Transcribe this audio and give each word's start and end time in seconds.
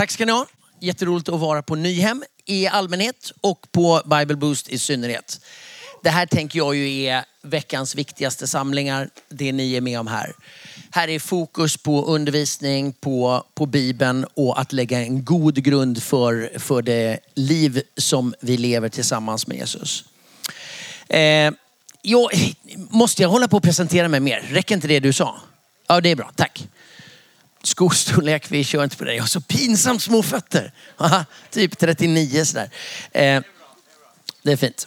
tack 0.00 0.10
ska 0.10 0.26
ni 0.26 0.32
ha. 0.32 0.46
Jätteroligt 0.80 1.28
att 1.28 1.40
vara 1.40 1.62
på 1.62 1.74
Nyhem 1.74 2.24
i 2.44 2.66
allmänhet 2.66 3.32
och 3.40 3.72
på 3.72 4.02
Bible 4.04 4.36
Boost 4.36 4.68
i 4.68 4.78
synnerhet. 4.78 5.40
Det 6.02 6.10
här 6.10 6.26
tänker 6.26 6.58
jag 6.58 6.76
ju 6.76 7.04
är 7.04 7.24
veckans 7.42 7.94
viktigaste 7.94 8.46
samlingar, 8.46 9.10
det 9.28 9.52
ni 9.52 9.74
är 9.74 9.80
med 9.80 10.00
om 10.00 10.06
här. 10.06 10.32
Här 10.90 11.08
är 11.08 11.18
fokus 11.18 11.76
på 11.76 12.04
undervisning, 12.04 12.92
på, 12.92 13.44
på 13.54 13.66
Bibeln 13.66 14.26
och 14.34 14.60
att 14.60 14.72
lägga 14.72 15.00
en 15.00 15.24
god 15.24 15.54
grund 15.54 16.02
för, 16.02 16.58
för 16.58 16.82
det 16.82 17.18
liv 17.34 17.82
som 17.96 18.34
vi 18.40 18.56
lever 18.56 18.88
tillsammans 18.88 19.46
med 19.46 19.56
Jesus. 19.56 20.04
Eh, 21.08 21.52
jag, 22.02 22.30
måste 22.90 23.22
jag 23.22 23.28
hålla 23.28 23.48
på 23.48 23.56
och 23.56 23.62
presentera 23.62 24.08
mig 24.08 24.20
mer? 24.20 24.48
Räcker 24.50 24.74
inte 24.74 24.88
det 24.88 25.00
du 25.00 25.12
sa? 25.12 25.40
Ja, 25.86 26.00
det 26.00 26.08
är 26.08 26.16
bra. 26.16 26.30
Tack. 26.36 26.68
Skostorlek, 27.62 28.50
vi 28.50 28.64
kör 28.64 28.84
inte 28.84 28.96
på 28.96 29.04
det. 29.04 29.14
Jag 29.14 29.22
har 29.22 29.28
så 29.28 29.40
pinsamt 29.40 30.02
små 30.02 30.22
fötter. 30.22 30.72
Typ 31.50 31.78
39 31.78 32.44
sådär. 32.44 32.70
Eh, 33.12 33.42
det 34.42 34.52
är 34.52 34.56
fint. 34.56 34.86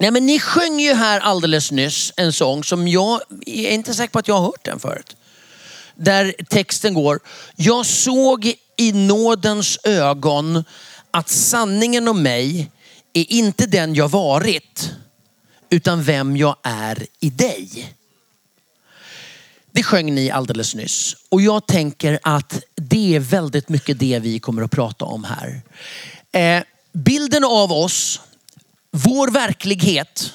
Nej, 0.00 0.10
men 0.10 0.26
ni 0.26 0.40
sjöng 0.40 0.80
ju 0.80 0.94
här 0.94 1.20
alldeles 1.20 1.70
nyss 1.70 2.12
en 2.16 2.32
sång 2.32 2.64
som 2.64 2.88
jag 2.88 3.20
är 3.46 3.70
inte 3.70 3.94
säker 3.94 4.12
på 4.12 4.18
att 4.18 4.28
jag 4.28 4.34
har 4.34 4.42
hört 4.42 4.64
den 4.64 4.78
förut. 4.78 5.16
Där 5.94 6.34
texten 6.48 6.94
går, 6.94 7.20
jag 7.56 7.86
såg 7.86 8.54
i 8.76 8.92
nådens 8.92 9.78
ögon 9.84 10.64
att 11.10 11.28
sanningen 11.28 12.08
om 12.08 12.22
mig 12.22 12.70
är 13.12 13.32
inte 13.32 13.66
den 13.66 13.94
jag 13.94 14.08
varit, 14.08 14.90
utan 15.70 16.02
vem 16.02 16.36
jag 16.36 16.56
är 16.62 17.06
i 17.20 17.30
dig. 17.30 17.94
Det 19.72 19.82
sjöng 19.82 20.14
ni 20.14 20.30
alldeles 20.30 20.74
nyss. 20.74 21.16
Och 21.28 21.42
jag 21.42 21.66
tänker 21.66 22.18
att 22.22 22.62
det 22.74 23.16
är 23.16 23.20
väldigt 23.20 23.68
mycket 23.68 23.98
det 23.98 24.18
vi 24.18 24.38
kommer 24.38 24.62
att 24.62 24.70
prata 24.70 25.04
om 25.04 25.24
här. 25.24 25.62
Eh, 26.32 26.62
bilden 26.92 27.44
av 27.44 27.72
oss, 27.72 28.20
vår 28.90 29.30
verklighet, 29.30 30.32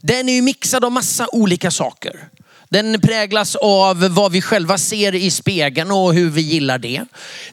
den 0.00 0.28
är 0.28 0.32
ju 0.32 0.42
mixad 0.42 0.84
av 0.84 0.92
massa 0.92 1.28
olika 1.32 1.70
saker. 1.70 2.28
Den 2.68 3.00
präglas 3.00 3.56
av 3.56 4.08
vad 4.08 4.32
vi 4.32 4.42
själva 4.42 4.78
ser 4.78 5.14
i 5.14 5.30
spegeln 5.30 5.90
och 5.90 6.14
hur 6.14 6.30
vi 6.30 6.40
gillar 6.40 6.78
det. 6.78 7.04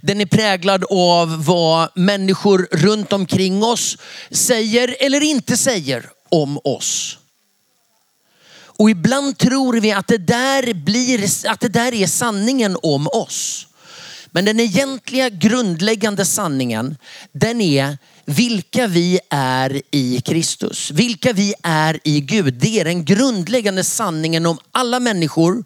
Den 0.02 0.22
är 0.22 0.26
präglad 0.26 0.86
av 0.90 1.46
vad 1.46 1.90
människor 1.96 2.68
runt 2.72 3.14
omkring 3.14 3.64
oss 3.64 3.98
säger 4.32 4.96
eller 5.00 5.24
inte 5.24 5.58
säger 5.58 6.10
om 6.30 6.60
oss. 6.64 7.18
Och 8.78 8.90
ibland 8.90 9.38
tror 9.38 9.74
vi 9.80 9.92
att 9.92 10.08
det 10.08 10.18
där, 10.18 10.74
blir, 10.74 11.50
att 11.50 11.60
det 11.60 11.70
där 11.70 11.94
är 11.94 12.08
sanningen 12.08 12.78
om 12.82 13.08
oss. 13.08 13.68
Men 14.32 14.46
den 14.46 14.60
egentliga 14.60 15.30
grundläggande 15.30 16.26
sanningen, 16.26 16.98
den 17.32 17.62
är 17.62 17.98
vilka 18.26 18.88
vi 18.88 19.20
är 19.30 19.82
i 19.92 20.22
Kristus. 20.22 20.92
Vilka 20.92 21.34
vi 21.34 21.54
är 21.64 22.00
i 22.04 22.22
Gud. 22.22 22.54
Det 22.54 22.80
är 22.80 22.86
den 22.86 23.06
grundläggande 23.06 23.84
sanningen 23.84 24.46
om 24.46 24.58
alla 24.72 25.00
människor 25.00 25.64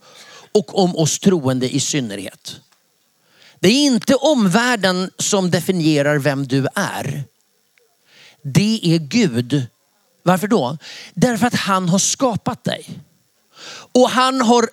och 0.51 0.79
om 0.79 0.95
oss 0.95 1.19
troende 1.19 1.75
i 1.75 1.79
synnerhet. 1.79 2.55
Det 3.59 3.69
är 3.69 3.85
inte 3.85 4.15
omvärlden 4.15 5.11
som 5.17 5.51
definierar 5.51 6.17
vem 6.17 6.47
du 6.47 6.67
är. 6.75 7.23
Det 8.43 8.79
är 8.83 8.97
Gud. 8.97 9.67
Varför 10.23 10.47
då? 10.47 10.77
Därför 11.13 11.47
att 11.47 11.55
han 11.55 11.89
har 11.89 11.99
skapat 11.99 12.63
dig. 12.63 12.99
Och 13.93 14.09
han 14.09 14.41
har 14.41 14.69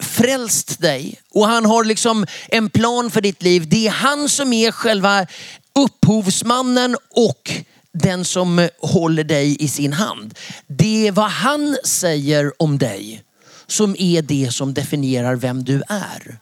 frälst 0.00 0.80
dig 0.80 1.20
och 1.30 1.46
han 1.46 1.64
har 1.64 1.84
liksom 1.84 2.26
en 2.48 2.70
plan 2.70 3.10
för 3.10 3.20
ditt 3.20 3.42
liv. 3.42 3.68
Det 3.68 3.86
är 3.86 3.90
han 3.90 4.28
som 4.28 4.52
är 4.52 4.72
själva 4.72 5.26
upphovsmannen 5.74 6.96
och 7.10 7.50
den 7.92 8.24
som 8.24 8.68
håller 8.78 9.24
dig 9.24 9.56
i 9.62 9.68
sin 9.68 9.92
hand. 9.92 10.34
Det 10.66 11.08
är 11.08 11.12
vad 11.12 11.30
han 11.30 11.76
säger 11.84 12.62
om 12.62 12.78
dig 12.78 13.22
som 13.66 13.96
är 13.98 14.22
det 14.22 14.50
som 14.52 14.74
definierar 14.74 15.36
vem 15.36 15.64
du 15.64 15.82
är. 15.88 16.38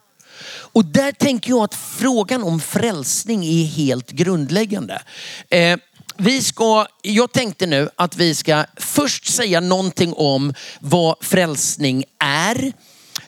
Och 0.73 0.85
där 0.85 1.13
tänker 1.13 1.51
jag 1.51 1.65
att 1.65 1.75
frågan 1.75 2.43
om 2.43 2.61
frälsning 2.61 3.45
är 3.45 3.65
helt 3.65 4.11
grundläggande. 4.11 5.03
Eh, 5.49 5.79
vi 6.19 6.43
ska, 6.43 6.87
jag 7.03 7.33
tänkte 7.33 7.67
nu 7.67 7.89
att 7.97 8.17
vi 8.17 8.35
ska 8.35 8.65
först 8.77 9.27
säga 9.27 9.61
någonting 9.61 10.13
om 10.13 10.55
vad 10.81 11.17
frälsning 11.21 12.05
är. 12.19 12.73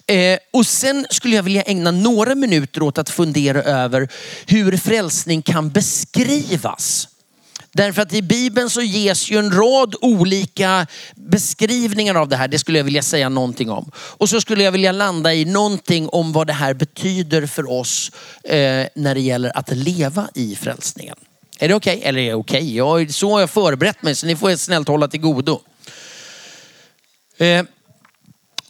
Eh, 0.07 0.39
och 0.53 0.67
sen 0.67 1.07
skulle 1.11 1.37
jag 1.37 1.43
vilja 1.43 1.63
ägna 1.63 1.91
några 1.91 2.35
minuter 2.35 2.83
åt 2.83 2.99
att 2.99 3.11
fundera 3.11 3.63
över 3.63 4.09
hur 4.47 4.77
frälsning 4.77 5.43
kan 5.43 5.71
beskrivas. 5.71 7.09
Därför 7.73 8.03
att 8.03 8.13
i 8.13 8.23
Bibeln 8.23 8.71
så 8.71 8.83
ges 8.83 9.31
ju 9.31 9.39
en 9.39 9.51
rad 9.51 9.95
olika 10.01 10.87
beskrivningar 11.15 12.15
av 12.15 12.29
det 12.29 12.37
här. 12.37 12.49
Det 12.49 12.59
skulle 12.59 12.79
jag 12.79 12.85
vilja 12.85 13.03
säga 13.03 13.29
någonting 13.29 13.71
om. 13.71 13.91
Och 13.95 14.29
så 14.29 14.41
skulle 14.41 14.65
jag 14.65 14.73
vilja 14.73 14.93
landa 14.93 15.35
i 15.35 15.45
någonting 15.45 16.09
om 16.09 16.33
vad 16.33 16.47
det 16.47 16.53
här 16.53 16.75
betyder 16.75 17.47
för 17.47 17.71
oss 17.71 18.13
eh, 18.45 18.87
när 18.95 19.15
det 19.15 19.21
gäller 19.21 19.57
att 19.59 19.77
leva 19.77 20.29
i 20.35 20.57
frälsningen. 20.57 21.17
Är 21.63 21.69
det 21.69 21.75
okej? 21.75 21.97
Okay? 21.97 22.09
Eller 22.09 22.21
är 22.21 22.27
det 22.27 22.35
okej? 22.35 22.83
Okay? 22.83 23.09
så 23.09 23.33
har 23.33 23.41
jag 23.41 23.51
förberett 23.51 24.03
mig 24.03 24.15
så 24.15 24.27
ni 24.27 24.37
får 24.37 24.57
snällt 24.57 24.89
hålla 24.89 25.09
till 25.09 25.21
godo. 25.21 25.61
Eh, 27.39 27.65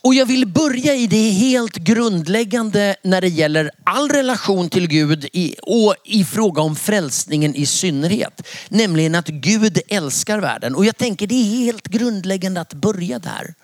och 0.02 0.14
jag 0.14 0.26
vill 0.26 0.46
börja 0.46 0.94
i 0.94 1.06
det 1.06 1.30
helt 1.30 1.76
grundläggande 1.76 2.96
när 3.02 3.20
det 3.20 3.28
gäller 3.28 3.70
all 3.84 4.08
relation 4.08 4.70
till 4.70 4.88
Gud 4.88 5.28
och 5.62 5.94
i 6.04 6.24
fråga 6.24 6.62
om 6.62 6.76
frälsningen 6.76 7.54
i 7.54 7.66
synnerhet. 7.66 8.46
Nämligen 8.68 9.14
att 9.14 9.28
Gud 9.28 9.78
älskar 9.88 10.38
världen. 10.38 10.74
Och 10.74 10.84
jag 10.84 10.96
tänker 10.96 11.26
det 11.26 11.34
är 11.34 11.64
helt 11.64 11.88
grundläggande 11.88 12.60
att 12.60 12.74
börja 12.74 13.18
där. 13.18 13.54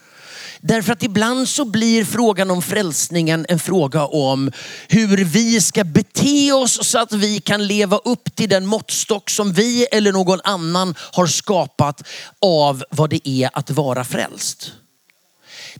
Därför 0.60 0.92
att 0.92 1.02
ibland 1.02 1.48
så 1.48 1.64
blir 1.64 2.04
frågan 2.04 2.50
om 2.50 2.62
frälsningen 2.62 3.46
en 3.48 3.58
fråga 3.58 4.06
om 4.06 4.52
hur 4.88 5.24
vi 5.24 5.60
ska 5.60 5.84
bete 5.84 6.52
oss 6.52 6.86
så 6.86 6.98
att 6.98 7.12
vi 7.12 7.40
kan 7.40 7.66
leva 7.66 7.96
upp 7.96 8.34
till 8.34 8.48
den 8.48 8.66
måttstock 8.66 9.30
som 9.30 9.52
vi 9.52 9.86
eller 9.92 10.12
någon 10.12 10.40
annan 10.44 10.94
har 10.98 11.26
skapat 11.26 12.02
av 12.40 12.84
vad 12.90 13.10
det 13.10 13.28
är 13.28 13.50
att 13.52 13.70
vara 13.70 14.04
frälst. 14.04 14.72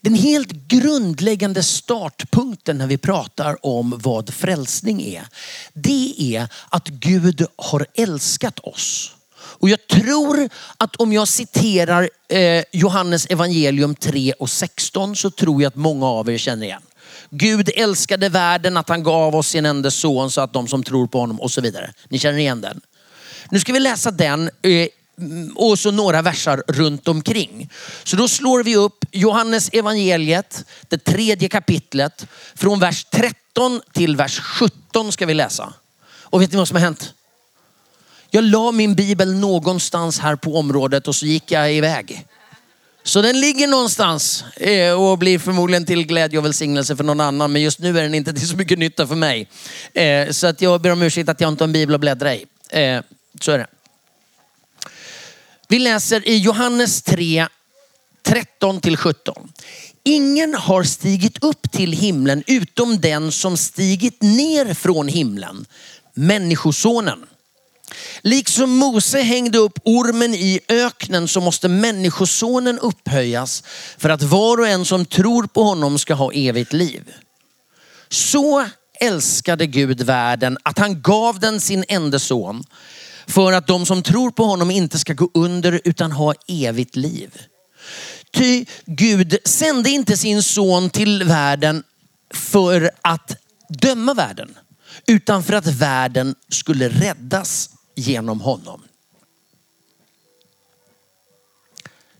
Den 0.00 0.14
helt 0.14 0.52
grundläggande 0.52 1.62
startpunkten 1.62 2.78
när 2.78 2.86
vi 2.86 2.98
pratar 2.98 3.66
om 3.66 3.94
vad 4.04 4.34
frälsning 4.34 5.02
är, 5.02 5.26
det 5.72 6.14
är 6.18 6.48
att 6.68 6.88
Gud 6.88 7.46
har 7.56 7.86
älskat 7.94 8.58
oss. 8.58 9.15
Och 9.58 9.68
jag 9.68 9.86
tror 9.86 10.48
att 10.76 10.96
om 10.96 11.12
jag 11.12 11.28
citerar 11.28 12.10
eh, 12.28 12.64
Johannes 12.72 13.26
evangelium 13.26 13.94
3 13.94 14.32
och 14.32 14.50
16 14.50 15.16
så 15.16 15.30
tror 15.30 15.62
jag 15.62 15.68
att 15.68 15.76
många 15.76 16.06
av 16.06 16.30
er 16.30 16.38
känner 16.38 16.66
igen. 16.66 16.82
Gud 17.30 17.70
älskade 17.76 18.28
världen 18.28 18.76
att 18.76 18.88
han 18.88 19.02
gav 19.02 19.36
oss 19.36 19.48
sin 19.48 19.66
enda 19.66 19.90
son 19.90 20.30
så 20.30 20.40
att 20.40 20.52
de 20.52 20.68
som 20.68 20.82
tror 20.82 21.06
på 21.06 21.20
honom 21.20 21.40
och 21.40 21.50
så 21.50 21.60
vidare. 21.60 21.92
Ni 22.08 22.18
känner 22.18 22.38
igen 22.38 22.60
den. 22.60 22.80
Nu 23.50 23.60
ska 23.60 23.72
vi 23.72 23.80
läsa 23.80 24.10
den 24.10 24.50
eh, 24.62 24.88
och 25.54 25.78
så 25.78 25.90
några 25.90 26.22
versar 26.22 26.62
runt 26.68 27.08
omkring. 27.08 27.70
Så 28.04 28.16
då 28.16 28.28
slår 28.28 28.62
vi 28.62 28.76
upp 28.76 29.04
Johannes 29.10 29.70
evangeliet, 29.72 30.64
det 30.88 30.98
tredje 30.98 31.48
kapitlet. 31.48 32.26
Från 32.54 32.80
vers 32.80 33.04
13 33.04 33.80
till 33.92 34.16
vers 34.16 34.40
17 34.40 35.12
ska 35.12 35.26
vi 35.26 35.34
läsa. 35.34 35.72
Och 36.22 36.42
vet 36.42 36.52
ni 36.52 36.58
vad 36.58 36.68
som 36.68 36.74
har 36.74 36.82
hänt? 36.82 37.14
Jag 38.36 38.44
la 38.44 38.72
min 38.72 38.94
bibel 38.94 39.34
någonstans 39.34 40.18
här 40.18 40.36
på 40.36 40.56
området 40.58 41.08
och 41.08 41.16
så 41.16 41.26
gick 41.26 41.50
jag 41.50 41.72
iväg. 41.74 42.26
Så 43.02 43.22
den 43.22 43.40
ligger 43.40 43.66
någonstans 43.66 44.44
eh, 44.56 44.92
och 44.92 45.18
blir 45.18 45.38
förmodligen 45.38 45.86
till 45.86 46.06
glädje 46.06 46.38
och 46.38 46.44
välsignelse 46.44 46.96
för 46.96 47.04
någon 47.04 47.20
annan. 47.20 47.52
Men 47.52 47.62
just 47.62 47.78
nu 47.78 47.98
är 47.98 48.02
den 48.02 48.14
inte 48.14 48.32
till 48.32 48.48
så 48.48 48.56
mycket 48.56 48.78
nytta 48.78 49.06
för 49.06 49.14
mig. 49.14 49.48
Eh, 49.94 50.30
så 50.30 50.46
att 50.46 50.60
jag 50.60 50.80
ber 50.80 50.92
om 50.92 51.02
ursäkt 51.02 51.28
att 51.28 51.40
jag 51.40 51.48
inte 51.48 51.64
har 51.64 51.68
en 51.68 51.72
bibel 51.72 51.94
att 51.94 52.00
bläddra 52.00 52.34
i. 52.34 52.46
Eh, 52.68 53.00
så 53.40 53.52
är 53.52 53.58
det. 53.58 53.66
Vi 55.68 55.78
läser 55.78 56.28
i 56.28 56.38
Johannes 56.38 57.02
3, 57.02 57.46
13 58.22 58.80
till 58.80 58.96
17. 58.96 59.52
Ingen 60.04 60.54
har 60.54 60.82
stigit 60.82 61.44
upp 61.44 61.70
till 61.70 61.92
himlen 61.92 62.42
utom 62.46 63.00
den 63.00 63.32
som 63.32 63.56
stigit 63.56 64.22
ner 64.22 64.74
från 64.74 65.08
himlen, 65.08 65.66
människosonen. 66.14 67.26
Liksom 68.22 68.70
Mose 68.70 69.20
hängde 69.20 69.58
upp 69.58 69.78
ormen 69.84 70.34
i 70.34 70.60
öknen 70.68 71.28
så 71.28 71.40
måste 71.40 71.68
människosonen 71.68 72.78
upphöjas 72.78 73.62
för 73.98 74.08
att 74.08 74.22
var 74.22 74.60
och 74.60 74.68
en 74.68 74.84
som 74.84 75.04
tror 75.04 75.46
på 75.46 75.62
honom 75.62 75.98
ska 75.98 76.14
ha 76.14 76.32
evigt 76.32 76.72
liv. 76.72 77.12
Så 78.08 78.64
älskade 79.00 79.66
Gud 79.66 80.02
världen 80.02 80.58
att 80.62 80.78
han 80.78 81.02
gav 81.02 81.40
den 81.40 81.60
sin 81.60 81.84
enda 81.88 82.18
son 82.18 82.64
för 83.26 83.52
att 83.52 83.66
de 83.66 83.86
som 83.86 84.02
tror 84.02 84.30
på 84.30 84.44
honom 84.44 84.70
inte 84.70 84.98
ska 84.98 85.12
gå 85.12 85.30
under 85.34 85.80
utan 85.84 86.12
ha 86.12 86.34
evigt 86.48 86.96
liv. 86.96 87.30
Ty 88.32 88.64
Gud 88.84 89.38
sände 89.44 89.90
inte 89.90 90.16
sin 90.16 90.42
son 90.42 90.90
till 90.90 91.24
världen 91.24 91.82
för 92.34 92.90
att 93.02 93.36
döma 93.68 94.14
världen 94.14 94.54
utan 95.06 95.42
för 95.44 95.52
att 95.52 95.66
världen 95.66 96.34
skulle 96.48 96.88
räddas 96.88 97.70
genom 97.96 98.40
honom. 98.40 98.82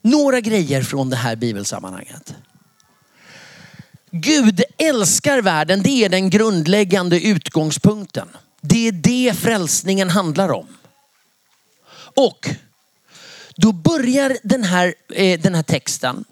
Några 0.03 0.41
grejer 0.41 0.83
från 0.83 1.11
det 1.11 1.17
här 1.17 1.37
bibelsammanhanget. 1.37 2.35
Gud 4.11 4.63
älskar 4.79 5.43
världen, 5.43 5.83
det 5.83 6.05
är 6.05 6.09
den 6.09 6.31
grundläggande 6.31 7.21
utgångspunkten. 7.21 8.29
Det 8.61 8.89
är 8.89 8.93
det 8.93 9.35
frälsningen 9.39 10.11
handlar 10.11 10.53
om. 10.53 10.67
Och 12.17 12.49
då 13.57 13.73
börjar 13.73 14.37
den 14.43 14.65
här, 14.65 14.95
eh, 15.15 15.41
den 15.41 15.55
här 15.55 15.63
texten. 15.63 16.25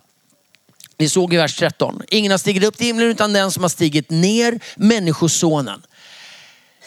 Vi 0.97 1.09
såg 1.09 1.35
i 1.35 1.37
vers 1.37 1.57
13. 1.57 2.03
Ingen 2.09 2.31
har 2.31 2.39
stigit 2.39 2.65
upp 2.65 2.77
till 2.77 2.87
himlen 2.87 3.09
utan 3.09 3.33
den 3.33 3.51
som 3.51 3.63
har 3.63 3.69
stigit 3.69 4.11
ner, 4.11 4.61
människosonen. 4.77 5.83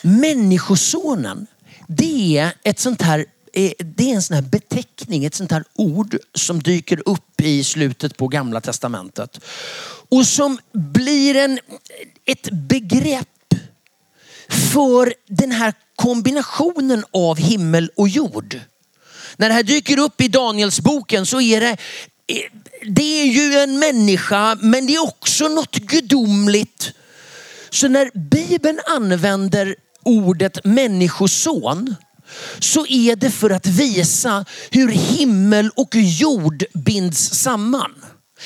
Människosonen, 0.01 1.47
det 1.87 2.37
är 2.37 2.53
ett 2.63 2.79
sånt 2.79 3.01
här 3.01 3.25
eh, 3.53 3.71
det 3.79 4.11
är 4.11 4.15
en 4.15 4.21
sån 4.21 4.35
här 4.35 4.41
beteckning, 4.41 5.25
ett 5.25 5.35
sånt 5.35 5.51
här 5.51 5.63
ord 5.75 6.17
som 6.33 6.63
dyker 6.63 7.01
upp 7.05 7.41
i 7.41 7.63
slutet 7.63 8.17
på 8.17 8.27
gamla 8.27 8.61
testamentet. 8.61 9.39
Och 10.09 10.27
som 10.27 10.59
blir 10.73 11.35
en, 11.35 11.59
ett 12.25 12.49
begrepp 12.51 13.53
för 14.49 15.13
den 15.27 15.51
här 15.51 15.73
kombinationen 15.95 17.03
av 17.11 17.37
himmel 17.37 17.91
och 17.95 18.09
jord. 18.09 18.59
När 19.37 19.49
det 19.49 19.55
här 19.55 19.63
dyker 19.63 19.99
upp 19.99 20.21
i 20.21 20.27
Danielsboken 20.27 21.25
så 21.25 21.41
är 21.41 21.61
det, 21.61 21.77
eh, 22.27 22.51
det 22.89 23.21
är 23.21 23.25
ju 23.25 23.59
en 23.59 23.79
människa 23.79 24.57
men 24.61 24.87
det 24.87 24.95
är 24.95 25.03
också 25.03 25.47
något 25.47 25.75
gudomligt. 25.75 26.93
Så 27.69 27.87
när 27.87 28.11
Bibeln 28.29 28.79
använder 28.87 29.75
ordet 30.03 30.65
människoson 30.65 31.95
så 32.59 32.85
är 32.87 33.15
det 33.15 33.31
för 33.31 33.49
att 33.49 33.67
visa 33.67 34.45
hur 34.71 34.89
himmel 34.91 35.69
och 35.75 35.95
jord 35.95 36.63
binds 36.73 37.29
samman. 37.33 37.91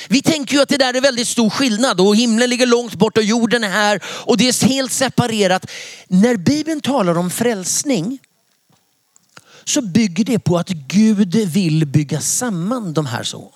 Vi 0.09 0.21
tänker 0.21 0.55
ju 0.55 0.61
att 0.61 0.69
det 0.69 0.77
där 0.77 0.93
är 0.93 1.01
väldigt 1.01 1.27
stor 1.27 1.49
skillnad 1.49 1.99
och 1.99 2.15
himlen 2.15 2.49
ligger 2.49 2.65
långt 2.65 2.95
bort 2.95 3.17
och 3.17 3.23
jorden 3.23 3.63
är 3.63 3.69
här 3.69 4.01
och 4.05 4.37
det 4.37 4.47
är 4.47 4.67
helt 4.67 4.91
separerat. 4.91 5.71
När 6.07 6.37
Bibeln 6.37 6.81
talar 6.81 7.17
om 7.17 7.29
frälsning 7.29 8.19
så 9.63 9.81
bygger 9.81 10.25
det 10.25 10.39
på 10.39 10.57
att 10.57 10.69
Gud 10.69 11.35
vill 11.35 11.87
bygga 11.87 12.21
samman 12.21 12.93
de 12.93 13.05
här 13.05 13.23
så. 13.23 13.53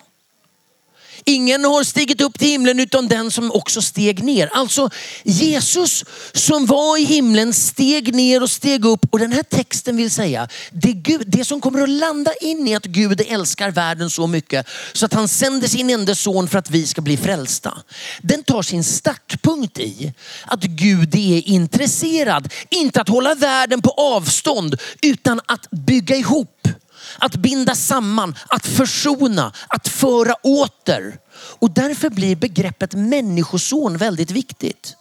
Ingen 1.24 1.64
har 1.64 1.84
stigit 1.84 2.22
upp 2.22 2.40
till 2.40 2.48
himlen 2.48 2.80
utan 2.80 3.08
den 3.08 3.32
som 3.32 3.52
också 3.52 3.82
steg 3.82 4.24
ner. 4.24 4.50
Alltså 4.54 4.90
Jesus 5.24 6.06
som 6.34 6.66
var 6.66 6.98
i 6.98 7.04
himlen 7.04 7.54
steg 7.54 8.16
ner 8.16 8.44
och 8.44 8.50
steg 8.50 8.86
upp. 8.86 9.06
Och 9.12 9.20
den 9.20 9.32
här 9.32 9.44
texten 9.44 9.98
vill 9.98 10.12
säga, 10.12 10.48
det, 10.72 10.94
Gud, 10.94 11.24
det 11.28 11.46
som 11.46 11.62
kommer 11.62 11.82
att 11.82 11.90
landa 11.90 12.34
in 12.42 12.68
i 12.68 12.76
att 12.76 12.86
Gud 12.86 13.22
älskar 13.28 13.72
världen 13.72 14.10
så 14.10 14.28
mycket 14.28 14.68
så 14.94 15.06
att 15.06 15.14
han 15.14 15.28
sänder 15.28 15.68
sin 15.68 15.90
enda 15.90 16.16
son 16.16 16.48
för 16.48 16.60
att 16.60 16.70
vi 16.70 16.86
ska 16.86 17.02
bli 17.02 17.18
frälsta. 17.18 17.78
Den 18.22 18.44
tar 18.44 18.62
sin 18.62 18.84
startpunkt 18.84 19.80
i 19.80 20.14
att 20.46 20.64
Gud 20.64 21.16
är 21.16 21.48
intresserad, 21.50 22.54
inte 22.70 23.02
att 23.02 23.10
hålla 23.10 23.36
världen 23.36 23.82
på 23.82 23.90
avstånd 23.90 24.82
utan 25.02 25.42
att 25.46 25.72
bygga 25.72 26.16
ihop 26.16 26.68
att 27.18 27.36
binda 27.36 27.76
samman, 27.76 28.36
att 28.48 28.66
försona, 28.66 29.52
att 29.68 29.88
föra 29.88 30.34
åter. 30.34 31.18
Och 31.36 31.72
därför 31.72 32.10
blir 32.10 32.36
begreppet 32.36 32.94
människoson 32.94 33.98
väldigt 33.98 34.32
viktigt. 34.32 34.96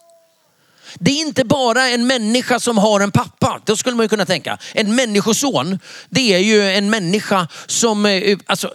Det 0.98 1.10
är 1.10 1.20
inte 1.20 1.44
bara 1.44 1.88
en 1.88 2.06
människa 2.06 2.60
som 2.60 2.78
har 2.78 3.00
en 3.00 3.10
pappa. 3.10 3.60
Då 3.64 3.76
skulle 3.76 3.96
man 3.96 4.04
ju 4.04 4.08
kunna 4.08 4.26
tänka. 4.26 4.58
En 4.74 4.94
människoson, 4.94 5.78
det 6.10 6.34
är 6.34 6.38
ju 6.38 6.70
en 6.70 6.90
människa 6.90 7.48
som... 7.66 8.06
Eh, 8.06 8.38
alltså, 8.46 8.74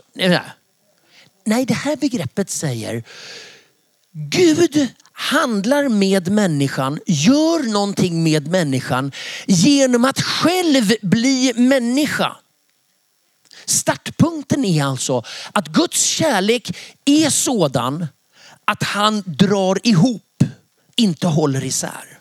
nej, 1.46 1.66
det 1.66 1.74
här 1.74 1.96
begreppet 1.96 2.50
säger 2.50 3.04
Gud 4.12 4.90
handlar 5.12 5.90
med 5.90 6.32
människan, 6.32 7.00
gör 7.06 7.72
någonting 7.72 8.24
med 8.24 8.48
människan 8.48 9.12
genom 9.48 10.06
att 10.06 10.22
själv 10.22 10.94
bli 11.02 11.54
människa. 11.56 12.36
Startpunkten 13.70 14.66
är 14.66 14.84
alltså 14.84 15.24
att 15.52 15.68
Guds 15.68 16.04
kärlek 16.04 16.78
är 17.06 17.30
sådan 17.30 18.08
att 18.66 18.84
han 18.84 19.24
drar 19.26 19.80
ihop, 19.84 20.44
inte 20.96 21.28
håller 21.28 21.64
isär. 21.64 22.20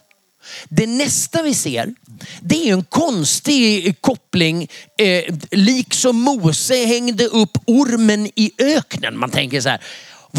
Det 0.69 0.87
nästa 0.87 1.43
vi 1.43 1.55
ser, 1.55 1.95
det 2.41 2.69
är 2.69 2.73
en 2.73 2.85
konstig 2.85 4.01
koppling. 4.01 4.69
Eh, 4.99 5.35
liksom 5.51 6.17
Mose 6.21 6.87
hängde 6.87 7.25
upp 7.25 7.59
ormen 7.67 8.27
i 8.27 8.53
öknen. 8.59 9.19
Man 9.19 9.31
tänker 9.31 9.61
så 9.61 9.69
här, 9.69 9.81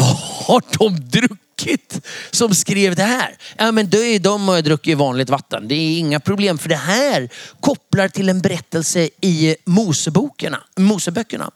vad 0.00 0.16
har 0.46 0.62
de 0.78 1.00
druckit 1.00 2.06
som 2.30 2.54
skrev 2.54 2.94
det 2.94 3.02
här? 3.02 3.36
Ja 3.56 3.72
men 3.72 3.90
de, 3.90 4.18
de 4.18 4.48
har 4.48 4.62
druckit 4.62 4.98
vanligt 4.98 5.30
vatten. 5.30 5.68
Det 5.68 5.74
är 5.74 5.98
inga 5.98 6.20
problem 6.20 6.58
för 6.58 6.68
det 6.68 6.76
här 6.76 7.28
kopplar 7.60 8.08
till 8.08 8.28
en 8.28 8.40
berättelse 8.40 9.08
i 9.20 9.56
Moseböckerna. 9.64 11.50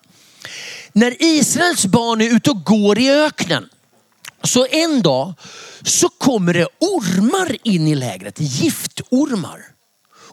När 0.93 1.17
Israels 1.23 1.87
barn 1.87 2.21
är 2.21 2.37
ute 2.37 2.51
och 2.51 2.65
går 2.65 2.99
i 2.99 3.11
öknen 3.11 3.69
så 4.43 4.67
en 4.71 5.03
dag 5.03 5.35
så 5.83 6.09
kommer 6.09 6.55
det 6.55 6.67
ormar 6.81 7.57
in 7.63 7.89
i 7.89 7.95
lägret, 7.95 8.41
giftormar. 8.41 9.61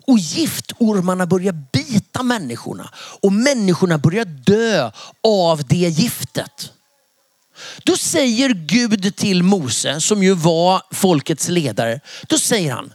Och 0.07 0.17
giftormarna 0.17 1.25
börjar 1.25 1.53
bita 1.71 2.23
människorna 2.23 2.89
och 2.95 3.33
människorna 3.33 3.97
börjar 3.97 4.25
dö 4.25 4.91
av 5.23 5.63
det 5.67 5.75
giftet. 5.75 6.71
Då 7.83 7.97
säger 7.97 8.49
Gud 8.49 9.15
till 9.15 9.43
Mose, 9.43 10.01
som 10.01 10.23
ju 10.23 10.33
var 10.33 10.81
folkets 10.91 11.47
ledare, 11.47 11.99
då 12.27 12.37
säger 12.37 12.73
han, 12.73 12.93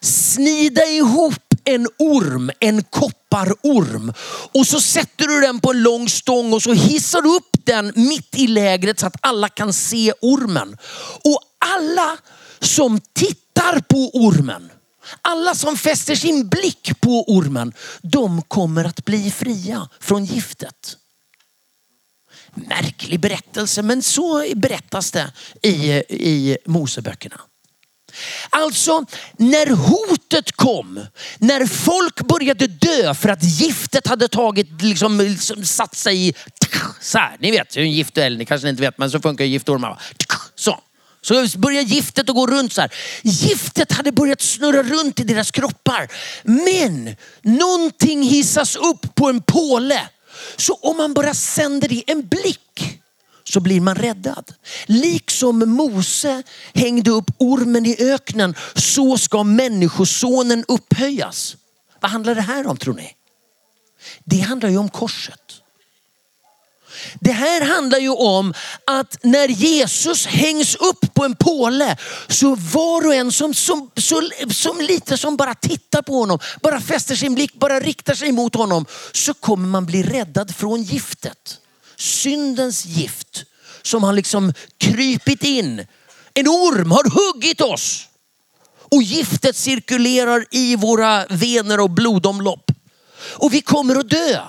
snida 0.00 0.84
ihop 0.84 1.34
en 1.64 1.88
orm, 1.98 2.50
en 2.60 2.82
kopparorm. 2.82 4.12
Och 4.54 4.66
så 4.66 4.80
sätter 4.80 5.26
du 5.26 5.40
den 5.40 5.60
på 5.60 5.70
en 5.70 5.82
lång 5.82 6.08
stång 6.08 6.52
och 6.52 6.62
så 6.62 6.72
hissar 6.72 7.22
du 7.22 7.36
upp 7.36 7.56
den 7.64 7.92
mitt 7.96 8.38
i 8.38 8.46
lägret 8.46 9.00
så 9.00 9.06
att 9.06 9.16
alla 9.20 9.48
kan 9.48 9.72
se 9.72 10.12
ormen. 10.20 10.76
Och 11.24 11.40
alla 11.76 12.16
som 12.60 13.00
tittar 13.12 13.80
på 13.80 14.10
ormen, 14.14 14.70
alla 15.22 15.54
som 15.54 15.76
fäster 15.76 16.14
sin 16.14 16.48
blick 16.48 17.00
på 17.00 17.24
ormen, 17.26 17.72
de 18.02 18.42
kommer 18.42 18.84
att 18.84 19.04
bli 19.04 19.30
fria 19.30 19.88
från 20.00 20.24
giftet. 20.24 20.96
Märklig 22.54 23.20
berättelse, 23.20 23.82
men 23.82 24.02
så 24.02 24.44
berättas 24.56 25.10
det 25.10 25.32
i, 25.62 25.92
i 26.08 26.58
Moseböckerna. 26.66 27.40
Alltså 28.50 29.04
när 29.36 29.66
hotet 29.66 30.52
kom, 30.52 31.06
när 31.38 31.66
folk 31.66 32.20
började 32.28 32.66
dö 32.66 33.14
för 33.14 33.28
att 33.28 33.42
giftet 33.42 34.06
hade 34.06 34.28
tagit, 34.28 34.82
liksom, 34.82 35.20
liksom 35.20 35.64
satt 35.64 35.96
sig 35.96 36.28
i, 36.28 36.34
så 37.00 37.18
här, 37.18 37.36
ni 37.40 37.50
vet 37.50 37.76
hur 37.76 37.82
en 37.82 37.92
gift 37.92 38.18
är, 38.18 38.30
ni 38.30 38.44
kanske 38.44 38.68
inte 38.68 38.82
vet 38.82 38.98
men 38.98 39.10
så 39.10 39.20
funkar 39.20 39.44
giftormar. 39.44 40.02
Så. 40.54 40.80
Så 41.22 41.58
började 41.58 41.88
giftet 41.88 42.28
att 42.28 42.34
gå 42.34 42.46
runt 42.46 42.72
så 42.72 42.80
här. 42.80 42.90
Giftet 43.22 43.92
hade 43.92 44.12
börjat 44.12 44.40
snurra 44.40 44.82
runt 44.82 45.20
i 45.20 45.24
deras 45.24 45.50
kroppar. 45.50 46.08
Men 46.42 47.16
någonting 47.42 48.22
hissas 48.22 48.76
upp 48.76 49.14
på 49.14 49.28
en 49.28 49.42
påle 49.42 50.08
så 50.56 50.74
om 50.74 50.96
man 50.96 51.14
bara 51.14 51.34
sänder 51.34 51.88
det 51.88 52.04
en 52.06 52.28
blick 52.28 53.00
så 53.44 53.60
blir 53.60 53.80
man 53.80 53.94
räddad. 53.94 54.54
Liksom 54.86 55.58
Mose 55.58 56.42
hängde 56.74 57.10
upp 57.10 57.30
ormen 57.38 57.86
i 57.86 57.96
öknen 57.98 58.54
så 58.74 59.18
ska 59.18 59.42
människosonen 59.42 60.64
upphöjas. 60.68 61.56
Vad 62.00 62.10
handlar 62.10 62.34
det 62.34 62.40
här 62.40 62.66
om 62.66 62.76
tror 62.76 62.94
ni? 62.94 63.12
Det 64.24 64.40
handlar 64.40 64.68
ju 64.68 64.78
om 64.78 64.88
korset. 64.88 65.59
Det 67.20 67.32
här 67.32 67.60
handlar 67.60 67.98
ju 67.98 68.10
om 68.10 68.54
att 68.84 69.18
när 69.22 69.48
Jesus 69.48 70.26
hängs 70.26 70.74
upp 70.74 71.14
på 71.14 71.24
en 71.24 71.36
påle 71.36 71.96
så 72.28 72.54
var 72.54 73.06
och 73.06 73.14
en 73.14 73.32
som, 73.32 73.54
som, 73.54 73.90
som, 73.96 74.30
som 74.50 74.80
lite 74.80 75.18
som 75.18 75.36
bara 75.36 75.54
tittar 75.54 76.02
på 76.02 76.12
honom, 76.12 76.38
bara 76.62 76.80
fäster 76.80 77.14
sin 77.16 77.34
blick, 77.34 77.54
bara 77.54 77.80
riktar 77.80 78.14
sig 78.14 78.32
mot 78.32 78.54
honom 78.54 78.86
så 79.12 79.34
kommer 79.34 79.68
man 79.68 79.86
bli 79.86 80.02
räddad 80.02 80.56
från 80.56 80.82
giftet. 80.82 81.58
Syndens 81.96 82.86
gift 82.86 83.44
som 83.82 84.04
har 84.04 84.12
liksom 84.12 84.52
krypit 84.78 85.44
in. 85.44 85.86
En 86.34 86.48
orm 86.48 86.90
har 86.90 87.04
huggit 87.10 87.60
oss 87.60 88.06
och 88.90 89.02
giftet 89.02 89.56
cirkulerar 89.56 90.46
i 90.50 90.76
våra 90.76 91.26
vener 91.26 91.80
och 91.80 91.90
blodomlopp. 91.90 92.70
Och 93.36 93.54
vi 93.54 93.60
kommer 93.60 93.96
att 93.96 94.10
dö. 94.10 94.40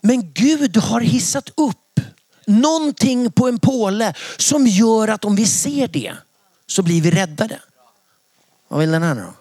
Men 0.00 0.32
Gud 0.32 0.76
har 0.76 1.00
hissat 1.00 1.50
upp 1.56 2.00
någonting 2.46 3.32
på 3.32 3.48
en 3.48 3.58
påle 3.58 4.14
som 4.36 4.66
gör 4.66 5.08
att 5.08 5.24
om 5.24 5.36
vi 5.36 5.46
ser 5.46 5.88
det 5.88 6.14
så 6.66 6.82
blir 6.82 7.02
vi 7.02 7.10
räddade. 7.10 7.60
Vad 8.68 8.80
vill 8.80 8.90
den 8.90 9.02
här 9.02 9.14
då? 9.14 9.34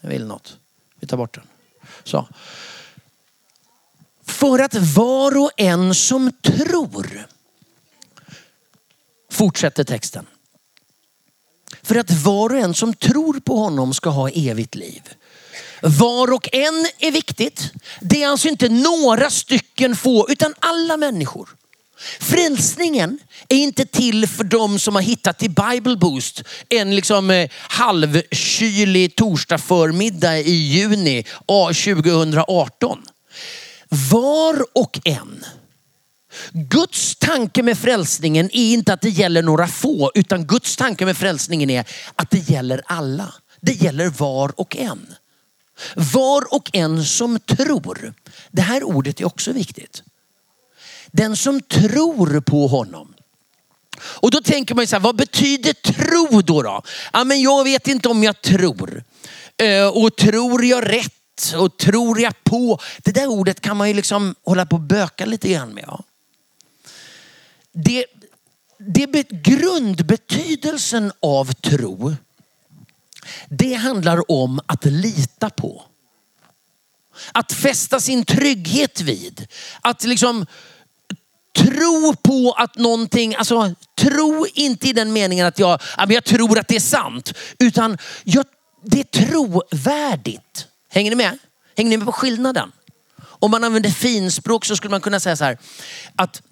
Jag 0.00 0.08
vill 0.08 0.26
något. 0.26 0.58
Vi 1.00 1.06
tar 1.06 1.16
bort 1.16 1.34
den. 1.34 1.44
Så. 2.04 2.28
För 4.22 4.58
att 4.58 4.74
var 4.74 5.38
och 5.38 5.50
en 5.56 5.94
som 5.94 6.32
tror, 6.42 7.26
fortsätter 9.30 9.84
texten. 9.84 10.26
För 11.82 11.96
att 11.96 12.10
var 12.10 12.50
och 12.50 12.58
en 12.58 12.74
som 12.74 12.94
tror 12.94 13.40
på 13.40 13.56
honom 13.56 13.94
ska 13.94 14.10
ha 14.10 14.30
evigt 14.30 14.74
liv. 14.74 15.02
Var 15.82 16.32
och 16.32 16.48
en 16.52 16.86
är 16.98 17.10
viktigt. 17.10 17.72
Det 18.00 18.22
är 18.22 18.28
alltså 18.28 18.48
inte 18.48 18.68
några 18.68 19.30
stycken 19.30 19.96
få, 19.96 20.26
utan 20.30 20.54
alla 20.60 20.96
människor. 20.96 21.48
Frälsningen 22.20 23.18
är 23.48 23.56
inte 23.56 23.86
till 23.86 24.28
för 24.28 24.44
de 24.44 24.78
som 24.78 24.94
har 24.94 25.02
hittat 25.02 25.38
till 25.38 25.50
Bible 25.50 25.96
Boost 25.96 26.42
en 26.68 26.96
liksom 26.96 27.30
eh, 27.30 27.50
halvkylig 27.68 29.16
torsdag 29.16 29.58
förmiddag 29.58 30.38
i 30.38 30.50
juni 30.50 31.24
2018. 31.46 33.02
Var 34.10 34.64
och 34.74 35.00
en. 35.04 35.44
Guds 36.52 37.16
tanke 37.16 37.62
med 37.62 37.78
frälsningen 37.78 38.50
är 38.52 38.72
inte 38.72 38.92
att 38.92 39.00
det 39.00 39.10
gäller 39.10 39.42
några 39.42 39.68
få, 39.68 40.10
utan 40.14 40.46
Guds 40.46 40.76
tanke 40.76 41.04
med 41.04 41.16
frälsningen 41.16 41.70
är 41.70 41.84
att 42.14 42.30
det 42.30 42.50
gäller 42.50 42.82
alla. 42.86 43.34
Det 43.60 43.72
gäller 43.72 44.08
var 44.08 44.60
och 44.60 44.76
en. 44.76 45.14
Var 45.94 46.54
och 46.54 46.70
en 46.72 47.04
som 47.04 47.40
tror. 47.40 48.14
Det 48.50 48.62
här 48.62 48.84
ordet 48.84 49.20
är 49.20 49.24
också 49.24 49.52
viktigt. 49.52 50.02
Den 51.06 51.36
som 51.36 51.60
tror 51.60 52.40
på 52.40 52.66
honom. 52.66 53.14
Och 54.00 54.30
då 54.30 54.40
tänker 54.40 54.74
man 54.74 54.82
ju 54.82 54.86
så 54.86 54.96
här, 54.96 55.00
vad 55.00 55.16
betyder 55.16 55.72
tro 55.72 56.40
då? 56.40 56.62
då? 56.62 56.82
Ja, 57.12 57.24
men 57.24 57.40
jag 57.40 57.64
vet 57.64 57.88
inte 57.88 58.08
om 58.08 58.22
jag 58.22 58.42
tror. 58.42 59.04
Eh, 59.56 59.86
och 59.86 60.16
tror 60.16 60.64
jag 60.64 60.92
rätt? 60.92 61.54
Och 61.56 61.76
tror 61.76 62.20
jag 62.20 62.44
på? 62.44 62.80
Det 62.98 63.12
där 63.12 63.26
ordet 63.26 63.60
kan 63.60 63.76
man 63.76 63.88
ju 63.88 63.94
liksom 63.94 64.34
hålla 64.44 64.66
på 64.66 64.76
och 64.76 64.82
böka 64.82 65.26
lite 65.26 65.48
grann 65.48 65.74
med. 65.74 65.84
Ja. 65.86 66.04
Det, 67.72 68.04
det 68.78 69.28
grundbetydelsen 69.30 71.12
av 71.20 71.52
tro, 71.52 72.16
det 73.48 73.74
handlar 73.74 74.30
om 74.30 74.60
att 74.66 74.84
lita 74.84 75.50
på. 75.50 75.82
Att 77.32 77.52
fästa 77.52 78.00
sin 78.00 78.24
trygghet 78.24 79.00
vid. 79.00 79.46
Att 79.80 80.04
liksom 80.04 80.46
tro 81.56 82.14
på 82.22 82.54
att 82.58 82.76
någonting, 82.76 83.34
alltså 83.34 83.74
tro 83.98 84.46
inte 84.54 84.88
i 84.88 84.92
den 84.92 85.12
meningen 85.12 85.46
att 85.46 85.58
jag, 85.58 85.80
jag 86.08 86.24
tror 86.24 86.58
att 86.58 86.68
det 86.68 86.76
är 86.76 86.80
sant. 86.80 87.32
Utan 87.58 87.98
jag, 88.24 88.46
det 88.82 89.00
är 89.00 89.26
trovärdigt. 89.26 90.66
Hänger 90.88 91.10
ni 91.10 91.16
med? 91.16 91.38
Hänger 91.76 91.90
ni 91.90 91.96
med 91.96 92.06
på 92.06 92.12
skillnaden? 92.12 92.72
Om 93.20 93.50
man 93.50 93.64
använder 93.64 93.90
finspråk 93.90 94.64
så 94.64 94.76
skulle 94.76 94.90
man 94.90 95.00
kunna 95.00 95.20
säga 95.20 95.36
så 95.36 95.44
här. 95.44 95.58
Att 96.16 96.42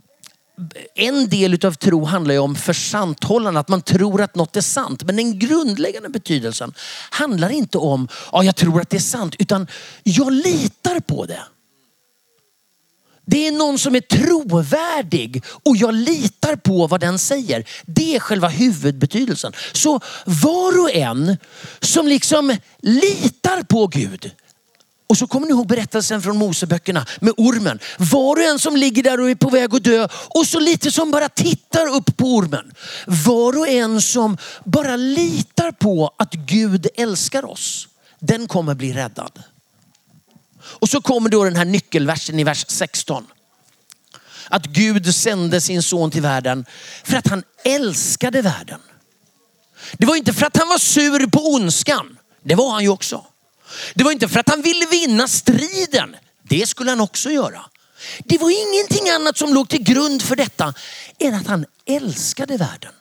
en 0.94 1.28
del 1.28 1.66
av 1.66 1.73
tro 1.73 2.04
handlar 2.04 2.35
ju 2.35 2.40
om 2.40 2.54
försanthållande, 2.54 3.61
att 3.61 3.68
man 3.68 3.82
tror 3.82 4.23
att 4.23 4.35
något 4.35 4.56
är 4.56 4.61
sant. 4.61 5.02
Men 5.02 5.16
den 5.16 5.38
grundläggande 5.38 6.09
betydelsen 6.09 6.75
handlar 7.11 7.50
inte 7.50 7.78
om, 7.78 8.09
ja 8.32 8.44
jag 8.44 8.56
tror 8.56 8.80
att 8.80 8.90
det 8.90 8.97
är 8.97 9.00
sant, 9.00 9.35
utan 9.38 9.66
jag 10.02 10.32
litar 10.32 11.00
på 11.00 11.26
det. 11.26 11.42
Det 13.25 13.47
är 13.47 13.52
någon 13.52 13.78
som 13.78 13.94
är 13.94 14.00
trovärdig 14.00 15.44
och 15.62 15.76
jag 15.76 15.94
litar 15.94 16.56
på 16.56 16.87
vad 16.87 17.00
den 17.00 17.18
säger. 17.18 17.68
Det 17.87 18.16
är 18.16 18.21
själva 18.21 18.49
huvudbetydelsen. 18.49 19.52
Så 19.73 20.00
var 20.26 20.80
och 20.80 20.90
en 20.94 21.37
som 21.80 22.06
liksom 22.06 22.56
litar 22.80 23.62
på 23.62 23.87
Gud. 23.87 24.30
Och 25.06 25.18
så 25.18 25.26
kommer 25.26 25.47
ni 25.47 25.52
ihåg 25.52 25.66
berättelsen 25.66 26.23
från 26.23 26.37
Moseböckerna 26.37 27.06
med 27.21 27.35
ormen. 27.37 27.78
Var 27.99 28.37
och 28.37 28.42
en 28.42 28.59
som 28.59 28.76
ligger 28.76 29.02
där 29.02 29.21
och 29.21 29.30
är 29.30 29.35
på 29.35 29.50
väg 29.50 29.75
att 29.75 29.85
dö 29.85 30.09
och 30.14 30.47
så 30.47 30.61
lite 30.61 30.90
som 30.90 31.11
bara 31.11 31.28
tittar 31.28 31.94
upp 31.94 32.16
på 32.16 32.25
ormen. 32.25 32.73
Var 33.06 33.59
och 33.59 33.68
en 33.68 34.02
som 34.02 34.37
bara 34.64 34.97
litar 34.97 35.73
på 35.73 36.14
att 36.18 36.35
Gud 36.35 36.87
älskar 36.94 37.44
oss. 37.44 37.88
Den 38.18 38.49
kommer 38.49 38.75
bli 38.75 38.92
räddad. 38.92 39.42
Och 40.62 40.88
så 40.88 41.00
kommer 41.00 41.30
då 41.30 41.44
den 41.44 41.56
här 41.56 41.64
nyckelversen 41.64 42.38
i 42.38 42.44
vers 42.44 42.64
16. 42.68 43.26
Att 44.49 44.66
Gud 44.66 45.14
sände 45.14 45.61
sin 45.61 45.82
son 45.82 46.11
till 46.11 46.23
världen 46.23 46.64
för 47.04 47.16
att 47.16 47.28
han 47.28 47.42
älskade 47.64 48.42
världen. 48.42 48.80
Det 49.92 50.06
var 50.06 50.16
inte 50.16 50.32
för 50.32 50.47
att 50.47 50.56
han 50.56 50.68
var 50.68 50.78
sur 50.78 51.26
på 51.26 51.54
ondskan. 51.54 52.18
Det 52.42 52.54
var 52.54 52.71
han 52.71 52.82
ju 52.82 52.88
också. 52.88 53.25
Det 53.95 54.05
var 54.05 54.12
inte 54.12 54.29
för 54.29 54.41
att 54.41 54.49
han 54.49 54.62
ville 54.62 54.87
vinna 54.87 55.29
striden. 55.29 56.17
Det 56.43 56.69
skulle 56.69 56.91
han 56.91 57.00
också 57.00 57.31
göra. 57.31 57.64
Det 58.25 58.38
var 58.38 58.50
ingenting 58.50 59.11
annat 59.11 59.38
som 59.38 59.55
låg 59.55 59.69
till 59.69 59.83
grund 59.83 60.23
för 60.23 60.37
detta 60.37 60.75
än 61.19 61.35
att 61.35 61.47
han 61.47 61.67
älskade 61.87 62.57
världen. 62.57 62.93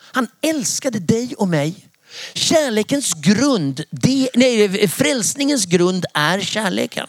Han 0.00 0.28
älskade 0.42 0.98
dig 0.98 1.34
och 1.34 1.48
mig 1.48 1.88
Kärlekens 2.34 3.14
grund, 3.14 3.84
det, 3.90 4.30
nej, 4.34 4.88
frälsningens 4.88 5.64
grund 5.64 6.06
är 6.14 6.40
kärleken. 6.40 7.06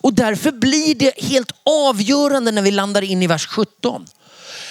Och 0.00 0.14
därför 0.14 0.52
blir 0.52 0.94
det 0.94 1.12
helt 1.16 1.52
avgörande 1.64 2.52
när 2.52 2.62
vi 2.62 2.70
landar 2.70 3.02
in 3.02 3.22
i 3.22 3.26
vers 3.26 3.46
17. 3.46 4.06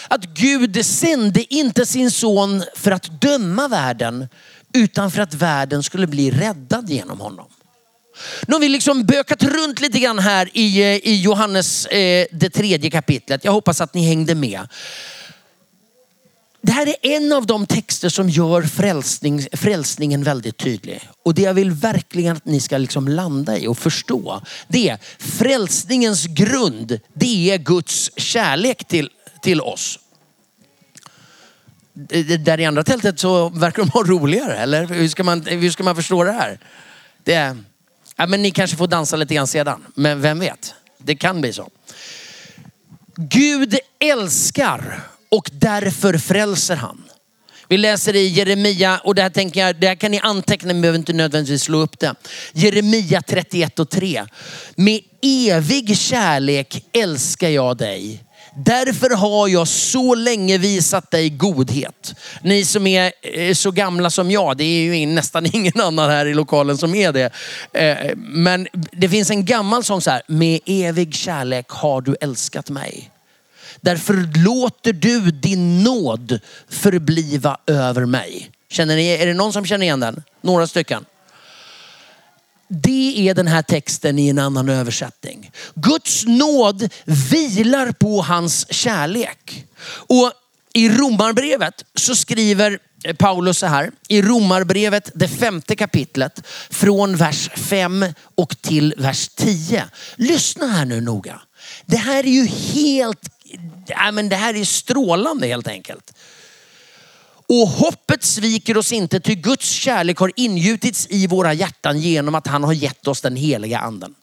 Att 0.08 0.24
Gud 0.24 0.86
sände 0.86 1.54
inte 1.54 1.86
sin 1.86 2.12
son 2.12 2.64
för 2.76 2.92
att 2.92 3.22
döma 3.22 3.68
världen 3.68 4.28
utan 4.74 5.12
för 5.12 5.22
att 5.22 5.34
världen 5.34 5.84
skulle 5.84 6.08
bli 6.08 6.32
räddad 6.32 6.90
genom 6.90 7.20
honom. 7.20 7.46
Nu 8.48 8.54
har 8.54 8.60
vi 8.60 8.70
liksom 8.70 9.04
bökat 9.04 9.44
runt 9.44 9.82
lite 9.82 10.00
grann 10.00 10.20
här 10.20 10.50
i, 10.54 10.82
eh, 10.82 11.08
i 11.08 11.22
Johannes 11.22 11.86
eh, 11.86 12.26
det 12.32 12.50
tredje 12.50 12.92
kapitlet. 12.92 13.46
Jag 13.46 13.52
hoppas 13.52 13.82
att 13.82 13.94
ni 13.94 14.06
hängde 14.06 14.36
med. 14.36 14.68
Det 16.64 16.72
här 16.72 16.88
är 16.88 16.96
en 17.02 17.32
av 17.32 17.46
de 17.46 17.66
texter 17.66 18.10
som 18.10 18.30
gör 18.30 18.62
frälsning, 18.62 19.48
frälsningen 19.54 20.24
väldigt 20.24 20.58
tydlig. 20.58 21.10
Och 21.24 21.34
det 21.34 21.42
jag 21.42 21.54
vill 21.54 21.72
verkligen 21.72 22.38
att 22.38 22.46
ni 22.46 22.60
ska 22.60 22.78
liksom 22.78 23.08
landa 23.08 23.58
i 23.58 23.68
och 23.68 23.78
förstå. 23.78 24.42
Det 24.68 24.90
är 24.90 25.00
frälsningens 25.20 26.26
grund. 26.26 27.00
Det 27.14 27.52
är 27.52 27.58
Guds 27.58 28.12
kärlek 28.18 28.88
till, 28.88 29.10
till 29.42 29.62
oss. 29.62 30.00
Där 32.40 32.60
i 32.60 32.66
andra 32.66 32.84
tältet 32.84 33.20
så 33.20 33.50
verkar 33.50 33.84
de 33.84 33.90
ha 33.90 34.04
roligare. 34.04 34.58
Eller 34.58 34.86
hur 34.86 35.08
ska 35.08 35.24
man, 35.24 35.46
hur 35.46 35.72
ska 35.72 35.84
man 35.84 35.96
förstå 35.96 36.24
det 36.24 36.32
här? 36.32 36.60
Det, 37.24 37.58
ja, 38.16 38.28
men 38.28 38.42
ni 38.42 38.52
kanske 38.52 38.78
får 38.78 38.88
dansa 38.88 39.16
lite 39.16 39.36
grann 39.36 39.48
sedan. 39.48 39.86
Men 39.96 40.22
vem 40.22 40.40
vet? 40.40 40.74
Det 40.98 41.16
kan 41.16 41.42
bli 41.42 41.54
så. 41.54 41.70
Gud 43.16 43.76
älskar 44.00 45.00
och 45.30 45.50
därför 45.54 46.18
frälser 46.18 46.76
han. 46.76 47.04
Vi 47.68 47.78
läser 47.78 48.16
i 48.16 48.28
Jeremia, 48.28 48.98
och 48.98 49.16
det 49.16 49.22
här 49.22 49.30
tänker 49.30 49.60
jag, 49.60 49.76
det 49.76 49.88
här 49.88 49.96
kan 49.96 50.12
ni 50.12 50.20
anteckna, 50.20 50.68
men 50.68 50.82
behöver 50.82 51.00
inte 51.00 51.14
nödvändigtvis 51.14 51.64
slå 51.64 51.78
upp 51.78 52.00
det. 52.00 52.16
Jeremia 52.54 53.22
31 53.22 53.80
och 53.80 53.90
3. 53.90 54.26
Med 54.76 55.00
evig 55.22 55.98
kärlek 55.98 56.86
älskar 56.94 57.50
jag 57.50 57.78
dig. 57.78 58.24
Därför 58.56 59.10
har 59.10 59.48
jag 59.48 59.68
så 59.68 60.16
länge 60.16 60.58
visat 60.58 61.12
dig 61.12 61.30
godhet. 61.30 62.16
Ni 62.42 62.66
som 62.66 62.88
är 62.88 63.12
eh, 63.22 63.54
så 63.54 63.72
gamla 63.72 64.10
som 64.10 64.32
jag, 64.32 64.58
det 64.58 64.64
är 64.64 64.96
ju 64.96 65.06
nästan 65.06 65.46
ingen 65.56 65.82
annan 65.82 66.10
här 66.10 66.26
i 66.26 66.34
lokalen 66.34 66.78
som 66.78 66.96
är 66.96 67.12
det. 67.12 67.34
Eh, 67.74 68.16
men 68.18 68.68
det 68.74 69.10
finns 69.10 69.30
en 69.30 69.46
gammal 69.46 69.84
sång 69.84 70.02
så 70.02 70.12
här, 70.12 70.22
med 70.28 70.60
evig 70.66 71.16
kärlek 71.16 71.66
har 71.70 72.02
du 72.02 72.16
älskat 72.22 72.70
mig. 72.70 73.12
Därför 73.82 74.44
låter 74.44 74.94
du 74.94 75.32
din 75.32 75.84
nåd 75.84 76.40
förbliva 76.70 77.58
över 77.68 78.06
mig. 78.06 78.52
Känner 78.70 78.96
ni, 78.96 79.08
är 79.08 79.26
det 79.28 79.34
någon 79.34 79.54
som 79.54 79.66
känner 79.66 79.86
igen 79.86 80.00
den? 80.00 80.24
Några 80.42 80.68
stycken. 80.68 81.06
Det 82.74 83.30
är 83.30 83.34
den 83.34 83.48
här 83.48 83.62
texten 83.62 84.20
i 84.20 84.30
en 84.30 84.40
annan 84.40 84.70
översättning. 84.70 85.52
Guds 85.76 86.26
nåd 86.26 86.90
vilar 87.06 87.92
på 87.92 88.22
hans 88.22 88.74
kärlek. 88.74 89.66
Och 89.88 90.32
i 90.74 90.90
Romarbrevet 90.90 91.86
så 91.96 92.16
skriver 92.16 92.80
Paulus 93.18 93.58
så 93.58 93.66
här. 93.66 93.92
I 94.08 94.22
Romarbrevet, 94.22 95.12
det 95.16 95.28
femte 95.28 95.76
kapitlet, 95.76 96.48
från 96.70 97.16
vers 97.16 97.50
5 97.56 98.06
och 98.36 98.62
till 98.62 98.94
vers 98.98 99.28
10. 99.28 99.86
Lyssna 100.16 100.68
här 100.68 100.86
nu 100.86 101.02
noga. 101.02 101.42
Det 101.86 101.98
här 101.98 102.24
är 102.24 102.32
ju 102.32 102.46
helt 102.46 103.30
ja, 103.88 104.12
men 104.12 104.30
det 104.30 104.36
här 104.36 104.54
är 104.54 104.66
strålande 104.66 105.48
helt 105.48 105.68
enkelt. 105.68 106.14
Och 107.54 107.68
hoppet 107.68 108.24
sviker 108.24 108.78
oss 108.78 108.92
inte, 108.92 109.20
ty 109.20 109.36
Guds 109.36 109.70
kärlek 109.70 110.18
har 110.18 110.32
ingjutits 110.36 111.08
i 111.10 111.28
våra 111.28 111.54
hjärtan 111.54 112.00
genom 112.00 112.36
att 112.36 112.48
han 112.48 112.64
har 112.64 112.74
gett 112.74 113.08
oss 113.08 113.22
den 113.22 113.36
heliga 113.36 113.80
anden. 113.80 114.16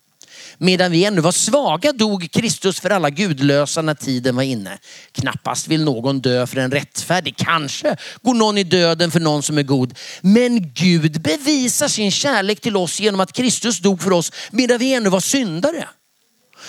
Medan 0.59 0.93
vi 0.93 1.05
ännu 1.05 1.21
var 1.21 1.33
svaga 1.33 1.93
dog 1.93 2.31
Kristus 2.31 2.81
för 2.81 2.91
alla 2.91 3.11
gudlösa 3.11 3.83
när 3.83 3.95
tiden 3.95 4.37
var 4.37 4.43
inne. 4.43 4.79
Knappast 5.13 5.69
vill 5.69 5.85
någon 5.85 6.21
dö 6.21 6.47
för 6.47 6.57
en 6.57 6.71
rättfärdig. 6.71 7.37
Kanske 7.37 7.97
går 8.23 8.35
någon 8.35 8.59
i 8.59 8.65
döden 8.65 9.11
för 9.11 9.21
någon 9.21 9.43
som 9.43 9.59
är 9.59 9.63
god. 9.63 9.99
Men 10.21 10.73
Gud 10.73 11.21
bevisar 11.21 11.89
sin 11.89 12.11
kärlek 12.11 12.61
till 12.61 12.77
oss 12.77 13.01
genom 13.01 13.21
att 13.21 13.33
Kristus 13.33 13.79
dog 13.79 14.03
för 14.03 14.13
oss 14.13 14.33
medan 14.51 14.79
vi 14.79 14.95
ännu 14.95 15.09
var 15.09 15.21
syndare. 15.21 15.89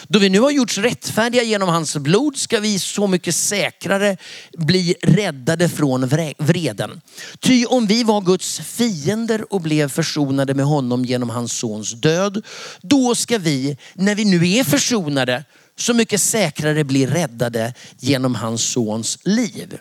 Då 0.08 0.20
vi 0.20 0.29
nu 0.29 0.39
har 0.39 0.51
gjorts 0.51 0.77
rättfärdiga 0.77 1.44
genom 1.44 1.70
hans 1.70 1.98
blod 1.98 2.38
ska 2.38 2.60
vi 2.60 2.79
så 2.79 3.08
mycket 3.08 3.36
säkrare 3.36 4.18
bli 4.58 4.96
räddade 5.01 5.70
från 5.70 6.08
vreden. 6.38 7.01
Ty 7.39 7.65
om 7.65 7.88
vi 7.88 8.03
var 8.03 8.22
Guds 8.22 8.60
fiender 8.60 9.53
och 9.53 9.62
blev 9.62 9.89
försonade 9.89 10.53
med 10.53 10.65
honom 10.65 11.06
genom 11.06 11.29
hans 11.29 11.53
sons 11.53 11.94
död, 11.94 12.46
då 12.82 13.15
ska 13.15 13.38
vi, 13.38 13.77
när 13.94 14.15
vi 14.15 14.25
nu 14.25 14.50
är 14.50 14.63
försonade, 14.63 15.44
så 15.77 15.94
mycket 15.94 16.22
säkrare 16.22 16.84
bli 16.84 17.06
räddade 17.06 17.74
genom 18.00 18.36
hans 18.36 18.72
sons 18.72 19.18
liv. 19.24 19.77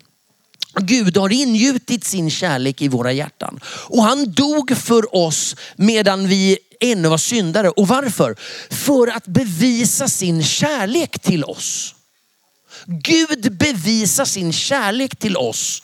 Gud 0.81 1.17
har 1.17 1.33
ingjutit 1.33 2.05
sin 2.05 2.31
kärlek 2.31 2.83
i 2.83 2.89
våra 2.89 3.13
hjärtan. 3.13 3.61
Och 3.65 4.03
han 4.03 4.33
dog 4.33 4.77
för 4.77 5.15
oss 5.15 5.57
medan 5.77 6.29
vi 6.29 6.59
ännu 6.81 7.09
var 7.09 7.19
syndare. 7.19 7.71
Och 7.71 7.89
varför? 7.89 8.37
För 8.71 9.07
att 9.07 9.27
bevisa 9.27 10.09
sin 10.09 10.45
kärlek 10.45 11.19
till 11.19 11.45
oss. 11.45 11.95
Gud 12.87 13.59
bevisar 13.59 14.25
sin 14.25 14.53
kärlek 14.53 15.17
till 15.17 15.37
oss 15.37 15.83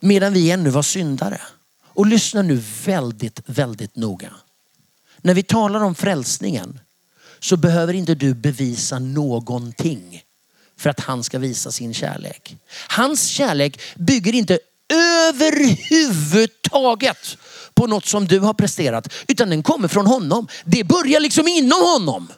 medan 0.00 0.32
vi 0.32 0.50
ännu 0.50 0.70
var 0.70 0.82
syndare. 0.82 1.40
Och 1.84 2.06
lyssna 2.06 2.42
nu 2.42 2.62
väldigt, 2.84 3.40
väldigt 3.46 3.96
noga. 3.96 4.30
När 5.18 5.34
vi 5.34 5.42
talar 5.42 5.80
om 5.80 5.94
frälsningen 5.94 6.80
så 7.40 7.56
behöver 7.56 7.94
inte 7.94 8.14
du 8.14 8.34
bevisa 8.34 8.98
någonting 8.98 10.22
för 10.76 10.90
att 10.90 11.00
han 11.00 11.24
ska 11.24 11.38
visa 11.38 11.72
sin 11.72 11.94
kärlek. 11.94 12.56
Hans 12.88 13.26
kärlek 13.26 13.80
bygger 13.96 14.34
inte 14.34 14.58
överhuvudtaget 14.92 17.38
på 17.78 17.86
något 17.86 18.06
som 18.06 18.26
du 18.26 18.38
har 18.38 18.54
presterat. 18.54 19.14
Utan 19.28 19.50
den 19.50 19.62
kommer 19.62 19.88
från 19.88 20.06
honom. 20.06 20.48
Det 20.64 20.84
börjar 20.84 21.20
liksom 21.20 21.48
inom 21.48 21.80
honom. 21.80 22.28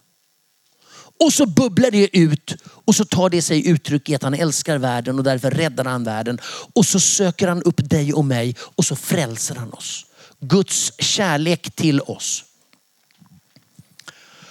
Och 1.25 1.32
så 1.32 1.47
bubblar 1.47 1.90
det 1.90 2.18
ut 2.18 2.54
och 2.64 2.94
så 2.94 3.04
tar 3.04 3.30
det 3.30 3.42
sig 3.42 3.68
uttryck 3.68 4.09
i 4.09 4.14
att 4.14 4.23
han 4.23 4.35
älskar 4.35 4.78
världen 4.78 5.18
och 5.18 5.25
därför 5.25 5.50
räddar 5.50 5.85
han 5.85 6.04
världen. 6.04 6.38
Och 6.75 6.87
så 6.87 7.00
söker 7.00 7.49
han 7.49 7.62
upp 7.62 7.90
dig 7.90 8.12
och 8.12 8.25
mig 8.25 8.56
och 8.61 8.85
så 8.85 8.97
frälser 8.97 9.54
han 9.54 9.73
oss. 9.73 10.06
Guds 10.40 10.92
kärlek 10.99 11.70
till 11.76 12.00
oss. 12.00 12.44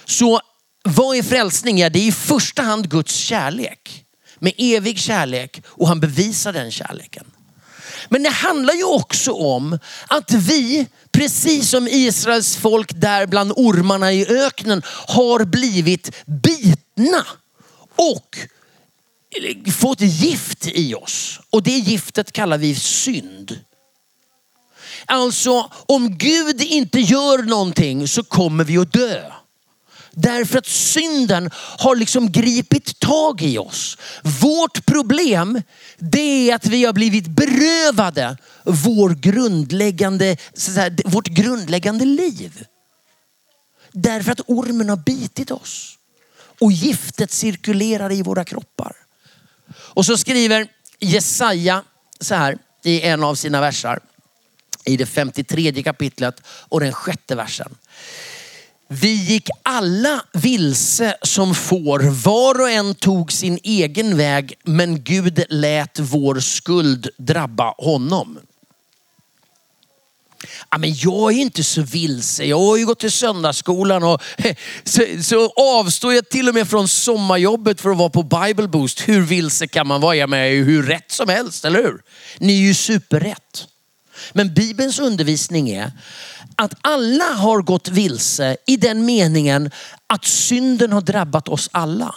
Så 0.04 0.40
vad 0.82 1.16
är 1.16 1.22
frälsning? 1.22 1.78
Ja, 1.78 1.90
det 1.90 1.98
är 1.98 2.08
i 2.08 2.12
första 2.12 2.62
hand 2.62 2.90
Guds 2.90 3.14
kärlek. 3.14 4.04
Med 4.38 4.52
evig 4.58 4.98
kärlek 4.98 5.62
och 5.66 5.88
han 5.88 6.00
bevisar 6.00 6.52
den 6.52 6.70
kärleken. 6.70 7.24
Men 8.08 8.22
det 8.22 8.30
handlar 8.30 8.74
ju 8.74 8.84
också 8.84 9.32
om 9.32 9.78
att 10.08 10.32
vi, 10.32 10.86
precis 11.12 11.70
som 11.70 11.88
Israels 11.88 12.56
folk 12.56 12.90
där 12.94 13.26
bland 13.26 13.52
ormarna 13.56 14.12
i 14.12 14.26
öknen, 14.26 14.82
har 14.86 15.44
blivit 15.44 16.10
bitna 16.26 17.26
och 17.96 18.38
fått 19.72 20.00
gift 20.00 20.66
i 20.66 20.94
oss. 20.94 21.40
Och 21.50 21.62
det 21.62 21.70
giftet 21.70 22.32
kallar 22.32 22.58
vi 22.58 22.74
synd. 22.74 23.58
Alltså 25.06 25.70
om 25.86 26.18
Gud 26.18 26.62
inte 26.62 27.00
gör 27.00 27.42
någonting 27.42 28.08
så 28.08 28.22
kommer 28.22 28.64
vi 28.64 28.78
att 28.78 28.92
dö. 28.92 29.32
Därför 30.22 30.58
att 30.58 30.66
synden 30.66 31.50
har 31.54 31.96
liksom 31.96 32.32
gripit 32.32 33.00
tag 33.00 33.42
i 33.42 33.58
oss. 33.58 33.98
Vårt 34.22 34.86
problem 34.86 35.62
det 35.98 36.50
är 36.50 36.54
att 36.54 36.66
vi 36.66 36.84
har 36.84 36.92
blivit 36.92 37.26
berövade 37.26 38.36
vår 38.64 39.10
grundläggande, 39.10 40.36
säga, 40.54 40.90
vårt 41.04 41.26
grundläggande 41.26 42.04
liv. 42.04 42.64
Därför 43.92 44.32
att 44.32 44.40
ormen 44.46 44.88
har 44.88 44.96
bitit 44.96 45.50
oss. 45.50 45.98
Och 46.60 46.72
giftet 46.72 47.30
cirkulerar 47.30 48.12
i 48.12 48.22
våra 48.22 48.44
kroppar. 48.44 48.96
Och 49.74 50.06
så 50.06 50.16
skriver 50.16 50.66
Jesaja 50.98 51.82
så 52.20 52.34
här 52.34 52.58
i 52.84 53.02
en 53.02 53.24
av 53.24 53.34
sina 53.34 53.60
versar. 53.60 54.00
I 54.84 54.96
det 54.96 55.06
53 55.06 55.82
kapitlet 55.82 56.42
och 56.46 56.80
den 56.80 56.92
sjätte 56.92 57.34
versen. 57.34 57.74
Vi 58.92 59.14
gick 59.14 59.48
alla 59.62 60.24
vilse 60.32 61.16
som 61.22 61.54
får. 61.54 61.98
Var 62.24 62.60
och 62.60 62.70
en 62.70 62.94
tog 62.94 63.32
sin 63.32 63.58
egen 63.62 64.16
väg, 64.16 64.54
men 64.64 65.04
Gud 65.04 65.44
lät 65.48 65.98
vår 65.98 66.40
skuld 66.40 67.08
drabba 67.18 67.74
honom. 67.78 68.38
Ja, 70.70 70.78
men 70.78 70.94
jag 70.94 71.32
är 71.32 71.36
inte 71.36 71.64
så 71.64 71.82
vilse. 71.82 72.44
Jag 72.44 72.60
har 72.60 72.76
ju 72.76 72.86
gått 72.86 73.00
till 73.00 73.10
söndagsskolan 73.10 74.02
och 74.02 74.22
så, 74.84 75.02
så 75.22 75.52
avstår 75.56 76.14
jag 76.14 76.28
till 76.28 76.48
och 76.48 76.54
med 76.54 76.68
från 76.68 76.88
sommarjobbet 76.88 77.80
för 77.80 77.90
att 77.90 77.98
vara 77.98 78.10
på 78.10 78.22
Bible 78.22 78.68
Boost. 78.68 79.08
Hur 79.08 79.20
vilse 79.20 79.66
kan 79.66 79.86
man 79.86 80.00
vara? 80.00 80.16
Jag 80.16 80.32
är 80.32 80.64
hur 80.64 80.82
rätt 80.82 81.10
som 81.10 81.28
helst, 81.28 81.64
eller 81.64 81.82
hur? 81.82 82.02
Ni 82.38 82.52
är 82.52 82.66
ju 82.66 82.74
superrätt. 82.74 83.66
Men 84.32 84.54
Bibelns 84.54 84.98
undervisning 84.98 85.70
är 85.70 85.92
att 86.60 86.74
alla 86.80 87.24
har 87.24 87.62
gått 87.62 87.88
vilse 87.88 88.56
i 88.66 88.76
den 88.76 89.04
meningen 89.04 89.70
att 90.06 90.24
synden 90.24 90.92
har 90.92 91.00
drabbat 91.00 91.48
oss 91.48 91.68
alla. 91.72 92.14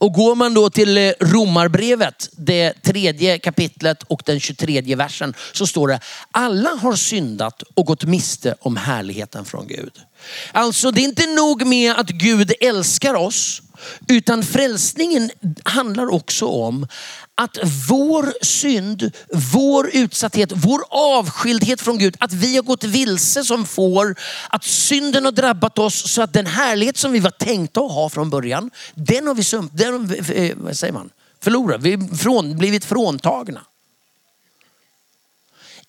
Och 0.00 0.12
går 0.12 0.34
man 0.34 0.54
då 0.54 0.70
till 0.70 0.98
eh, 0.98 1.12
Romarbrevet, 1.20 2.28
det 2.32 2.72
tredje 2.72 3.38
kapitlet 3.38 4.02
och 4.02 4.22
den 4.24 4.40
23 4.40 4.94
versen 4.94 5.34
så 5.52 5.66
står 5.66 5.88
det 5.88 6.00
alla 6.30 6.70
har 6.70 6.96
syndat 6.96 7.62
och 7.74 7.86
gått 7.86 8.04
miste 8.04 8.54
om 8.60 8.76
härligheten 8.76 9.44
från 9.44 9.66
Gud. 9.66 9.92
Alltså 10.52 10.90
det 10.90 11.00
är 11.00 11.04
inte 11.04 11.26
nog 11.26 11.66
med 11.66 11.96
att 11.96 12.08
Gud 12.08 12.52
älskar 12.60 13.14
oss 13.14 13.62
utan 14.08 14.42
frälsningen 14.42 15.30
handlar 15.64 16.14
också 16.14 16.46
om 16.46 16.86
att 17.40 17.58
vår 17.88 18.44
synd, 18.44 19.10
vår 19.54 19.90
utsatthet, 19.92 20.52
vår 20.54 20.80
avskildhet 20.90 21.80
från 21.80 21.98
Gud, 21.98 22.16
att 22.20 22.32
vi 22.32 22.56
har 22.56 22.62
gått 22.62 22.84
vilse 22.84 23.44
som 23.44 23.66
får, 23.66 24.14
att 24.50 24.64
synden 24.64 25.24
har 25.24 25.32
drabbat 25.32 25.78
oss 25.78 26.12
så 26.12 26.22
att 26.22 26.32
den 26.32 26.46
härlighet 26.46 26.96
som 26.96 27.12
vi 27.12 27.20
var 27.20 27.30
tänkta 27.30 27.80
att 27.80 27.92
ha 27.92 28.08
från 28.08 28.30
början, 28.30 28.70
den 28.94 29.26
har 29.26 29.34
vi, 29.34 29.44
sump, 29.44 29.70
den 29.74 29.92
har 29.92 30.00
vi 30.00 30.54
vad 30.56 30.76
säger 30.76 30.92
man, 30.92 31.10
förlorat, 31.40 31.82
vi 31.82 31.94
har 31.94 32.16
från, 32.16 32.58
blivit 32.58 32.84
fråntagna. 32.84 33.60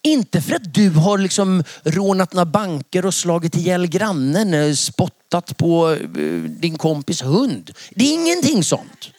Inte 0.02 0.42
för 0.42 0.56
att 0.56 0.74
du 0.74 0.90
har 0.90 1.18
liksom 1.18 1.64
rånat 1.84 2.34
några 2.34 2.46
banker 2.46 3.06
och 3.06 3.14
slagit 3.14 3.56
ihjäl 3.56 3.88
grannen, 3.88 4.54
eh, 4.54 4.74
spottat 4.74 5.58
på 5.58 5.98
din 6.48 6.78
kompis 6.78 7.24
hund. 7.24 7.72
Det 7.96 8.06
är 8.06 8.14
ingenting 8.14 8.64
sånt. 8.64 9.12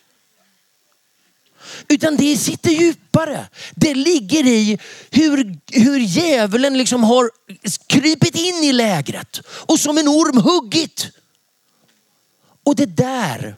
Utan 1.88 2.16
det 2.16 2.36
sitter 2.36 2.70
djupare. 2.70 3.48
Det 3.74 3.94
ligger 3.94 4.46
i 4.46 4.78
hur, 5.10 5.58
hur 5.72 5.98
djävulen 5.98 6.78
liksom 6.78 7.04
har 7.04 7.30
krypit 7.86 8.34
in 8.34 8.64
i 8.64 8.72
lägret 8.72 9.40
och 9.48 9.80
som 9.80 9.98
en 9.98 10.08
orm 10.08 10.38
huggit. 10.42 11.06
Och 12.64 12.76
det 12.76 12.86
där, 12.86 13.56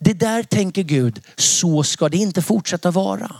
det 0.00 0.12
där 0.12 0.42
tänker 0.42 0.82
Gud, 0.82 1.20
så 1.36 1.82
ska 1.82 2.08
det 2.08 2.16
inte 2.16 2.42
fortsätta 2.42 2.90
vara. 2.90 3.36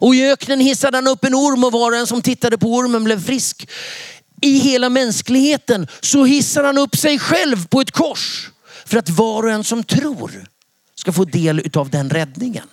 Och 0.00 0.14
i 0.14 0.30
öknen 0.30 0.60
hissade 0.60 0.96
han 0.96 1.06
upp 1.06 1.24
en 1.24 1.34
orm 1.34 1.64
och 1.64 1.72
var 1.72 1.90
och 1.90 1.96
en 1.96 2.06
som 2.06 2.22
tittade 2.22 2.58
på 2.58 2.74
ormen 2.74 3.04
blev 3.04 3.24
frisk. 3.24 3.68
I 4.40 4.58
hela 4.58 4.88
mänskligheten 4.88 5.88
så 6.00 6.24
hissar 6.24 6.64
han 6.64 6.78
upp 6.78 6.96
sig 6.96 7.18
själv 7.18 7.66
på 7.66 7.80
ett 7.80 7.90
kors 7.90 8.50
för 8.86 8.98
att 8.98 9.08
var 9.08 9.42
och 9.42 9.50
en 9.50 9.64
som 9.64 9.84
tror 9.84 10.48
ska 10.98 11.12
få 11.12 11.24
del 11.24 11.70
av 11.74 11.90
den 11.90 12.10
räddningen 12.10 12.68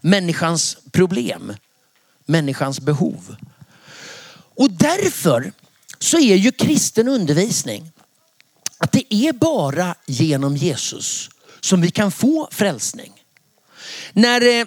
människans 0.00 0.76
problem, 0.92 1.54
människans 2.24 2.80
behov. 2.80 3.36
Och 4.54 4.70
därför 4.70 5.52
så 5.98 6.18
är 6.18 6.36
ju 6.36 6.52
kristen 6.52 7.08
undervisning 7.08 7.90
att 8.78 8.92
det 8.92 9.14
är 9.14 9.32
bara 9.32 9.94
genom 10.06 10.56
Jesus 10.56 11.30
som 11.60 11.80
vi 11.80 11.90
kan 11.90 12.12
få 12.12 12.48
frälsning. 12.50 13.12
När 14.12 14.60
eh, 14.60 14.66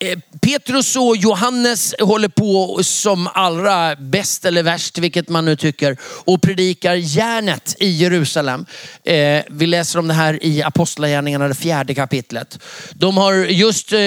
Eh, 0.00 0.18
Petrus 0.40 0.96
och 0.96 1.16
Johannes 1.16 1.94
håller 2.00 2.28
på 2.28 2.78
som 2.82 3.28
allra 3.34 3.96
bäst 3.96 4.44
eller 4.44 4.62
värst, 4.62 4.98
vilket 4.98 5.28
man 5.28 5.44
nu 5.44 5.56
tycker, 5.56 5.96
och 6.02 6.42
predikar 6.42 6.94
järnet 6.94 7.76
i 7.78 7.88
Jerusalem. 7.88 8.66
Eh, 9.04 9.42
vi 9.50 9.66
läser 9.66 9.98
om 9.98 10.08
det 10.08 10.14
här 10.14 10.44
i 10.44 10.62
Apostlagärningarna, 10.62 11.48
det 11.48 11.54
fjärde 11.54 11.94
kapitlet. 11.94 12.58
De 12.92 13.16
har 13.16 13.34
just 13.34 13.92
eh, 13.92 13.98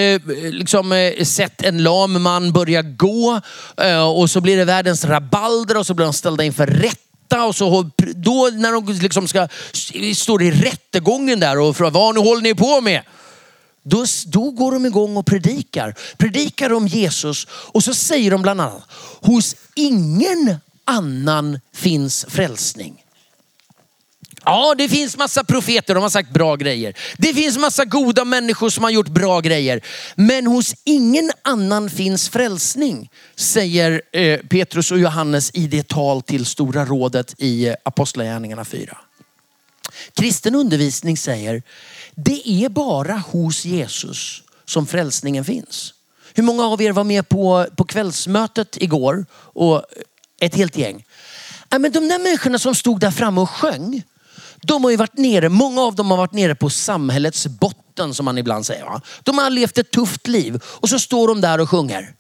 liksom, 0.52 1.14
sett 1.24 1.64
en 1.64 1.84
lam 1.84 2.22
man 2.22 2.54
börja 2.54 2.82
gå 2.82 3.42
och 4.16 4.30
så 4.30 4.42
blir 4.42 4.58
det 4.58 4.66
världens 4.66 5.06
rabalder 5.06 5.78
och 5.78 5.86
så 5.86 5.94
blir 5.94 6.06
de 6.06 6.14
ställda 6.14 6.44
inför 6.44 6.68
rätt 6.68 7.00
och 7.48 7.56
så 7.56 7.90
då 8.16 8.50
när 8.54 8.72
de 8.72 8.94
liksom 9.02 9.28
ska, 9.28 9.48
står 10.16 10.44
i 10.44 10.52
rättegången 10.52 11.40
där 11.40 11.60
och 11.60 11.78
frågar 11.78 11.92
vad 11.92 12.18
håller 12.18 12.42
ni 12.42 12.56
på 12.56 12.82
med? 12.82 13.02
Då, 13.84 14.06
då 14.28 14.52
går 14.52 14.72
de 14.72 14.86
igång 14.86 15.18
och 15.18 15.26
predikar. 15.26 15.96
Predikar 16.18 16.74
om 16.74 16.88
Jesus 16.88 17.48
och 17.52 17.84
så 17.84 17.94
säger 17.94 18.32
de 18.32 18.42
bland 18.42 18.62
annat, 18.62 18.84
hos 19.22 19.56
ingen 19.76 20.58
annan 20.86 21.60
finns 21.74 22.26
frälsning. 22.30 23.04
Ja, 24.46 24.76
det 24.78 24.90
finns 24.90 25.18
massa 25.18 25.44
profeter, 25.44 25.94
de 25.94 26.04
har 26.04 26.10
sagt 26.10 26.30
bra 26.30 26.56
grejer. 26.56 26.98
Det 27.18 27.34
finns 27.34 27.58
massa 27.58 27.86
goda 27.86 28.26
människor 28.26 28.70
som 28.70 28.84
har 28.84 28.92
gjort 28.92 29.08
bra 29.08 29.40
grejer. 29.40 29.82
Men 30.16 30.48
hos 30.48 30.76
ingen 30.84 31.32
annan 31.42 31.90
finns 31.90 32.30
frälsning, 32.30 33.10
säger 33.36 34.02
eh, 34.12 34.40
Petrus 34.40 34.92
och 34.92 35.00
Johannes 35.00 35.52
i 35.54 35.68
det 35.68 35.88
tal 35.88 36.22
till 36.22 36.46
Stora 36.46 36.86
rådet 36.86 37.36
i 37.38 37.68
eh, 37.68 37.76
Apostlagärningarna 37.84 38.66
4. 38.66 38.98
Kristen 40.14 40.56
undervisning 40.56 41.18
säger, 41.18 41.64
det 42.16 42.50
är 42.50 42.70
bara 42.70 43.14
hos 43.14 43.66
Jesus 43.66 44.44
som 44.66 44.88
frälsningen 44.88 45.46
finns. 45.46 45.94
Hur 46.34 46.44
många 46.44 46.66
av 46.66 46.82
er 46.82 46.92
var 46.92 47.04
med 47.04 47.30
på, 47.30 47.66
på 47.76 47.84
kvällsmötet 47.84 48.78
igår? 48.82 49.26
Och 49.34 49.84
ett 50.40 50.56
helt 50.56 50.78
gäng. 50.78 51.06
Ja, 51.70 51.80
men 51.80 51.92
de 51.92 52.08
där 52.08 52.20
människorna 52.20 52.60
som 52.60 52.76
stod 52.76 53.00
där 53.00 53.12
framme 53.12 53.42
och 53.42 53.50
sjöng, 53.50 54.04
de 54.62 54.84
har 54.84 54.92
ju 54.92 54.98
varit 54.98 55.18
nere, 55.18 55.50
många 55.50 55.82
av 55.82 55.96
dem 55.96 56.12
har 56.12 56.18
varit 56.18 56.34
nere 56.34 56.56
på 56.56 56.70
samhällets 56.70 57.48
botten 57.48 58.14
som 58.14 58.26
man 58.26 58.38
ibland 58.38 58.66
säger. 58.66 58.86
Va? 58.86 59.02
De 59.24 59.38
har 59.38 59.50
levt 59.50 59.78
ett 59.78 59.92
tufft 59.92 60.28
liv 60.28 60.62
och 60.64 60.90
så 60.90 61.00
står 61.00 61.28
de 61.28 61.42
där 61.42 61.60
och 61.62 61.70
sjunger. 61.70 62.14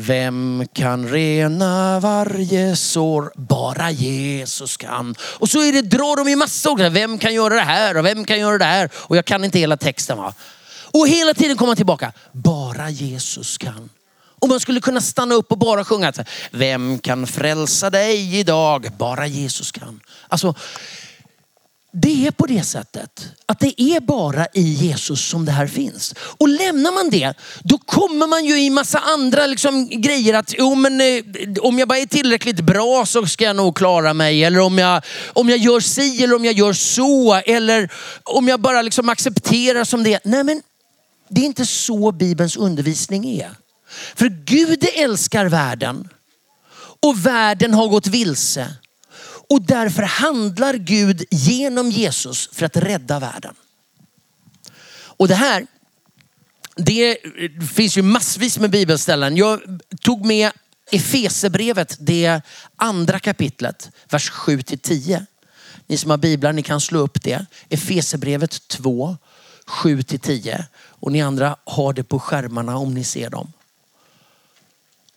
Vem 0.00 0.66
kan 0.72 1.08
rena 1.08 2.00
varje 2.00 2.76
sår? 2.76 3.32
Bara 3.34 3.90
Jesus 3.90 4.76
kan. 4.76 5.14
Och 5.20 5.50
så 5.50 5.62
är 5.62 5.72
det, 5.72 5.82
drar 5.82 6.16
de 6.16 6.28
i 6.28 6.36
massa 6.36 6.70
olika. 6.70 6.88
Vem 6.88 7.18
kan 7.18 7.34
göra 7.34 7.54
det 7.54 7.60
här 7.60 7.96
och 7.96 8.04
vem 8.04 8.24
kan 8.24 8.40
göra 8.40 8.58
det 8.58 8.64
här? 8.64 8.90
Och 8.94 9.16
jag 9.16 9.24
kan 9.24 9.44
inte 9.44 9.58
hela 9.58 9.76
texten. 9.76 10.18
Va? 10.18 10.34
Och 10.92 11.08
hela 11.08 11.34
tiden 11.34 11.56
kommer 11.56 11.74
tillbaka. 11.74 12.12
Bara 12.32 12.90
Jesus 12.90 13.58
kan. 13.58 13.90
Och 14.40 14.48
man 14.48 14.60
skulle 14.60 14.80
kunna 14.80 15.00
stanna 15.00 15.34
upp 15.34 15.52
och 15.52 15.58
bara 15.58 15.84
sjunga. 15.84 16.12
Vem 16.50 16.98
kan 16.98 17.26
frälsa 17.26 17.90
dig 17.90 18.38
idag? 18.38 18.88
Bara 18.98 19.26
Jesus 19.26 19.72
kan. 19.72 20.00
Alltså, 20.28 20.54
det 21.92 22.26
är 22.26 22.30
på 22.30 22.46
det 22.46 22.62
sättet 22.62 23.32
att 23.46 23.60
det 23.60 23.82
är 23.82 24.00
bara 24.00 24.46
i 24.54 24.62
Jesus 24.62 25.28
som 25.28 25.44
det 25.44 25.52
här 25.52 25.66
finns. 25.66 26.14
Och 26.18 26.48
lämnar 26.48 26.92
man 26.92 27.10
det, 27.10 27.34
då 27.62 27.78
kommer 27.78 28.26
man 28.26 28.44
ju 28.44 28.60
i 28.60 28.70
massa 28.70 28.98
andra 28.98 29.46
liksom 29.46 29.88
grejer 29.88 30.34
att 30.34 30.54
jo, 30.58 30.74
men, 30.74 31.00
eh, 31.00 31.24
om 31.60 31.78
jag 31.78 31.88
bara 31.88 31.98
är 31.98 32.06
tillräckligt 32.06 32.60
bra 32.60 33.06
så 33.06 33.26
ska 33.26 33.44
jag 33.44 33.56
nog 33.56 33.76
klara 33.76 34.14
mig. 34.14 34.44
Eller 34.44 34.60
om 34.60 34.78
jag, 34.78 35.02
om 35.32 35.48
jag 35.48 35.58
gör 35.58 35.80
si 35.80 36.24
eller 36.24 36.36
om 36.36 36.44
jag 36.44 36.54
gör 36.54 36.72
så. 36.72 37.34
Eller 37.34 37.92
om 38.24 38.48
jag 38.48 38.60
bara 38.60 38.82
liksom 38.82 39.08
accepterar 39.08 39.84
som 39.84 40.02
det 40.02 40.14
är. 40.14 40.20
Nej 40.24 40.44
men 40.44 40.62
det 41.28 41.40
är 41.40 41.44
inte 41.44 41.66
så 41.66 42.12
Bibelns 42.12 42.56
undervisning 42.56 43.40
är. 43.40 43.50
För 44.14 44.28
Gud 44.28 44.86
älskar 44.94 45.46
världen 45.46 46.08
och 47.02 47.26
världen 47.26 47.74
har 47.74 47.88
gått 47.88 48.06
vilse. 48.06 48.74
Och 49.48 49.62
därför 49.62 50.02
handlar 50.02 50.74
Gud 50.74 51.24
genom 51.30 51.90
Jesus 51.90 52.48
för 52.52 52.66
att 52.66 52.76
rädda 52.76 53.18
världen. 53.18 53.54
Och 55.18 55.28
det 55.28 55.34
här, 55.34 55.66
det 56.76 57.18
finns 57.74 57.98
ju 57.98 58.02
massvis 58.02 58.58
med 58.58 58.70
bibelställen. 58.70 59.36
Jag 59.36 59.60
tog 60.00 60.26
med 60.26 60.52
Efesebrevet, 60.90 61.96
det 62.00 62.40
andra 62.76 63.18
kapitlet, 63.18 63.90
vers 64.10 64.30
7 64.30 64.62
till 64.62 64.78
10. 64.78 65.26
Ni 65.86 65.96
som 65.96 66.10
har 66.10 66.18
biblar, 66.18 66.52
ni 66.52 66.62
kan 66.62 66.80
slå 66.80 66.98
upp 66.98 67.22
det. 67.22 67.46
Efesebrevet 67.68 68.68
2, 68.68 69.16
7 69.66 70.02
till 70.02 70.20
10. 70.20 70.66
Och 70.76 71.12
ni 71.12 71.22
andra 71.22 71.56
har 71.64 71.92
det 71.92 72.04
på 72.04 72.18
skärmarna 72.18 72.76
om 72.76 72.94
ni 72.94 73.04
ser 73.04 73.30
dem. 73.30 73.52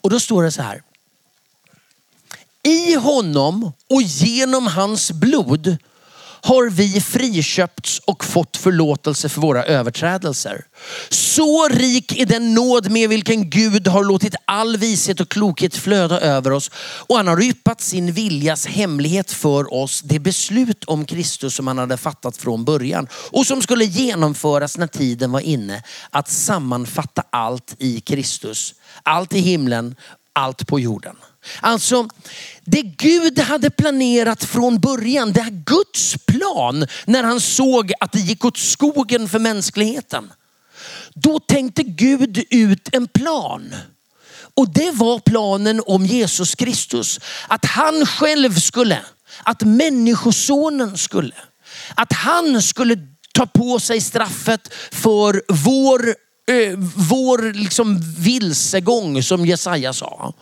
Och 0.00 0.10
då 0.10 0.20
står 0.20 0.42
det 0.42 0.52
så 0.52 0.62
här. 0.62 0.82
I 2.64 2.94
honom 2.94 3.72
och 3.90 4.02
genom 4.02 4.66
hans 4.66 5.12
blod 5.12 5.76
har 6.44 6.70
vi 6.70 7.00
friköpts 7.00 7.98
och 7.98 8.24
fått 8.24 8.56
förlåtelse 8.56 9.28
för 9.28 9.40
våra 9.40 9.64
överträdelser. 9.64 10.64
Så 11.08 11.68
rik 11.68 12.18
är 12.18 12.26
den 12.26 12.54
nåd 12.54 12.90
med 12.90 13.08
vilken 13.08 13.50
Gud 13.50 13.88
har 13.88 14.04
låtit 14.04 14.34
all 14.44 14.76
vishet 14.76 15.20
och 15.20 15.28
klokhet 15.28 15.76
flöda 15.76 16.20
över 16.20 16.50
oss. 16.50 16.70
Och 16.76 17.16
han 17.16 17.26
har 17.26 17.42
yppat 17.42 17.80
sin 17.80 18.12
viljas 18.12 18.66
hemlighet 18.66 19.32
för 19.32 19.74
oss. 19.74 20.00
Det 20.04 20.18
beslut 20.18 20.84
om 20.84 21.04
Kristus 21.04 21.54
som 21.54 21.66
han 21.66 21.78
hade 21.78 21.96
fattat 21.96 22.36
från 22.36 22.64
början 22.64 23.08
och 23.12 23.46
som 23.46 23.62
skulle 23.62 23.84
genomföras 23.84 24.78
när 24.78 24.86
tiden 24.86 25.32
var 25.32 25.40
inne. 25.40 25.82
Att 26.10 26.28
sammanfatta 26.28 27.22
allt 27.30 27.76
i 27.78 28.00
Kristus. 28.00 28.74
Allt 29.02 29.34
i 29.34 29.38
himlen, 29.38 29.94
allt 30.32 30.66
på 30.66 30.80
jorden. 30.80 31.16
Alltså, 31.60 32.08
det 32.64 32.82
Gud 32.82 33.38
hade 33.38 33.70
planerat 33.70 34.44
från 34.44 34.80
början, 34.80 35.32
det 35.32 35.40
här 35.40 35.64
Guds 35.66 36.16
plan 36.26 36.86
när 37.04 37.22
han 37.22 37.40
såg 37.40 37.92
att 38.00 38.12
det 38.12 38.20
gick 38.20 38.44
åt 38.44 38.58
skogen 38.58 39.28
för 39.28 39.38
mänskligheten. 39.38 40.32
Då 41.14 41.38
tänkte 41.38 41.82
Gud 41.82 42.44
ut 42.50 42.88
en 42.92 43.08
plan. 43.08 43.74
Och 44.54 44.72
det 44.72 44.90
var 44.90 45.18
planen 45.18 45.82
om 45.86 46.06
Jesus 46.06 46.54
Kristus. 46.54 47.20
Att 47.48 47.64
han 47.64 48.06
själv 48.06 48.54
skulle, 48.54 49.00
att 49.42 49.62
människosonen 49.62 50.98
skulle, 50.98 51.34
att 51.94 52.12
han 52.12 52.62
skulle 52.62 52.96
ta 53.34 53.46
på 53.46 53.80
sig 53.80 54.00
straffet 54.00 54.74
för 54.90 55.42
vår, 55.48 56.08
eh, 56.48 56.78
vår 56.96 57.52
liksom 57.52 58.00
vilsegång 58.18 59.22
som 59.22 59.46
Jesaja 59.46 59.92
sa. 59.92 60.34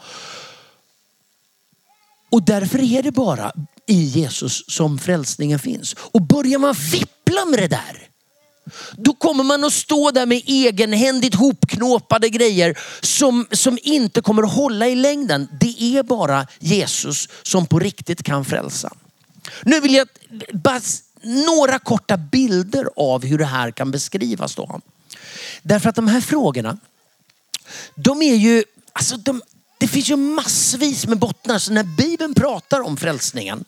Och 2.30 2.42
därför 2.42 2.82
är 2.82 3.02
det 3.02 3.12
bara 3.12 3.52
i 3.86 4.02
Jesus 4.02 4.64
som 4.68 4.98
frälsningen 4.98 5.58
finns. 5.58 5.96
Och 5.98 6.22
börjar 6.22 6.58
man 6.58 6.74
fippla 6.74 7.44
med 7.44 7.58
det 7.58 7.68
där, 7.68 8.10
då 8.96 9.14
kommer 9.14 9.44
man 9.44 9.64
att 9.64 9.72
stå 9.72 10.10
där 10.10 10.26
med 10.26 10.42
egenhändigt 10.46 11.34
hopknåpade 11.34 12.28
grejer 12.28 12.78
som, 13.00 13.46
som 13.52 13.78
inte 13.82 14.20
kommer 14.20 14.42
att 14.42 14.54
hålla 14.54 14.88
i 14.88 14.94
längden. 14.94 15.48
Det 15.60 15.82
är 15.82 16.02
bara 16.02 16.46
Jesus 16.58 17.28
som 17.42 17.66
på 17.66 17.78
riktigt 17.78 18.22
kan 18.22 18.44
frälsa. 18.44 18.92
Nu 19.62 19.80
vill 19.80 19.94
jag 19.94 20.08
bara 20.52 20.80
några 21.22 21.78
korta 21.78 22.16
bilder 22.16 22.88
av 22.96 23.24
hur 23.24 23.38
det 23.38 23.44
här 23.44 23.70
kan 23.70 23.90
beskrivas. 23.90 24.54
Då. 24.54 24.80
Därför 25.62 25.88
att 25.88 25.96
de 25.96 26.08
här 26.08 26.20
frågorna, 26.20 26.78
de 27.94 28.22
är 28.22 28.34
ju, 28.34 28.64
alltså 28.92 29.16
de, 29.16 29.42
det 29.80 29.88
finns 29.88 30.10
ju 30.10 30.16
massvis 30.16 31.06
med 31.06 31.18
bottnar. 31.18 31.58
Så 31.58 31.72
när 31.72 31.84
Bibeln 31.84 32.34
pratar 32.34 32.80
om 32.80 32.96
frälsningen 32.96 33.64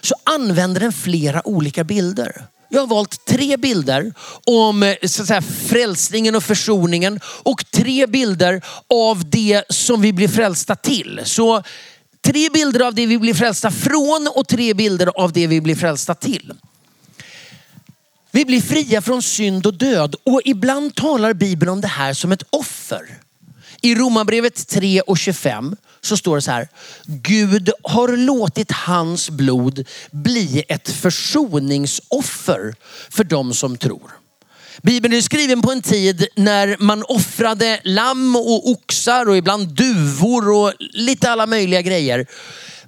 så 0.00 0.14
använder 0.24 0.80
den 0.80 0.92
flera 0.92 1.48
olika 1.48 1.84
bilder. 1.84 2.46
Jag 2.68 2.80
har 2.80 2.86
valt 2.86 3.24
tre 3.24 3.56
bilder 3.56 4.12
om 4.46 4.82
eh, 4.82 4.94
så 5.02 5.22
att 5.22 5.28
säga, 5.28 5.42
frälsningen 5.42 6.36
och 6.36 6.44
försoningen 6.44 7.20
och 7.24 7.70
tre 7.70 8.06
bilder 8.06 8.62
av 8.88 9.30
det 9.30 9.64
som 9.68 10.00
vi 10.00 10.12
blir 10.12 10.28
frälsta 10.28 10.76
till. 10.76 11.20
Så 11.24 11.62
tre 12.20 12.50
bilder 12.50 12.80
av 12.80 12.94
det 12.94 13.06
vi 13.06 13.18
blir 13.18 13.34
frälsta 13.34 13.70
från 13.70 14.28
och 14.34 14.48
tre 14.48 14.74
bilder 14.74 15.06
av 15.06 15.32
det 15.32 15.46
vi 15.46 15.60
blir 15.60 15.74
frälsta 15.74 16.14
till. 16.14 16.52
Vi 18.30 18.44
blir 18.44 18.60
fria 18.60 19.02
från 19.02 19.22
synd 19.22 19.66
och 19.66 19.74
död 19.74 20.14
och 20.24 20.40
ibland 20.44 20.94
talar 20.94 21.32
Bibeln 21.32 21.72
om 21.72 21.80
det 21.80 21.88
här 21.88 22.14
som 22.14 22.32
ett 22.32 22.42
offer. 22.50 23.20
I 23.80 23.94
Romarbrevet 23.94 24.66
3 24.66 25.00
och 25.00 25.18
25 25.18 25.76
så 26.00 26.16
står 26.16 26.36
det 26.36 26.42
så 26.42 26.50
här. 26.50 26.68
Gud 27.04 27.70
har 27.82 28.08
låtit 28.16 28.72
hans 28.72 29.30
blod 29.30 29.88
bli 30.10 30.64
ett 30.68 30.90
försoningsoffer 30.90 32.74
för 33.10 33.24
de 33.24 33.54
som 33.54 33.76
tror. 33.76 34.10
Bibeln 34.82 35.14
är 35.14 35.20
skriven 35.20 35.62
på 35.62 35.72
en 35.72 35.82
tid 35.82 36.26
när 36.36 36.76
man 36.80 37.02
offrade 37.02 37.80
lamm 37.84 38.36
och 38.36 38.70
oxar 38.70 39.28
och 39.28 39.36
ibland 39.36 39.68
duvor 39.68 40.50
och 40.50 40.72
lite 40.78 41.30
alla 41.30 41.46
möjliga 41.46 41.82
grejer. 41.82 42.26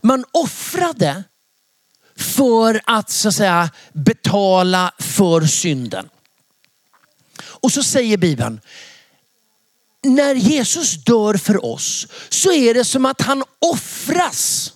Man 0.00 0.24
offrade 0.32 1.24
för 2.16 2.80
att 2.84 3.10
så 3.10 3.28
att 3.28 3.34
säga 3.34 3.70
betala 3.92 4.92
för 4.98 5.40
synden. 5.40 6.08
Och 7.42 7.72
så 7.72 7.82
säger 7.82 8.16
Bibeln, 8.16 8.60
när 10.06 10.34
Jesus 10.34 11.04
dör 11.04 11.34
för 11.34 11.64
oss 11.64 12.06
så 12.28 12.52
är 12.52 12.74
det 12.74 12.84
som 12.84 13.06
att 13.06 13.20
han 13.20 13.44
offras 13.58 14.72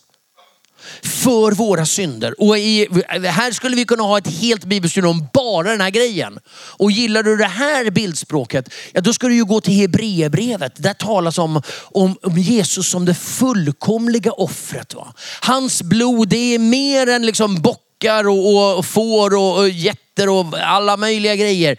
för 1.03 1.53
våra 1.53 1.87
synder. 1.87 2.41
Och 2.41 2.59
i, 2.59 2.89
här 3.09 3.53
skulle 3.53 3.77
vi 3.77 3.85
kunna 3.85 4.03
ha 4.03 4.19
ett 4.19 4.41
helt 4.41 4.65
bibelstudium 4.65 5.11
om 5.11 5.29
bara 5.33 5.71
den 5.71 5.81
här 5.81 5.91
grejen. 5.91 6.39
Och 6.53 6.91
gillar 6.91 7.23
du 7.23 7.37
det 7.37 7.45
här 7.45 7.91
bildspråket, 7.91 8.69
ja 8.93 9.01
då 9.01 9.13
ska 9.13 9.29
du 9.29 9.35
ju 9.35 9.45
gå 9.45 9.61
till 9.61 9.75
Hebreerbrevet. 9.75 10.73
Där 10.77 10.95
talas 10.95 11.39
om, 11.39 11.63
om, 11.79 12.19
om 12.23 12.39
Jesus 12.39 12.89
som 12.89 13.05
det 13.05 13.15
fullkomliga 13.15 14.33
offret. 14.33 14.95
Va? 14.95 15.15
Hans 15.41 15.83
blod, 15.83 16.29
det 16.29 16.55
är 16.55 16.59
mer 16.59 17.07
än 17.07 17.27
liksom 17.27 17.63
bockar 17.63 18.29
och, 18.29 18.79
och 18.79 18.87
får 18.87 19.35
och, 19.35 19.59
och 19.59 19.69
getter 19.69 20.29
och 20.29 20.47
alla 20.59 20.97
möjliga 20.97 21.37
grejer. 21.37 21.77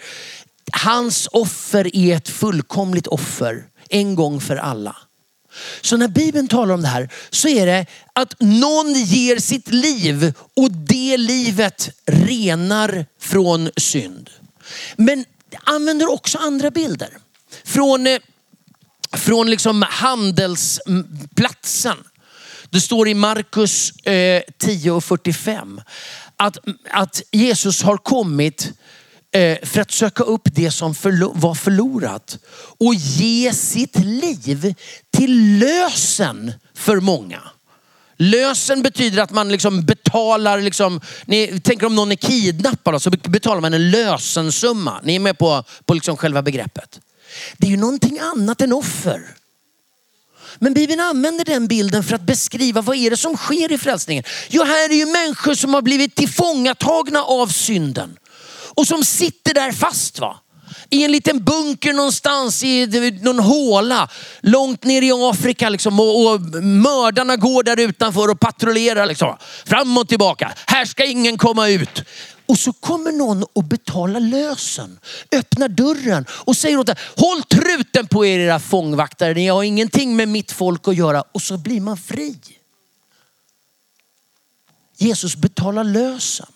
Hans 0.71 1.27
offer 1.31 1.95
är 1.95 2.15
ett 2.15 2.29
fullkomligt 2.29 3.07
offer 3.07 3.65
en 3.89 4.15
gång 4.15 4.41
för 4.41 4.55
alla. 4.55 4.95
Så 5.81 5.97
när 5.97 6.07
Bibeln 6.07 6.47
talar 6.47 6.73
om 6.73 6.81
det 6.81 6.87
här 6.87 7.09
så 7.29 7.47
är 7.47 7.65
det 7.65 7.85
att 8.13 8.35
någon 8.39 8.93
ger 8.93 9.37
sitt 9.37 9.71
liv 9.71 10.33
och 10.55 10.71
det 10.71 11.17
livet 11.17 11.89
renar 12.05 13.05
från 13.19 13.69
synd. 13.77 14.29
Men 14.95 15.25
använder 15.63 16.11
också 16.11 16.37
andra 16.37 16.71
bilder. 16.71 17.09
Från, 17.63 18.07
eh, 18.07 18.19
från 19.13 19.49
liksom 19.49 19.85
handelsplatsen. 19.89 21.97
Det 22.69 22.81
står 22.81 23.07
i 23.07 23.13
Markus 23.13 23.91
eh, 23.91 24.43
10 24.57 24.91
och 24.91 25.03
45 25.03 25.81
att, 26.37 26.57
att 26.91 27.21
Jesus 27.31 27.83
har 27.83 27.97
kommit 27.97 28.71
Eh, 29.31 29.57
för 29.63 29.81
att 29.81 29.91
söka 29.91 30.23
upp 30.23 30.41
det 30.45 30.71
som 30.71 30.95
var 31.33 31.55
förlorat 31.55 32.37
och 32.79 32.93
ge 32.93 33.53
sitt 33.53 33.99
liv 33.99 34.75
till 35.11 35.57
lösen 35.59 36.53
för 36.73 36.99
många. 36.99 37.41
Lösen 38.17 38.81
betyder 38.81 39.23
att 39.23 39.31
man 39.31 39.49
liksom 39.49 39.85
betalar, 39.85 40.61
liksom, 40.61 41.01
ni 41.25 41.59
tänker 41.59 41.85
om 41.85 41.95
någon 41.95 42.11
är 42.11 42.15
kidnappad 42.15 43.01
så 43.01 43.09
betalar 43.09 43.61
man 43.61 43.73
en 43.73 43.91
lösensumma. 43.91 44.99
Ni 45.03 45.15
är 45.15 45.19
med 45.19 45.37
på, 45.37 45.63
på 45.85 45.93
liksom 45.93 46.17
själva 46.17 46.41
begreppet. 46.41 46.99
Det 47.57 47.67
är 47.67 47.71
ju 47.71 47.77
någonting 47.77 48.19
annat 48.19 48.61
än 48.61 48.73
offer. 48.73 49.21
Men 50.59 50.73
Bibeln 50.73 50.99
använder 50.99 51.45
den 51.45 51.67
bilden 51.67 52.03
för 52.03 52.15
att 52.15 52.21
beskriva 52.21 52.81
vad 52.81 52.97
är 52.97 53.09
det 53.09 53.17
som 53.17 53.37
sker 53.37 53.71
i 53.71 53.77
frälsningen. 53.77 54.23
Jo, 54.49 54.63
här 54.63 54.89
är 54.89 54.95
ju 54.95 55.05
människor 55.05 55.53
som 55.53 55.73
har 55.73 55.81
blivit 55.81 56.15
tillfångatagna 56.15 57.23
av 57.23 57.47
synden 57.47 58.17
och 58.77 58.87
som 58.87 59.03
sitter 59.03 59.53
där 59.53 59.71
fast. 59.71 60.19
va 60.19 60.41
i 60.89 61.03
en 61.03 61.11
liten 61.11 61.43
bunker 61.43 61.93
någonstans 61.93 62.63
i 62.63 62.87
någon 63.21 63.39
håla 63.39 64.09
långt 64.41 64.83
ner 64.83 65.01
i 65.01 65.11
Afrika. 65.11 65.69
Liksom, 65.69 65.99
och, 65.99 66.33
och 66.33 66.41
mördarna 66.63 67.35
går 67.35 67.63
där 67.63 67.79
utanför 67.79 68.29
och 68.29 68.39
patrullerar 68.39 69.05
liksom, 69.05 69.37
fram 69.65 69.97
och 69.97 70.09
tillbaka. 70.09 70.53
Här 70.67 70.85
ska 70.85 71.05
ingen 71.05 71.37
komma 71.37 71.67
ut. 71.67 72.03
Och 72.45 72.57
så 72.57 72.73
kommer 72.73 73.11
någon 73.11 73.43
och 73.53 73.63
betalar 73.63 74.19
lösen, 74.19 74.99
öppnar 75.31 75.67
dörren 75.67 76.25
och 76.29 76.57
säger 76.57 76.77
åt 76.77 76.87
dem, 76.87 76.95
håll 77.15 77.43
truten 77.43 78.07
på 78.07 78.25
er 78.25 78.39
era 78.39 78.59
fångvaktare, 78.59 79.33
ni 79.33 79.47
har 79.47 79.63
ingenting 79.63 80.15
med 80.15 80.27
mitt 80.27 80.51
folk 80.51 80.87
att 80.87 80.95
göra. 80.95 81.23
Och 81.31 81.41
så 81.41 81.57
blir 81.57 81.81
man 81.81 81.97
fri. 81.97 82.35
Jesus 84.97 85.35
betalar 85.35 85.83
lösen. 85.83 86.47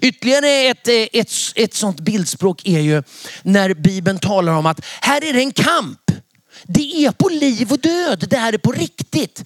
Ytterligare 0.00 0.48
ett, 0.48 0.88
eh, 0.88 1.20
ett, 1.20 1.32
ett 1.54 1.74
sånt 1.74 2.00
bildspråk 2.00 2.66
är 2.66 2.80
ju 2.80 3.02
när 3.42 3.74
Bibeln 3.74 4.18
talar 4.18 4.52
om 4.52 4.66
att 4.66 4.84
här 5.00 5.24
är 5.24 5.32
det 5.32 5.40
en 5.40 5.52
kamp. 5.52 6.10
Det 6.64 7.04
är 7.04 7.12
på 7.12 7.28
liv 7.28 7.72
och 7.72 7.78
död. 7.78 8.24
Det 8.30 8.36
här 8.36 8.52
är 8.52 8.58
på 8.58 8.72
riktigt. 8.72 9.44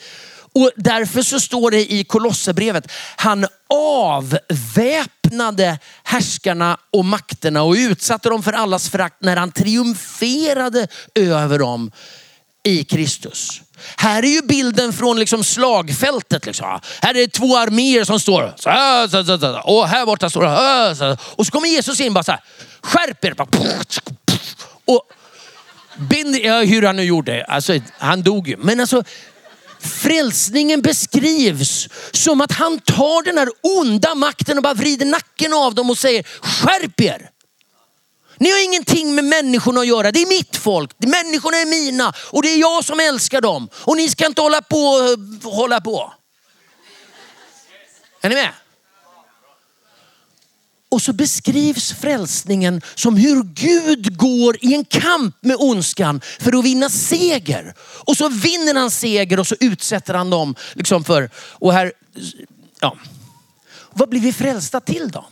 Och 0.55 0.71
därför 0.77 1.23
så 1.23 1.41
står 1.41 1.71
det 1.71 1.93
i 1.93 2.05
Kolosserbrevet, 2.05 2.93
han 3.17 3.47
avväpnade 3.75 5.79
härskarna 6.03 6.79
och 6.91 7.05
makterna 7.05 7.63
och 7.63 7.75
utsatte 7.75 8.29
dem 8.29 8.43
för 8.43 8.53
allas 8.53 8.89
förakt 8.89 9.23
när 9.23 9.37
han 9.37 9.53
triumferade 9.53 10.89
över 11.15 11.59
dem 11.59 11.91
i 12.63 12.85
Kristus. 12.85 13.63
Här 13.97 14.23
är 14.23 14.29
ju 14.29 14.43
bilden 14.43 14.93
från 14.93 15.19
liksom 15.19 15.45
slagfältet. 15.45 16.47
Liksom. 16.47 16.81
Här 17.03 17.15
är 17.15 17.19
det 17.19 17.29
två 17.29 17.57
arméer 17.57 18.05
som 18.05 18.21
står 18.21 18.55
så 18.57 18.71
här, 18.71 19.09
så 19.09 19.17
här, 19.17 19.39
så 19.39 19.47
här, 19.47 19.69
och 19.69 19.89
här 19.89 20.07
borta 20.07 20.31
står 20.31 20.43
det. 20.43 21.17
Och 21.21 21.47
så 21.47 21.53
kommer 21.53 21.69
Jesus 21.69 22.01
in 22.01 22.15
bara 22.15 22.25
så 22.25 22.33
här. 22.33 22.41
Skärp 22.83 23.25
er! 23.25 23.35
Och 24.85 25.03
bind, 25.97 26.37
ja, 26.37 26.61
hur 26.61 26.83
han 26.83 26.97
nu 26.97 27.03
gjorde. 27.03 27.45
Alltså, 27.45 27.79
han 27.99 28.23
dog 28.23 28.49
ju. 28.49 28.57
Men 28.57 28.81
alltså, 28.81 29.05
frälsningen 29.81 30.83
beskrivs 30.83 31.89
som 32.13 32.41
att 32.41 32.53
han 32.53 32.79
tar 32.79 33.25
den 33.25 33.39
här 33.39 33.49
onda 33.63 34.15
makten 34.15 34.57
och 34.57 34.63
bara 34.63 34.75
vrider 34.75 35.07
nacken 35.07 35.53
av 35.53 35.75
dem 35.75 35.91
och 35.91 35.99
säger 35.99 36.23
skärp 36.41 37.01
er. 37.01 37.31
Ni 38.45 38.51
har 38.51 38.65
ingenting 38.65 39.15
med 39.15 39.25
människorna 39.25 39.81
att 39.81 39.87
göra. 39.87 40.13
Det 40.13 40.23
är 40.23 40.27
mitt 40.27 40.57
folk. 40.57 40.91
Människorna 40.99 41.57
är 41.57 41.67
mina 41.67 42.13
och 42.19 42.43
det 42.43 42.49
är 42.49 42.61
jag 42.61 42.85
som 42.85 43.01
älskar 43.01 43.41
dem. 43.41 43.69
Och 43.75 43.97
ni 43.97 44.09
ska 44.09 44.27
inte 44.27 44.43
hålla 44.43 44.63
på 44.63 44.77
och 44.77 45.09
eh, 45.09 45.53
hålla 45.53 45.81
på. 45.81 46.13
Är 48.21 48.29
ni 48.29 48.35
med? 48.35 48.51
Och 50.89 51.03
så 51.03 51.13
beskrivs 51.13 51.93
frälsningen 51.93 52.83
som 52.95 53.17
hur 53.17 53.43
Gud 53.43 54.17
går 54.17 54.57
i 54.61 54.75
en 54.75 54.85
kamp 54.85 55.37
med 55.41 55.57
ondskan 55.59 56.21
för 56.41 56.59
att 56.59 56.65
vinna 56.65 56.91
seger. 56.91 57.75
Och 57.81 58.17
så 58.17 58.29
vinner 58.29 58.75
han 58.75 58.91
seger 58.91 59.41
och 59.41 59.47
så 59.47 59.57
utsätter 59.61 60.15
han 60.15 60.31
dem 60.31 60.55
liksom 60.75 61.05
för, 61.05 61.31
och 61.37 61.73
här, 61.73 61.93
ja. 62.81 62.97
Vad 63.91 64.09
blir 64.09 64.21
vi 64.21 64.33
frälsta 64.33 64.81
till 64.81 65.11
då? 65.11 65.25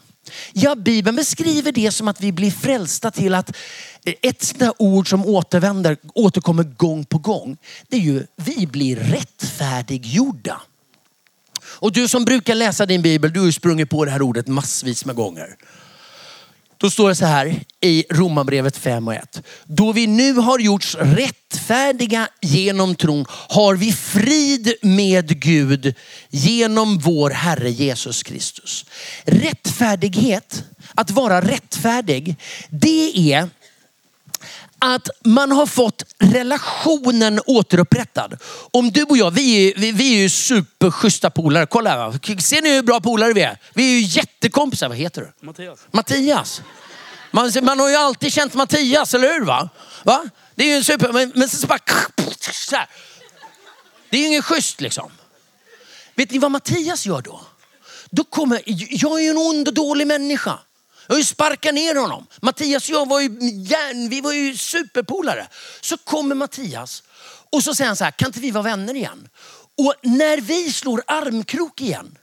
Ja, 0.52 0.74
Bibeln 0.74 1.16
beskriver 1.16 1.72
det 1.72 1.90
som 1.90 2.08
att 2.08 2.20
vi 2.20 2.32
blir 2.32 2.50
frälsta 2.50 3.11
till 3.11 3.35
att 3.35 3.56
ett 4.04 4.42
sådant 4.42 4.76
ord 4.78 5.11
som 5.11 5.26
återvänder, 5.26 5.96
återkommer 6.14 6.62
gång 6.62 7.04
på 7.04 7.18
gång. 7.18 7.56
Det 7.88 7.96
är 7.96 8.00
ju, 8.00 8.26
vi 8.37 8.66
blir 8.66 8.96
rättfärdiggjorda. 8.96 10.61
Och 11.64 11.92
du 11.92 12.08
som 12.08 12.24
brukar 12.24 12.54
läsa 12.54 12.87
din 12.87 13.02
bibel, 13.02 13.32
du 13.32 13.40
har 13.40 13.46
ju 13.46 13.52
sprungit 13.52 13.90
på 13.90 14.04
det 14.04 14.11
här 14.11 14.22
ordet 14.22 14.46
massvis 14.46 15.04
med 15.04 15.16
gånger. 15.16 15.56
Då 16.83 16.90
står 16.90 17.09
det 17.09 17.14
så 17.14 17.25
här 17.25 17.61
i 17.81 18.05
Romarbrevet 18.11 18.77
5 18.77 19.09
och 19.09 19.14
1. 19.14 19.42
Då 19.64 19.92
vi 19.92 20.07
nu 20.07 20.33
har 20.33 20.59
gjorts 20.59 20.97
rättfärdiga 21.01 22.29
genom 22.40 22.95
tron 22.95 23.25
har 23.29 23.75
vi 23.77 23.92
frid 23.92 24.75
med 24.83 25.40
Gud 25.40 25.95
genom 26.31 26.99
vår 26.99 27.31
Herre 27.31 27.71
Jesus 27.71 28.23
Kristus. 28.23 28.85
Rättfärdighet, 29.25 30.64
att 30.95 31.11
vara 31.11 31.40
rättfärdig, 31.40 32.37
det 32.71 33.33
är 33.33 33.49
att 34.85 35.09
man 35.25 35.53
har 35.53 35.66
fått 35.66 36.03
relationen 36.18 37.40
återupprättad. 37.47 38.38
Om 38.71 38.90
du 38.90 39.03
och 39.03 39.16
jag, 39.16 39.31
vi 39.31 39.68
är, 39.68 39.81
vi, 39.81 39.92
vi 39.92 40.14
är 40.14 40.18
ju 40.18 40.29
superschyssta 40.29 41.31
polare. 41.31 41.66
Kolla 41.66 41.90
här, 41.90 42.40
ser 42.40 42.62
ni 42.62 42.75
hur 42.75 42.83
bra 42.83 43.01
polare 43.01 43.33
vi 43.33 43.42
är? 43.42 43.59
Vi 43.75 43.85
är 43.85 44.01
ju 44.01 44.07
jättekompisar. 44.07 44.88
Vad 44.88 44.99
heter 44.99 45.21
du? 45.21 45.47
Mattias. 45.47 45.79
Mattias. 45.90 46.62
Man, 47.31 47.53
man 47.62 47.81
har 47.81 47.88
ju 47.88 47.97
alltid 47.97 48.33
känt 48.33 48.55
Mattias, 48.55 49.14
eller 49.14 49.33
hur? 49.33 49.45
Va? 49.45 49.68
va? 50.05 50.25
Det 50.55 50.64
är 50.64 50.68
ju 50.68 50.75
en 50.75 50.85
super... 50.85 51.12
Men, 51.12 51.33
men 51.35 51.49
så 51.49 51.66
bara... 51.66 51.79
Så 52.40 52.77
här. 52.77 52.87
Det 54.11 54.16
är 54.16 54.21
ju 54.21 54.27
ingen 54.27 54.42
schysst 54.42 54.81
liksom. 54.81 55.11
Vet 56.14 56.31
ni 56.31 56.38
vad 56.38 56.51
Mattias 56.51 57.07
gör 57.07 57.23
då? 57.23 57.40
Då 58.11 58.25
kommer... 58.25 58.62
Jag 58.90 59.21
är 59.21 59.25
ju 59.25 59.31
en 59.31 59.38
ond 59.38 59.68
och 59.68 59.75
dålig 59.75 60.07
människa. 60.07 60.59
Jag 61.12 61.16
har 61.16 61.20
ju 61.20 61.25
sparkat 61.25 61.75
ner 61.75 61.94
honom. 61.94 62.27
Mattias 62.42 62.88
och 62.88 62.94
jag 62.94 63.09
var 63.09 63.20
ju, 63.20 63.29
järn, 63.40 64.09
vi 64.09 64.20
var 64.20 64.33
ju 64.33 64.57
superpolare. 64.57 65.46
Så 65.81 65.96
kommer 65.96 66.35
Mattias 66.35 67.03
och 67.51 67.62
så 67.62 67.75
säger 67.75 67.88
han 67.88 67.96
så 67.96 68.05
här, 68.05 68.11
kan 68.11 68.29
inte 68.29 68.40
vi 68.40 68.51
vara 68.51 68.62
vänner 68.62 68.94
igen? 68.94 69.29
Och 69.79 69.94
när 70.03 70.40
vi 70.40 70.72
slår 70.72 71.03
armkrok 71.07 71.81
igen, 71.81 72.18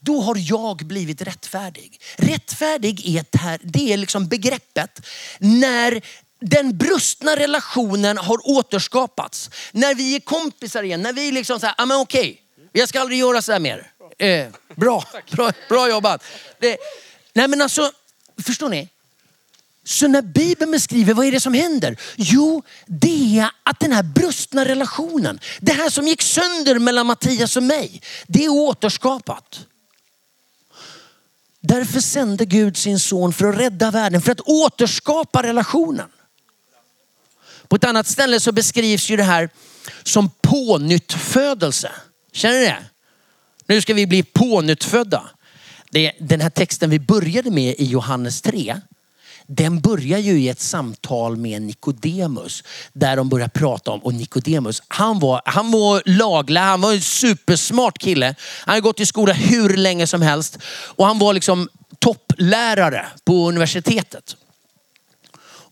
då 0.00 0.20
har 0.20 0.36
jag 0.38 0.76
blivit 0.76 1.22
rättfärdig. 1.22 2.00
Rättfärdig 2.16 3.16
är, 3.16 3.38
här, 3.38 3.60
det 3.62 3.92
är 3.92 3.96
liksom 3.96 4.28
begreppet 4.28 5.06
när 5.38 6.02
den 6.40 6.78
brustna 6.78 7.36
relationen 7.36 8.18
har 8.18 8.50
återskapats. 8.50 9.50
När 9.72 9.94
vi 9.94 10.16
är 10.16 10.20
kompisar 10.20 10.82
igen, 10.82 11.02
när 11.02 11.12
vi 11.12 11.32
liksom 11.32 11.60
säger, 11.60 11.74
ja 11.78 11.82
ah, 11.82 11.86
men 11.86 11.96
okej, 11.96 12.42
jag 12.72 12.88
ska 12.88 13.00
aldrig 13.00 13.18
göra 13.18 13.42
så 13.42 13.52
här 13.52 13.60
mer. 13.60 13.92
Eh, 14.18 14.46
bra, 14.76 15.04
bra, 15.30 15.52
bra 15.68 15.88
jobbat. 15.88 16.24
Det, 16.58 16.78
nej 17.38 17.48
men 17.48 17.60
alltså, 17.60 17.92
förstår 18.42 18.68
ni? 18.68 18.88
Så 19.84 20.08
när 20.08 20.22
Bibeln 20.22 20.70
beskriver 20.70 21.14
vad 21.14 21.26
är 21.26 21.32
det 21.32 21.40
som 21.40 21.54
händer? 21.54 22.00
Jo, 22.16 22.62
det 22.86 23.38
är 23.38 23.50
att 23.62 23.80
den 23.80 23.92
här 23.92 24.02
brustna 24.02 24.64
relationen, 24.64 25.40
det 25.60 25.72
här 25.72 25.90
som 25.90 26.08
gick 26.08 26.22
sönder 26.22 26.78
mellan 26.78 27.06
Mattias 27.06 27.56
och 27.56 27.62
mig, 27.62 28.02
det 28.26 28.44
är 28.44 28.48
återskapat. 28.48 29.66
Därför 31.60 32.00
sände 32.00 32.44
Gud 32.44 32.76
sin 32.76 32.98
son 32.98 33.32
för 33.32 33.48
att 33.48 33.58
rädda 33.58 33.90
världen, 33.90 34.22
för 34.22 34.32
att 34.32 34.40
återskapa 34.40 35.42
relationen. 35.42 36.08
På 37.68 37.76
ett 37.76 37.84
annat 37.84 38.06
ställe 38.06 38.40
så 38.40 38.52
beskrivs 38.52 39.10
ju 39.10 39.16
det 39.16 39.22
här 39.22 39.50
som 40.02 40.30
pånyttfödelse. 40.40 41.92
Känner 42.32 42.58
ni 42.58 42.64
det? 42.64 42.84
Nu 43.66 43.80
ska 43.80 43.94
vi 43.94 44.06
bli 44.06 44.22
pånyttfödda. 44.22 45.30
Det, 45.90 46.12
den 46.20 46.40
här 46.40 46.50
texten 46.50 46.90
vi 46.90 46.98
började 46.98 47.50
med 47.50 47.74
i 47.78 47.84
Johannes 47.84 48.42
3, 48.42 48.80
den 49.46 49.80
börjar 49.80 50.18
ju 50.18 50.40
i 50.40 50.48
ett 50.48 50.60
samtal 50.60 51.36
med 51.36 51.62
Nikodemus. 51.62 52.64
Där 52.92 53.16
de 53.16 53.28
börjar 53.28 53.48
prata 53.48 53.90
om, 53.90 54.00
och 54.00 54.14
Nikodemus, 54.14 54.82
han 54.88 55.18
var, 55.18 55.42
han 55.44 55.70
var 55.70 56.02
laglig, 56.04 56.60
han 56.60 56.80
var 56.80 56.92
en 56.92 57.00
supersmart 57.00 57.98
kille. 57.98 58.26
Han 58.64 58.72
hade 58.72 58.80
gått 58.80 59.00
i 59.00 59.06
skola 59.06 59.32
hur 59.32 59.76
länge 59.76 60.06
som 60.06 60.22
helst. 60.22 60.58
Och 60.68 61.06
han 61.06 61.18
var 61.18 61.34
liksom 61.34 61.68
topplärare 61.98 63.06
på 63.24 63.48
universitetet. 63.48 64.36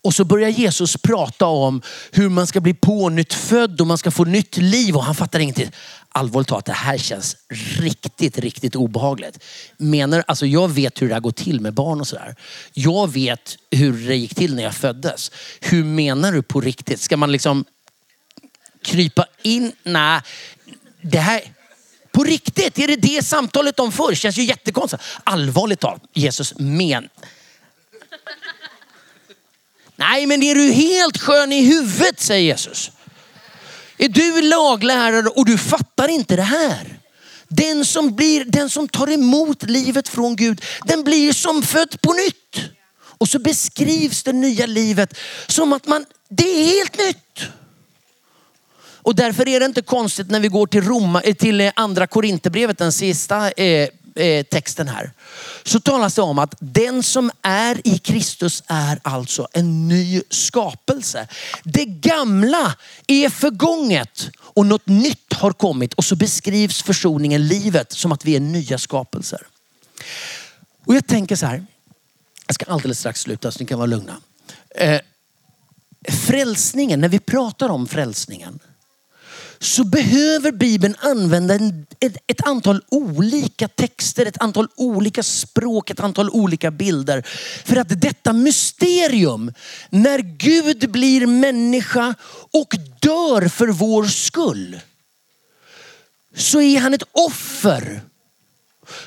Och 0.07 0.15
så 0.15 0.25
börjar 0.25 0.49
Jesus 0.49 0.97
prata 0.97 1.47
om 1.47 1.83
hur 2.13 2.29
man 2.29 2.47
ska 2.47 2.61
bli 2.61 2.75
pånyttfödd 2.75 3.81
och 3.81 3.87
man 3.87 3.99
ska 3.99 4.11
få 4.11 4.25
nytt 4.25 4.57
liv 4.57 4.97
och 4.97 5.05
han 5.05 5.15
fattar 5.15 5.39
ingenting. 5.39 5.71
Allvarligt 6.17 6.49
talat, 6.49 6.65
det 6.65 6.73
här 6.73 6.99
känns 6.99 7.37
riktigt, 7.79 8.39
riktigt 8.39 8.77
obehagligt. 8.77 9.45
Menar, 9.77 10.25
alltså 10.27 10.47
jag 10.47 10.69
vet 10.69 11.03
hur 11.03 11.09
det 11.09 11.15
här 11.15 11.21
går 11.21 11.31
till 11.31 11.61
med 11.61 11.75
barn 11.75 12.01
och 12.01 12.07
sådär. 12.07 12.37
Jag 12.73 13.13
vet 13.13 13.57
hur 13.71 14.09
det 14.09 14.17
gick 14.17 14.35
till 14.35 14.55
när 14.55 14.63
jag 14.63 14.75
föddes. 14.75 15.31
Hur 15.61 15.85
menar 15.85 16.33
du 16.33 16.43
på 16.43 16.61
riktigt? 16.61 17.01
Ska 17.01 17.17
man 17.17 17.33
liksom 17.33 17.65
krypa 18.83 19.27
in? 19.43 19.73
Nej, 19.83 20.21
det 21.01 21.19
här... 21.19 21.41
På 22.13 22.25
riktigt, 22.25 22.79
är 22.79 22.89
det 22.89 22.97
det 22.97 23.25
samtalet 23.25 23.77
de 23.77 23.93
för? 23.93 24.11
Det 24.11 24.17
känns 24.17 24.39
ju 24.39 24.45
jättekonstigt. 24.45 25.03
Allvarligt 25.25 25.81
talat, 25.81 26.03
Jesus 26.13 26.55
men 26.59 27.09
Nej, 29.97 30.27
men 30.27 30.43
är 30.43 30.55
du 30.55 30.73
helt 30.73 31.19
skön 31.19 31.53
i 31.53 31.65
huvudet, 31.65 32.21
säger 32.21 32.45
Jesus. 32.45 32.91
Är 33.99 34.09
du 34.09 34.43
laglärare 34.43 35.29
och 35.29 35.47
du 35.47 35.59
fattar 35.59 36.09
inte 36.09 36.37
det 36.37 36.43
här? 36.43 36.99
Den 37.49 37.85
som, 37.85 38.15
blir, 38.15 38.45
den 38.45 38.71
som 38.71 38.89
tar 38.89 39.11
emot 39.11 39.63
livet 39.63 40.09
från 40.09 40.37
Gud, 40.37 40.63
den 40.85 41.05
blir 41.05 41.33
som 41.33 41.63
född 41.63 42.01
på 42.01 42.13
nytt. 42.13 42.71
Och 43.19 43.29
så 43.29 43.39
beskrivs 43.39 44.23
det 44.23 44.33
nya 44.33 44.67
livet 44.67 45.19
som 45.47 45.73
att 45.73 45.87
man, 45.87 46.05
det 46.29 46.45
är 46.45 46.67
helt 46.67 46.99
nytt. 46.99 47.49
Och 49.07 49.15
därför 49.15 49.49
är 49.49 49.61
det 49.61 49.67
inte 49.67 49.83
konstigt 49.83 50.31
när 50.31 50.41
vi 50.41 50.49
går 50.49 50.67
till, 50.67 50.83
Roma, 50.83 51.21
eh, 51.21 51.35
till 51.35 51.61
eh, 51.61 51.73
andra 51.77 52.07
Korinthierbrevet, 52.07 52.79
den 52.79 52.93
sista 52.93 53.51
eh, 53.51 53.89
Eh, 54.17 54.43
texten 54.43 54.89
här. 54.89 55.13
Så 55.65 55.81
talas 55.81 56.15
det 56.15 56.23
om 56.23 56.39
att 56.39 56.55
den 56.59 57.03
som 57.03 57.31
är 57.43 57.81
i 57.85 57.99
Kristus 57.99 58.63
är 58.67 59.01
alltså 59.03 59.49
en 59.53 59.89
ny 59.89 60.23
skapelse. 60.31 61.29
Det 61.65 61.85
gamla 61.85 62.75
är 63.07 63.29
förgånget 63.29 64.29
och 64.39 64.67
något 64.67 64.87
nytt 64.87 65.33
har 65.33 65.53
kommit. 65.53 65.95
Och 65.95 66.05
så 66.05 66.17
beskrivs 66.17 66.83
försoningen, 66.83 67.47
livet, 67.47 67.93
som 67.93 68.13
att 68.13 68.25
vi 68.25 68.37
är 68.37 68.41
nya 68.41 68.79
skapelser. 68.79 69.47
Och 70.87 70.95
jag 70.95 71.07
tänker 71.07 71.37
så 71.37 71.47
här, 71.47 71.67
jag 72.47 72.55
ska 72.55 72.65
alldeles 72.73 72.99
strax 72.99 73.21
sluta 73.21 73.53
så 73.53 73.61
ni 73.61 73.67
kan 73.67 73.79
vara 73.79 73.87
lugna. 73.87 74.17
Eh, 74.71 75.01
frälsningen, 76.09 77.01
när 77.01 77.09
vi 77.09 77.19
pratar 77.19 77.69
om 77.69 77.87
frälsningen 77.87 78.59
så 79.59 79.85
behöver 79.85 80.53
Bibeln 80.53 80.97
använda 80.99 81.55
en, 81.55 81.87
ett, 82.01 82.17
ett, 82.27 82.47
antal 82.47 82.83
olika 82.89 83.69
texter, 83.69 84.27
ett 84.27 84.43
antal 84.43 84.69
olika 84.77 85.23
språk, 85.23 85.91
ett 85.91 86.01
antal 86.01 86.31
olika 86.31 86.71
bilder. 86.71 87.27
För 87.65 87.77
att 87.77 88.01
detta 88.01 88.33
mysterium, 88.33 89.53
när 89.91 90.19
Gud 90.19 90.91
blir 90.91 91.27
människa 91.27 92.15
och 92.53 92.75
dör 93.01 93.49
för 93.49 93.69
vår 93.69 94.05
skull, 94.05 94.81
så 96.37 96.61
är 96.61 96.81
han 96.81 96.95
ett 96.95 97.09
offer. 97.13 98.01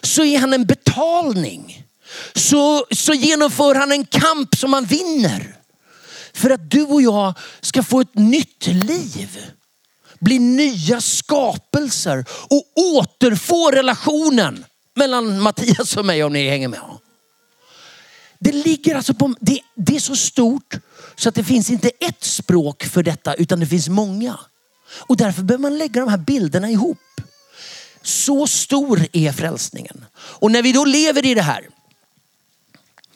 Så 0.01 0.23
är 0.23 0.39
han 0.39 0.53
en 0.53 0.65
betalning. 0.65 1.83
Så, 2.35 2.85
så 2.91 3.13
genomför 3.13 3.75
han 3.75 3.91
en 3.91 4.05
kamp 4.05 4.55
som 4.55 4.73
han 4.73 4.85
vinner. 4.85 5.55
För 6.33 6.49
att 6.49 6.71
du 6.71 6.83
och 6.83 7.01
jag 7.01 7.33
ska 7.61 7.83
få 7.83 8.01
ett 8.01 8.15
nytt 8.15 8.67
liv 8.67 9.39
bli 10.19 10.39
nya 10.39 11.01
skapelser 11.01 12.25
och 12.29 12.63
återfå 12.75 13.71
relationen 13.71 14.65
mellan 14.95 15.41
Mattias 15.41 15.97
och 15.97 16.05
mig 16.05 16.23
om 16.23 16.33
ni 16.33 16.49
hänger 16.49 16.67
med. 16.67 16.79
Det 18.39 18.51
ligger 18.51 18.95
alltså 18.95 19.13
på, 19.13 19.35
det, 19.39 19.59
det 19.75 19.95
är 19.95 19.99
så 19.99 20.15
stort 20.15 20.75
så 21.15 21.29
att 21.29 21.35
det 21.35 21.43
finns 21.43 21.69
inte 21.69 21.91
ett 21.99 22.23
språk 22.23 22.83
för 22.83 23.03
detta 23.03 23.33
utan 23.33 23.59
det 23.59 23.65
finns 23.65 23.89
många. 23.89 24.39
Och 24.91 25.17
därför 25.17 25.43
behöver 25.43 25.61
man 25.61 25.77
lägga 25.77 26.01
de 26.01 26.09
här 26.09 26.17
bilderna 26.17 26.69
ihop. 26.69 26.97
Så 28.01 28.47
stor 28.47 29.07
är 29.13 29.31
frälsningen. 29.31 30.05
Och 30.15 30.51
när 30.51 30.61
vi 30.61 30.71
då 30.71 30.85
lever 30.85 31.25
i 31.25 31.33
det 31.33 31.41
här 31.41 31.67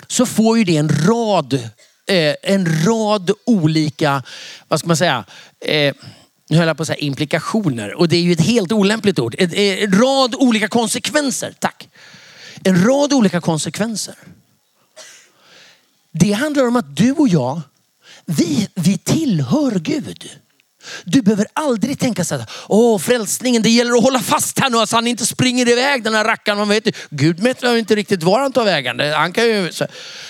så 0.07 0.25
får 0.25 0.57
ju 0.57 0.63
det 0.63 0.77
en 0.77 0.89
rad, 0.89 1.53
eh, 2.07 2.35
en 2.43 2.85
rad 2.85 3.31
olika, 3.45 4.23
vad 4.67 4.79
ska 4.79 4.87
man 4.87 4.97
säga, 4.97 5.25
eh, 5.59 5.95
nu 6.49 6.57
höll 6.57 6.67
jag 6.67 6.77
på 6.77 6.83
att 6.83 6.87
säga 6.87 6.97
implikationer 6.97 7.93
och 7.93 8.07
det 8.07 8.17
är 8.17 8.21
ju 8.21 8.31
ett 8.31 8.41
helt 8.41 8.71
olämpligt 8.71 9.19
ord. 9.19 9.35
Eh, 9.39 9.83
en, 9.83 9.99
rad 10.01 10.35
olika 10.35 10.67
konsekvenser. 10.67 11.53
Tack. 11.59 11.89
En 12.63 12.85
rad 12.85 13.13
olika 13.13 13.41
konsekvenser. 13.41 14.15
Det 16.11 16.31
handlar 16.31 16.67
om 16.67 16.75
att 16.75 16.95
du 16.95 17.11
och 17.11 17.27
jag, 17.27 17.61
vi, 18.25 18.67
vi 18.73 18.97
tillhör 18.97 19.79
Gud. 19.79 20.29
Du 21.03 21.21
behöver 21.21 21.47
aldrig 21.53 21.99
tänka 21.99 22.25
så 22.25 22.37
här, 22.37 22.45
åh 22.67 22.99
frälsningen, 22.99 23.61
det 23.61 23.69
gäller 23.69 23.93
att 23.93 24.03
hålla 24.03 24.19
fast 24.19 24.59
här 24.59 24.69
nu 24.69 24.75
så 24.75 24.79
alltså 24.79 24.95
han 24.95 25.07
inte 25.07 25.25
springer 25.25 25.69
iväg 25.69 26.03
den 26.03 26.13
här 26.13 26.25
rackaren. 26.25 26.57
Man 26.57 26.69
vet, 26.69 26.87
Gud 27.09 27.39
vet 27.39 27.63
inte 27.63 27.95
riktigt 27.95 28.23
var 28.23 28.39
han 28.39 28.51
tar 28.51 28.65
vägen. 28.65 28.99
Han 28.99 29.33
kan 29.33 29.45
ju, 29.45 29.71
så, 29.71 29.85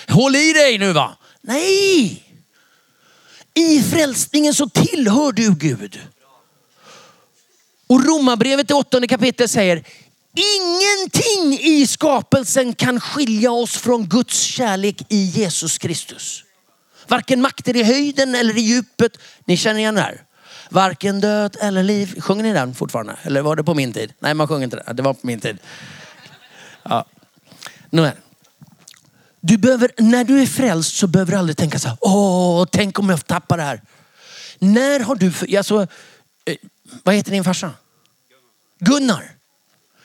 håll 0.08 0.36
i 0.36 0.52
dig 0.52 0.78
nu 0.78 0.92
va. 0.92 1.16
Nej! 1.42 2.22
I 3.54 3.82
frälsningen 3.82 4.54
så 4.54 4.68
tillhör 4.68 5.32
du 5.32 5.54
Gud. 5.54 6.00
Och 7.86 8.04
Romarbrevet 8.04 8.70
i 8.70 8.74
åttonde 8.74 9.08
kapitlet 9.08 9.50
säger, 9.50 9.84
ingenting 10.34 11.66
i 11.66 11.86
skapelsen 11.86 12.74
kan 12.74 13.00
skilja 13.00 13.52
oss 13.52 13.76
från 13.76 14.08
Guds 14.08 14.40
kärlek 14.40 15.02
i 15.08 15.24
Jesus 15.24 15.78
Kristus. 15.78 16.44
Varken 17.08 17.40
makter 17.40 17.76
i 17.76 17.82
höjden 17.82 18.34
eller 18.34 18.58
i 18.58 18.60
djupet. 18.60 19.18
Ni 19.44 19.56
känner 19.56 19.80
igen 19.80 19.94
det 19.94 20.00
här? 20.00 20.22
Varken 20.70 21.20
död 21.20 21.56
eller 21.60 21.82
liv. 21.82 22.20
Sjunger 22.20 22.42
ni 22.42 22.52
den 22.52 22.74
fortfarande? 22.74 23.16
Eller 23.22 23.42
var 23.42 23.56
det 23.56 23.64
på 23.64 23.74
min 23.74 23.92
tid? 23.92 24.12
Nej, 24.18 24.34
man 24.34 24.48
sjunger 24.48 24.64
inte 24.64 24.82
den. 24.86 24.96
Det 24.96 25.02
var 25.02 25.14
på 25.14 25.26
min 25.26 25.40
tid. 25.40 25.58
Ja. 26.82 27.04
Nu 27.90 28.12
du 29.46 29.56
behöver, 29.56 29.90
när 29.98 30.24
du 30.24 30.42
är 30.42 30.46
frälst 30.46 30.96
så 30.96 31.06
behöver 31.06 31.32
du 31.32 31.38
aldrig 31.38 31.56
tänka 31.56 31.78
så 31.78 31.88
här, 31.88 31.98
åh, 32.00 32.66
tänk 32.72 32.98
om 32.98 33.10
jag 33.10 33.26
tappar 33.26 33.56
det 33.56 33.62
här. 33.62 33.82
När 34.58 35.00
har 35.00 35.14
du, 35.14 35.56
alltså, 35.56 35.86
eh, 36.44 36.56
vad 37.02 37.14
heter 37.14 37.30
din 37.30 37.44
farsa? 37.44 37.70
Gunnar. 38.78 39.30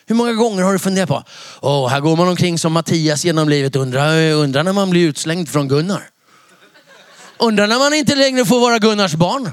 Hur 0.06 0.14
många 0.14 0.32
gånger 0.32 0.62
har 0.62 0.72
du 0.72 0.78
funderat 0.78 1.08
på, 1.08 1.24
åh, 1.60 1.88
här 1.88 2.00
går 2.00 2.16
man 2.16 2.28
omkring 2.28 2.58
som 2.58 2.72
Mattias 2.72 3.24
genom 3.24 3.48
livet. 3.48 3.76
Undrar, 3.76 4.32
undra 4.32 4.62
när 4.62 4.72
man 4.72 4.90
blir 4.90 5.08
utslängd 5.08 5.48
från 5.48 5.68
Gunnar. 5.68 6.10
Undrar 7.38 7.66
när 7.66 7.78
man 7.78 7.94
inte 7.94 8.14
längre 8.14 8.44
får 8.44 8.60
vara 8.60 8.78
Gunnars 8.78 9.14
barn. 9.14 9.52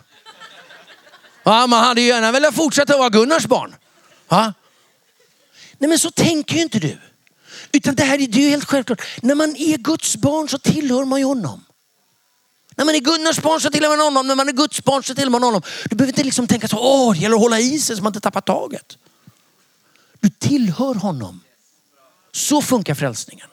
Ja, 1.43 1.67
man 1.67 1.84
hade 1.84 2.02
ju 2.02 2.08
gärna 2.08 2.32
velat 2.32 2.56
fortsätta 2.56 2.97
vara 2.97 3.10
Gunnars 3.10 3.45
barn. 3.45 3.76
Ja? 4.30 4.54
Nej 5.78 5.89
men 5.89 6.00
så 6.00 6.12
tänker 6.12 6.56
ju 6.56 6.62
inte 6.62 6.80
du. 6.80 6.97
Utan 7.71 7.95
det 7.95 8.03
här 8.03 8.21
är 8.21 8.27
ju 8.27 8.49
helt 8.49 8.65
självklart. 8.65 9.01
När 9.21 9.36
man 9.36 9.56
är 9.56 9.77
Guds 9.77 10.15
barn 10.15 10.49
så 10.49 10.58
tillhör 10.58 11.06
man 11.06 11.19
ju 11.19 11.25
honom. 11.25 11.63
När 12.75 12.86
man 12.86 12.95
är 12.95 12.99
Gunnars 12.99 13.39
barn 13.41 13.62
så 13.62 13.69
tillhör 13.69 13.89
man 13.89 13.99
honom. 13.99 14.27
När 14.27 14.36
man 14.36 14.49
är 14.49 14.53
Guds 14.53 14.84
barn 14.84 15.03
så 15.03 15.15
tillhör 15.15 15.30
man 15.30 15.43
honom. 15.43 15.62
Du 15.89 15.95
behöver 15.95 16.12
inte 16.12 16.23
liksom 16.23 16.47
tänka 16.47 16.67
så, 16.67 16.77
åh 16.80 17.13
det 17.13 17.19
gäller 17.19 17.36
att 17.36 17.41
hålla 17.41 17.60
i 17.60 17.80
sig 17.80 17.95
så 17.95 18.03
man 18.03 18.10
inte 18.10 18.19
tappar 18.19 18.41
taget. 18.41 18.97
Du 20.19 20.30
tillhör 20.30 20.93
honom. 20.93 21.41
Så 22.32 22.62
funkar 22.62 22.95
frälsningen. 22.95 23.47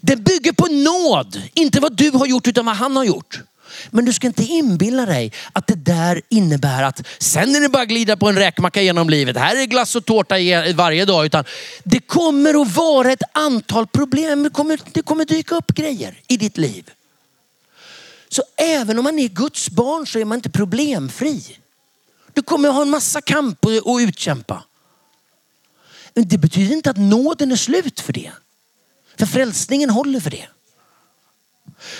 Den 0.00 0.22
bygger 0.22 0.52
på 0.52 0.66
nåd, 0.66 1.42
inte 1.54 1.80
vad 1.80 1.96
du 1.96 2.10
har 2.10 2.26
gjort 2.26 2.46
utan 2.46 2.66
vad 2.66 2.76
han 2.76 2.96
har 2.96 3.04
gjort. 3.04 3.40
Men 3.90 4.04
du 4.04 4.12
ska 4.12 4.26
inte 4.26 4.44
inbilla 4.44 5.06
dig 5.06 5.32
att 5.52 5.66
det 5.66 5.74
där 5.74 6.22
innebär 6.28 6.82
att 6.82 7.06
sen 7.18 7.54
är 7.56 7.60
det 7.60 7.68
bara 7.68 7.82
att 7.82 7.88
glida 7.88 8.16
på 8.16 8.28
en 8.28 8.36
räkmacka 8.36 8.82
genom 8.82 9.10
livet. 9.10 9.36
Här 9.36 9.56
är 9.56 9.66
glass 9.66 9.96
och 9.96 10.04
tårta 10.04 10.34
varje 10.74 11.04
dag. 11.04 11.26
Utan 11.26 11.44
det 11.84 12.00
kommer 12.00 12.62
att 12.62 12.76
vara 12.76 13.12
ett 13.12 13.22
antal 13.32 13.86
problem. 13.86 14.42
Det 14.42 14.50
kommer, 14.50 14.80
det 14.92 15.02
kommer 15.02 15.24
dyka 15.24 15.54
upp 15.54 15.74
grejer 15.74 16.20
i 16.28 16.36
ditt 16.36 16.58
liv. 16.58 16.90
Så 18.28 18.42
även 18.56 18.98
om 18.98 19.04
man 19.04 19.18
är 19.18 19.28
Guds 19.28 19.70
barn 19.70 20.06
så 20.06 20.18
är 20.18 20.24
man 20.24 20.38
inte 20.38 20.50
problemfri. 20.50 21.58
Du 22.32 22.42
kommer 22.42 22.68
att 22.68 22.74
ha 22.74 22.82
en 22.82 22.90
massa 22.90 23.20
kamp 23.20 23.64
att 23.64 24.00
utkämpa. 24.00 24.62
Men 26.14 26.28
det 26.28 26.38
betyder 26.38 26.74
inte 26.74 26.90
att 26.90 26.96
nåden 26.96 27.52
är 27.52 27.56
slut 27.56 28.00
för 28.00 28.12
det. 28.12 28.32
För 29.18 29.26
frälsningen 29.26 29.90
håller 29.90 30.20
för 30.20 30.30
det. 30.30 30.48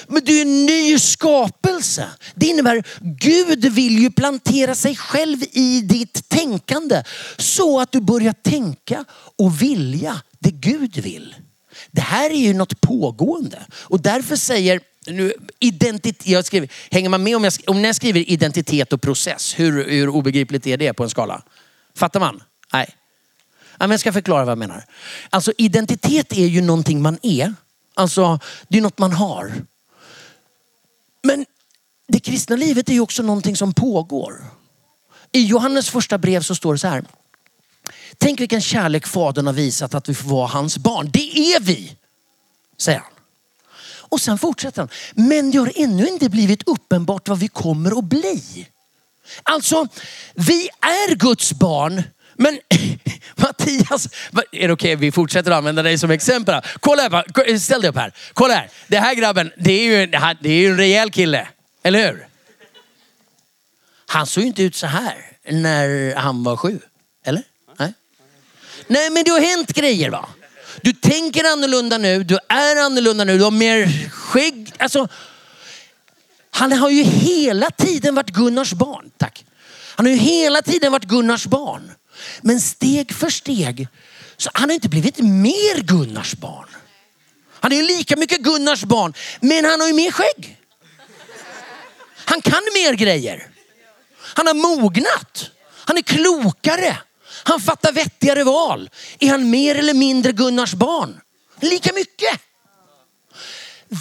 Men 0.08 0.24
det 0.24 0.32
är 0.32 0.42
en 0.42 0.66
ny 0.66 0.98
skapelse. 0.98 2.08
Det 2.34 2.46
innebär 2.46 2.84
Gud 3.00 3.64
vill 3.64 3.98
ju 3.98 4.10
plantera 4.10 4.74
sig 4.74 4.96
själv 4.96 5.38
i 5.52 5.80
ditt 5.80 6.28
tänkande 6.28 7.02
så 7.36 7.80
att 7.80 7.92
du 7.92 8.00
börjar 8.00 8.32
tänka 8.32 9.04
och 9.38 9.62
vilja 9.62 10.22
det 10.38 10.50
Gud 10.50 10.98
vill. 10.98 11.34
Det 11.90 12.00
här 12.00 12.30
är 12.30 12.38
ju 12.38 12.54
något 12.54 12.80
pågående 12.80 13.58
och 13.72 14.00
därför 14.00 14.36
säger 14.36 14.80
nu, 15.06 15.32
identitet, 15.58 16.26
jag 16.26 16.44
skriver, 16.44 16.68
hänger 16.90 17.08
man 17.08 17.22
med 17.22 17.36
om 17.36 17.44
jag, 17.44 17.52
om 17.66 17.84
jag 17.84 17.96
skriver 17.96 18.30
identitet 18.30 18.92
och 18.92 19.00
process? 19.02 19.58
Hur, 19.58 19.84
hur 19.84 20.08
obegripligt 20.08 20.66
är 20.66 20.76
det 20.76 20.92
på 20.92 21.02
en 21.02 21.10
skala? 21.10 21.42
Fattar 21.96 22.20
man? 22.20 22.42
Nej. 22.72 22.94
men 23.78 23.90
jag 23.90 24.00
ska 24.00 24.12
förklara 24.12 24.44
vad 24.44 24.52
jag 24.52 24.58
menar. 24.58 24.84
Alltså 25.30 25.52
identitet 25.58 26.32
är 26.32 26.46
ju 26.46 26.60
någonting 26.60 27.02
man 27.02 27.18
är. 27.22 27.54
Alltså 27.94 28.40
det 28.68 28.78
är 28.78 28.82
något 28.82 28.98
man 28.98 29.12
har. 29.12 29.52
Men 31.22 31.46
det 32.08 32.20
kristna 32.20 32.56
livet 32.56 32.88
är 32.88 32.92
ju 32.92 33.00
också 33.00 33.22
någonting 33.22 33.56
som 33.56 33.74
pågår. 33.74 34.44
I 35.32 35.44
Johannes 35.44 35.90
första 35.90 36.18
brev 36.18 36.42
så 36.42 36.54
står 36.54 36.72
det 36.72 36.78
så 36.78 36.88
här. 36.88 37.04
Tänk 38.18 38.40
vilken 38.40 38.60
kärlek 38.60 39.06
Fadern 39.06 39.46
har 39.46 39.52
visat 39.52 39.94
att 39.94 40.08
vi 40.08 40.14
får 40.14 40.28
vara 40.28 40.46
hans 40.46 40.78
barn. 40.78 41.10
Det 41.12 41.54
är 41.54 41.60
vi, 41.60 41.96
säger 42.78 42.98
han. 42.98 43.12
Och 44.12 44.20
sen 44.20 44.38
fortsätter 44.38 44.82
han. 44.82 44.88
Men 45.14 45.50
det 45.50 45.58
har 45.58 45.72
ännu 45.76 46.06
inte 46.06 46.28
blivit 46.28 46.68
uppenbart 46.68 47.28
vad 47.28 47.38
vi 47.38 47.48
kommer 47.48 47.98
att 47.98 48.04
bli. 48.04 48.68
Alltså, 49.42 49.86
vi 50.34 50.68
är 50.80 51.14
Guds 51.14 51.52
barn. 51.52 52.02
Men 52.34 52.58
Mattias, 53.34 54.08
är 54.52 54.68
det 54.68 54.72
okej? 54.72 54.72
Okay? 54.72 54.96
Vi 54.96 55.12
fortsätter 55.12 55.50
att 55.50 55.56
använda 55.56 55.82
dig 55.82 55.98
som 55.98 56.10
exempel. 56.10 56.62
Kolla 56.80 57.02
här, 57.02 57.58
ställ 57.58 57.80
dig 57.80 57.90
upp 57.90 57.96
här. 57.96 58.12
Kolla 58.32 58.54
här. 58.54 58.70
Det 58.88 58.98
här 58.98 59.14
grabben, 59.14 59.52
det 59.56 59.72
är 59.72 59.84
ju, 59.84 60.06
det 60.40 60.48
är 60.48 60.60
ju 60.60 60.66
en 60.66 60.76
rejäl 60.76 61.10
kille. 61.10 61.48
Eller 61.82 62.06
hur? 62.06 62.26
Han 64.06 64.26
såg 64.26 64.42
ju 64.42 64.48
inte 64.48 64.62
ut 64.62 64.76
så 64.76 64.86
här 64.86 65.16
när 65.50 66.14
han 66.14 66.44
var 66.44 66.56
sju. 66.56 66.80
Eller? 67.24 67.42
Nej. 67.78 67.92
Nej 68.86 69.10
men 69.10 69.24
det 69.24 69.30
har 69.30 69.40
hänt 69.40 69.72
grejer 69.72 70.10
va? 70.10 70.28
Du 70.82 70.92
tänker 70.92 71.52
annorlunda 71.52 71.98
nu, 71.98 72.24
du 72.24 72.38
är 72.48 72.76
annorlunda 72.76 73.24
nu, 73.24 73.38
du 73.38 73.44
har 73.44 73.50
mer 73.50 74.10
skägg. 74.10 74.72
Alltså, 74.78 75.08
han 76.50 76.72
har 76.72 76.90
ju 76.90 77.02
hela 77.02 77.70
tiden 77.70 78.14
varit 78.14 78.30
Gunnars 78.30 78.72
barn. 78.72 79.10
Tack. 79.16 79.44
Han 79.96 80.06
har 80.06 80.12
ju 80.12 80.18
hela 80.18 80.62
tiden 80.62 80.92
varit 80.92 81.04
Gunnars 81.04 81.46
barn. 81.46 81.92
Men 82.42 82.60
steg 82.60 83.14
för 83.14 83.30
steg, 83.30 83.88
så 84.36 84.50
han 84.54 84.68
har 84.68 84.74
inte 84.74 84.88
blivit 84.88 85.18
mer 85.18 85.82
Gunnars 85.82 86.34
barn. 86.34 86.68
Han 87.50 87.72
är 87.72 87.76
ju 87.76 87.82
lika 87.82 88.16
mycket 88.16 88.40
Gunnars 88.40 88.84
barn, 88.84 89.14
men 89.40 89.64
han 89.64 89.80
har 89.80 89.88
ju 89.88 89.94
mer 89.94 90.10
skägg. 90.10 90.58
Han 92.24 92.42
kan 92.42 92.60
mer 92.74 92.92
grejer. 92.92 93.48
Han 94.18 94.46
har 94.46 94.54
mognat. 94.54 95.50
Han 95.84 95.98
är 95.98 96.02
klokare. 96.02 96.98
Han 97.44 97.60
fattar 97.60 97.92
vettigare 97.92 98.44
val. 98.44 98.90
Är 99.18 99.28
han 99.28 99.50
mer 99.50 99.74
eller 99.74 99.94
mindre 99.94 100.32
Gunnars 100.32 100.74
barn? 100.74 101.20
Lika 101.60 101.92
mycket. 101.92 102.40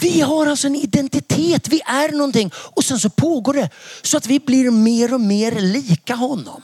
Vi 0.02 0.22
har 0.22 0.48
alltså 0.48 0.68
en 0.68 0.76
identitet, 0.76 1.68
vi 1.68 1.82
är 1.86 2.12
någonting 2.12 2.52
och 2.56 2.84
sen 2.84 3.00
så 3.00 3.10
pågår 3.10 3.54
det 3.54 3.70
så 4.02 4.18
att 4.18 4.28
vi 4.28 4.40
blir 4.40 4.72
mer 4.72 5.14
och 5.14 5.22
mer 5.22 5.52
lika 5.52 6.16
honom. 6.16 6.62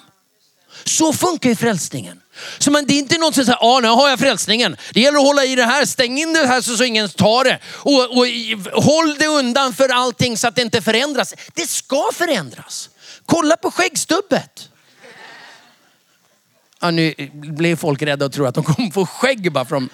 Så 0.84 1.14
funkar 1.14 1.50
ju 1.50 1.56
frälsningen. 1.56 2.22
Så 2.58 2.72
man, 2.72 2.86
det 2.86 2.94
är 2.94 3.00
inte 3.00 3.18
något 3.18 3.36
som 3.36 3.46
säger, 3.46 3.60
ja 3.62 3.80
nu 3.80 3.88
har 3.88 4.10
jag 4.10 4.20
frälsningen. 4.20 4.78
Det 4.94 5.02
gäller 5.02 5.20
att 5.20 5.26
hålla 5.26 5.46
i 5.46 5.56
det 5.56 5.66
här, 5.66 5.86
stäng 5.86 6.20
in 6.20 6.34
det 6.34 6.48
här 6.48 6.62
så, 6.62 6.78
så 6.78 6.84
ingen 6.84 7.10
tar 7.10 7.44
det. 7.44 7.60
Och, 7.66 8.18
och 8.18 8.84
håll 8.84 9.18
det 9.18 9.28
undan 9.28 9.74
för 9.74 9.90
allting 9.90 10.38
så 10.38 10.48
att 10.48 10.56
det 10.56 10.62
inte 10.62 10.82
förändras. 10.82 11.34
Det 11.54 11.68
ska 11.68 12.10
förändras. 12.14 12.90
Kolla 13.26 13.58
på 13.58 13.72
skäggstubbet. 13.72 14.70
Ja, 16.80 16.92
nu 16.92 17.14
blir 17.34 17.76
folk 17.76 18.02
rädda 18.02 18.26
och 18.26 18.34
tror 18.34 18.48
att 18.48 18.56
de 18.56 18.64
kommer 18.64 18.92
få 18.92 19.06
skägg 19.06 19.52
bara 19.52 19.66
från... 19.66 19.90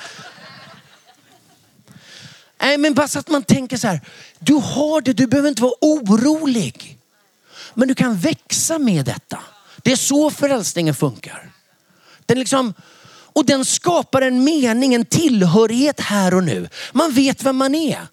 Nej, 2.62 2.78
men 2.78 2.94
bara 2.94 3.08
så 3.08 3.20
att 3.20 3.30
man 3.30 3.44
tänker 3.44 3.78
så 3.78 3.88
här. 3.88 4.02
Du 4.40 4.54
har 4.54 5.02
det, 5.02 5.14
du 5.14 5.28
behöver 5.28 5.50
inte 5.50 5.62
vara 5.62 5.74
orolig. 5.82 6.98
Men 7.74 7.88
du 7.88 7.96
kan 7.96 8.18
växa 8.18 8.80
med 8.80 9.06
detta. 9.06 9.40
Det 9.84 9.92
är 9.92 9.96
så 9.96 10.32
frälsningen 10.32 10.96
funkar. 10.96 11.52
Den 12.26 12.40
liksom, 12.40 12.74
och 13.34 13.46
den 13.46 13.66
skapar 13.66 14.22
en 14.22 14.44
mening, 14.44 14.94
en 14.94 15.06
tillhörighet 15.06 16.00
här 16.00 16.34
och 16.34 16.44
nu. 16.44 16.70
Man 16.92 17.12
vet 17.12 17.44
vem 17.44 17.58
man 17.58 17.76
är. 17.76 18.08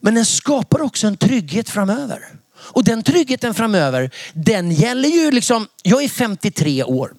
Men 0.00 0.14
den 0.14 0.26
skapar 0.26 0.82
också 0.82 1.06
en 1.06 1.16
trygghet 1.16 1.70
framöver. 1.70 2.28
Och 2.56 2.84
den 2.84 3.02
tryggheten 3.02 3.54
framöver, 3.54 4.10
den 4.32 4.70
gäller 4.70 5.08
ju 5.08 5.30
liksom, 5.30 5.68
jag 5.82 6.04
är 6.04 6.08
53 6.08 6.84
år. 6.84 7.14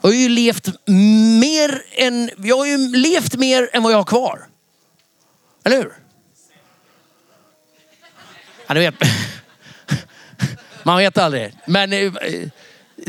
Jag 0.00 0.08
har 0.08 0.14
ju 0.14 0.28
levt 0.28 0.68
mer 1.40 1.84
än, 1.92 2.30
jag 2.36 2.56
har 2.56 2.66
ju 2.66 2.96
levt 2.96 3.36
mer 3.36 3.70
än 3.72 3.82
vad 3.82 3.92
jag 3.92 3.98
har 3.98 4.04
kvar. 4.04 4.46
Eller 5.64 5.76
hur? 5.76 5.92
Ja, 8.66 8.74
du 8.74 8.80
vet. 8.80 8.94
Man 10.82 10.98
vet 10.98 11.18
aldrig. 11.18 11.54
Men 11.66 11.92
eh, 11.92 12.12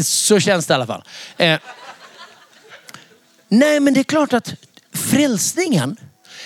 så 0.02 0.40
känns 0.40 0.66
det 0.66 0.72
i 0.72 0.76
alla 0.76 0.86
fall. 0.86 1.04
Eh, 1.38 1.60
nej 3.48 3.80
men 3.80 3.94
det 3.94 4.00
är 4.00 4.04
klart 4.04 4.34
att 4.34 4.54
frälsningen 4.94 5.98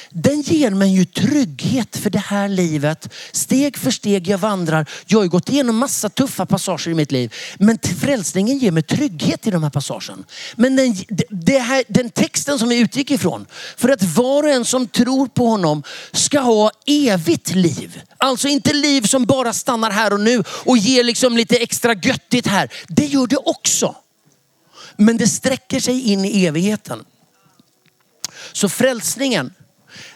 den 0.10 0.41
ger 0.41 0.72
mig 0.72 0.95
ju 0.95 1.05
trygghet 1.05 1.97
för 1.97 2.10
det 2.10 2.20
här 2.20 2.49
livet. 2.49 3.14
Steg 3.32 3.78
för 3.78 3.91
steg 3.91 4.28
jag 4.28 4.38
vandrar. 4.38 4.89
Jag 5.05 5.20
har 5.20 5.24
ju 5.24 5.30
gått 5.30 5.49
igenom 5.49 5.78
massa 5.78 6.10
tuffa 6.10 6.45
passager 6.45 6.91
i 6.91 6.93
mitt 6.93 7.12
liv. 7.12 7.34
Men 7.58 7.80
frälsningen 8.01 8.58
ger 8.58 8.72
mig 8.72 8.84
trygghet 8.84 9.47
i 9.47 9.51
de 9.51 9.64
här 9.64 9.70
passagen. 9.70 10.26
Men 10.55 10.76
den, 10.76 10.95
det 11.30 11.60
här, 11.60 11.84
den 11.88 12.10
texten 12.10 12.60
som 12.60 12.70
vi 12.70 12.80
utgick 12.80 13.12
ifrån. 13.12 13.45
För 13.78 13.89
att 13.89 14.03
var 14.03 14.43
och 14.43 14.49
en 14.49 14.66
som 14.66 14.88
tror 14.88 15.28
på 15.28 15.47
honom 15.47 15.84
ska 16.12 16.39
ha 16.39 16.72
evigt 16.86 17.55
liv. 17.55 18.01
Alltså 18.18 18.47
inte 18.47 18.74
liv 18.74 19.01
som 19.01 19.26
bara 19.26 19.53
stannar 19.53 19.91
här 19.91 20.14
och 20.14 20.20
nu 20.20 20.43
och 20.49 20.78
ger 20.78 21.03
liksom 21.03 21.38
lite 21.38 21.58
extra 21.58 21.93
göttigt 21.93 22.47
här. 22.47 22.72
Det 22.88 23.05
gör 23.05 23.28
det 23.28 23.38
också. 23.38 23.95
Men 24.97 25.18
det 25.18 25.28
sträcker 25.28 25.80
sig 25.80 26.01
in 26.01 26.26
i 26.26 26.45
evigheten. 26.45 27.05
Så 28.51 28.70
frälsningen 28.70 29.53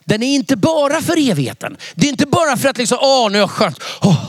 den 0.05 0.23
är 0.23 0.35
inte 0.35 0.55
bara 0.55 1.01
för 1.01 1.29
evigheten. 1.29 1.77
Det 1.95 2.07
är 2.07 2.09
inte 2.09 2.25
bara 2.25 2.57
för 2.57 2.69
att 2.69 2.77
liksom, 2.77 2.97
åh 3.01 3.31
nu 3.31 3.37
är 3.37 3.41
jag 3.41 3.49
skönt. 3.49 3.79
Åh, 4.01 4.23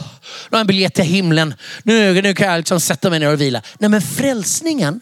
nu 0.50 0.56
har 0.56 0.58
jag 0.58 0.60
en 0.60 0.66
biljett 0.66 0.94
till 0.94 1.04
himlen. 1.04 1.54
Nu, 1.82 2.22
nu 2.22 2.34
kan 2.34 2.46
jag 2.48 2.58
liksom 2.58 2.80
sätta 2.80 3.10
mig 3.10 3.18
ner 3.18 3.32
och 3.32 3.40
vila. 3.40 3.62
Nej 3.78 3.90
men 3.90 4.02
frälsningen, 4.02 5.00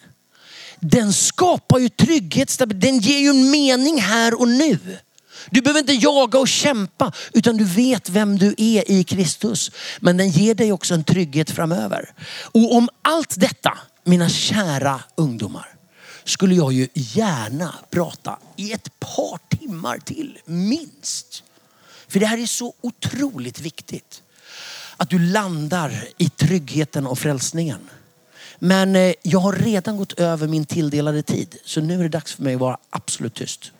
den 0.80 1.12
skapar 1.12 1.78
ju 1.78 1.88
trygghet. 1.88 2.58
Den 2.66 2.98
ger 2.98 3.18
ju 3.18 3.28
en 3.28 3.50
mening 3.50 4.00
här 4.00 4.40
och 4.40 4.48
nu. 4.48 4.78
Du 5.50 5.60
behöver 5.60 5.80
inte 5.80 5.92
jaga 5.92 6.38
och 6.38 6.48
kämpa 6.48 7.12
utan 7.32 7.56
du 7.56 7.64
vet 7.64 8.08
vem 8.08 8.38
du 8.38 8.54
är 8.58 8.90
i 8.90 9.04
Kristus. 9.04 9.70
Men 10.00 10.16
den 10.16 10.30
ger 10.30 10.54
dig 10.54 10.72
också 10.72 10.94
en 10.94 11.04
trygghet 11.04 11.50
framöver. 11.50 12.10
Och 12.42 12.74
om 12.76 12.88
allt 13.02 13.40
detta, 13.40 13.78
mina 14.04 14.28
kära 14.28 15.00
ungdomar, 15.14 15.68
skulle 16.30 16.54
jag 16.54 16.72
ju 16.72 16.88
gärna 16.94 17.74
prata 17.90 18.38
i 18.56 18.72
ett 18.72 19.00
par 19.00 19.56
timmar 19.58 19.98
till, 19.98 20.38
minst. 20.44 21.44
För 22.08 22.20
det 22.20 22.26
här 22.26 22.38
är 22.38 22.46
så 22.46 22.74
otroligt 22.80 23.60
viktigt. 23.60 24.22
Att 24.96 25.10
du 25.10 25.18
landar 25.18 26.08
i 26.18 26.28
tryggheten 26.28 27.06
och 27.06 27.18
frälsningen. 27.18 27.90
Men 28.58 28.96
eh, 28.96 29.14
jag 29.22 29.38
har 29.40 29.52
redan 29.52 29.96
gått 29.96 30.12
över 30.12 30.48
min 30.48 30.64
tilldelade 30.64 31.22
tid. 31.22 31.56
Så 31.64 31.80
nu 31.80 31.98
är 31.98 32.02
det 32.02 32.08
dags 32.08 32.34
för 32.34 32.42
mig 32.42 32.54
att 32.54 32.60
vara 32.60 32.78
absolut 32.90 33.34
tyst. 33.34 33.72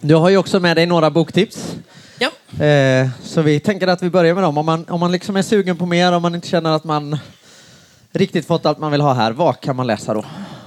Du 0.00 0.14
har 0.14 0.28
ju 0.28 0.36
också 0.36 0.60
med 0.60 0.76
dig 0.76 0.86
några 0.86 1.10
boktips. 1.10 1.76
Ja. 2.18 2.64
Eh, 2.64 3.08
så 3.22 3.42
vi 3.42 3.60
tänker 3.60 3.86
att 3.86 4.02
vi 4.02 4.10
börjar 4.10 4.34
med 4.34 4.42
dem. 4.42 4.58
Om 4.58 4.66
man, 4.66 4.84
om 4.88 5.00
man 5.00 5.12
liksom 5.12 5.36
är 5.36 5.42
sugen 5.42 5.76
på 5.76 5.86
mer, 5.86 6.12
om 6.12 6.22
man 6.22 6.34
inte 6.34 6.48
känner 6.48 6.70
att 6.70 6.84
man 6.84 7.18
riktigt 8.12 8.46
fått 8.46 8.66
allt 8.66 8.78
man 8.78 8.92
vill 8.92 9.00
ha 9.00 9.12
här, 9.12 9.32
vad 9.32 9.60
kan 9.60 9.76
man 9.76 9.86
läsa 9.86 10.14
då? 10.14 10.24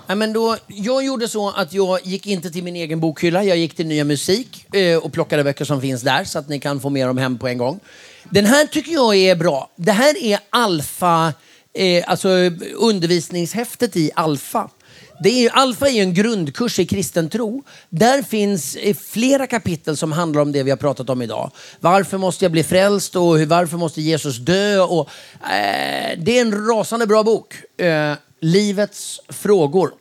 Ja, 0.08 0.16
men 0.16 0.34
då, 0.34 0.58
jag 0.68 1.06
gjorde 1.06 1.28
så 1.28 1.50
att 1.50 1.74
jag 1.74 2.00
gick 2.06 2.28
inte 2.28 2.52
till 2.52 2.64
min 2.64 2.76
egen 2.76 3.00
bokhylla, 3.00 3.44
jag 3.44 3.58
gick 3.58 3.76
till 3.76 3.88
Nya 3.88 4.04
Musik 4.04 4.76
eh, 4.76 4.98
och 4.98 5.14
plockade 5.14 5.44
böcker 5.44 5.66
som 5.66 5.82
finns 5.82 6.02
där 6.02 6.24
så 6.24 6.40
att 6.40 6.50
ni 6.50 6.60
kan 6.60 6.80
få 6.80 6.90
med 6.90 7.08
dem 7.08 7.18
hem 7.18 7.38
på 7.38 7.48
en 7.48 7.58
gång. 7.58 7.80
Den 8.30 8.46
här 8.46 8.66
tycker 8.66 8.92
jag 8.92 9.16
är 9.16 9.36
bra. 9.36 9.70
Det 9.76 9.92
här 9.92 10.24
är 10.24 10.40
alfa, 10.50 11.34
eh, 11.74 12.04
alltså 12.08 12.30
undervisningshäftet 12.76 13.96
i 13.98 14.12
alfa. 14.16 14.70
Det 15.24 15.30
är, 15.30 15.42
ju- 15.42 15.50
Alfa 15.50 15.88
är 15.88 15.92
ju 15.92 16.02
en 16.02 16.14
grundkurs 16.14 16.80
i 16.80 16.86
kristen 16.86 17.30
tro. 17.30 17.64
Där 17.90 18.22
finns 18.22 18.76
eh, 18.76 18.96
flera 18.96 19.48
kapitel 19.48 19.98
som 19.98 20.12
handlar 20.12 20.42
om 20.42 20.52
det 20.52 20.64
vi 20.64 20.70
har 20.70 20.78
pratat 20.78 21.10
om 21.10 21.22
idag. 21.22 21.52
Varför 21.80 22.18
måste 22.18 22.46
jag 22.46 22.52
bli 22.52 22.64
frälst 22.64 23.16
och 23.16 23.38
hur, 23.40 23.46
varför 23.46 23.78
måste 23.78 24.02
Jesus 24.02 24.38
dö? 24.38 24.80
Och, 24.80 25.10
eh, 25.52 26.18
det 26.18 26.38
är 26.38 26.42
en 26.42 26.68
rasande 26.68 27.08
bra 27.08 27.24
bok. 27.24 27.54
Eh, 27.78 28.14
livets 28.40 29.20
frågor. 29.30 29.92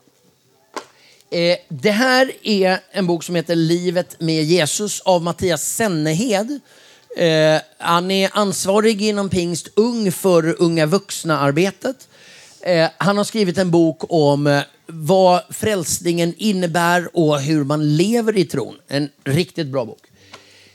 Eh, 1.31 1.57
det 1.69 1.91
här 1.91 2.31
är 2.43 2.79
en 2.93 3.07
bok 3.07 3.25
som 3.25 3.35
heter 3.35 3.55
Livet 3.55 4.21
med 4.21 4.45
Jesus 4.45 5.01
av 5.01 5.23
Mattias 5.23 5.63
Sennehed. 5.75 6.61
Eh, 7.17 7.61
han 7.79 8.11
är 8.11 8.31
ansvarig 8.33 9.03
inom 9.03 9.29
Pingst 9.29 9.69
Ung 9.75 10.13
för 10.13 10.63
unga 10.63 10.87
vuxna-arbetet. 10.87 12.09
Eh, 12.61 12.89
han 12.99 13.17
har 13.17 13.25
skrivit 13.25 13.59
en 13.59 13.71
bok 13.71 14.03
om 14.09 14.47
eh, 14.47 14.63
vad 14.93 15.43
frälsningen 15.51 16.35
innebär 16.39 17.17
och 17.17 17.41
hur 17.41 17.65
man 17.65 17.97
lever 17.97 18.37
i 18.37 18.45
tron. 18.45 18.77
En 18.89 19.11
riktigt 19.25 19.67
bra 19.67 19.85
bok. 19.85 20.03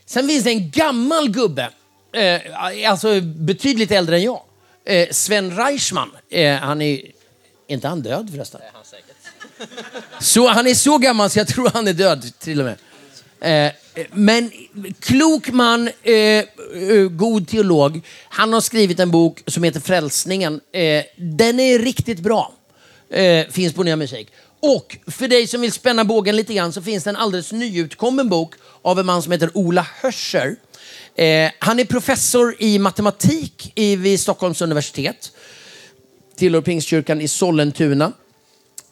Sen 0.06 0.28
finns 0.28 0.44
det 0.44 0.50
en 0.50 0.72
gammal 0.72 1.30
gubbe, 1.30 1.70
eh, 2.14 2.92
alltså 2.92 3.22
betydligt 3.22 3.92
äldre 3.92 4.16
än 4.16 4.24
jag. 4.24 4.42
Eh, 4.86 5.08
Sven 5.12 5.58
Reichman. 5.58 6.12
Eh, 6.30 6.56
han 6.56 6.82
är, 6.82 6.94
är 6.94 7.12
inte 7.68 7.88
han 7.88 8.02
död 8.02 8.30
förresten? 8.32 8.62
Så 10.20 10.48
han 10.48 10.68
är 10.68 10.74
så 10.74 10.98
gammal 10.98 11.30
så 11.30 11.40
jag 11.40 11.48
tror 11.48 11.72
han 11.74 11.88
är 11.88 11.94
död 11.94 12.32
till 12.40 12.60
och 12.60 12.66
med. 12.66 12.78
Eh, 13.44 13.72
men 14.12 14.52
klok 15.00 15.52
man, 15.52 15.90
eh, 16.04 16.14
eh, 16.14 16.46
god 17.12 17.48
teolog. 17.48 18.02
Han 18.30 18.54
har 18.54 18.62
skrivit 18.62 19.00
en 19.00 19.12
bok 19.12 19.44
som 19.48 19.64
heter 19.64 19.80
Frälsningen. 19.80 20.62
Eh, 20.72 21.04
den 21.18 21.60
är 21.60 21.80
riktigt 21.80 22.20
bra. 22.20 22.54
Eh, 23.14 23.48
finns 23.48 23.74
på 23.74 23.84
Nya 23.84 23.96
Musik. 23.96 24.28
Och 24.60 24.98
för 25.08 25.28
dig 25.28 25.48
som 25.48 25.62
vill 25.62 25.72
spänna 25.72 26.06
bågen 26.06 26.36
lite 26.36 26.54
grann 26.54 26.74
så 26.74 26.82
finns 26.82 27.04
det 27.04 27.10
en 27.10 27.16
alldeles 27.16 27.52
nyutkommen 27.52 28.30
bok 28.30 28.56
av 28.82 29.00
en 29.00 29.06
man 29.06 29.22
som 29.22 29.32
heter 29.32 29.50
Ola 29.54 29.88
Hörscher. 30.02 30.56
Eh, 31.16 31.52
han 31.60 31.80
är 31.80 31.86
professor 31.86 32.56
i 32.60 32.80
matematik 32.80 33.72
i, 33.76 33.96
vid 33.96 34.20
Stockholms 34.20 34.62
universitet. 34.62 35.32
Tillhör 36.36 36.62
Pingstkyrkan 36.62 37.22
i 37.22 37.28
Sollentuna. 37.28 38.12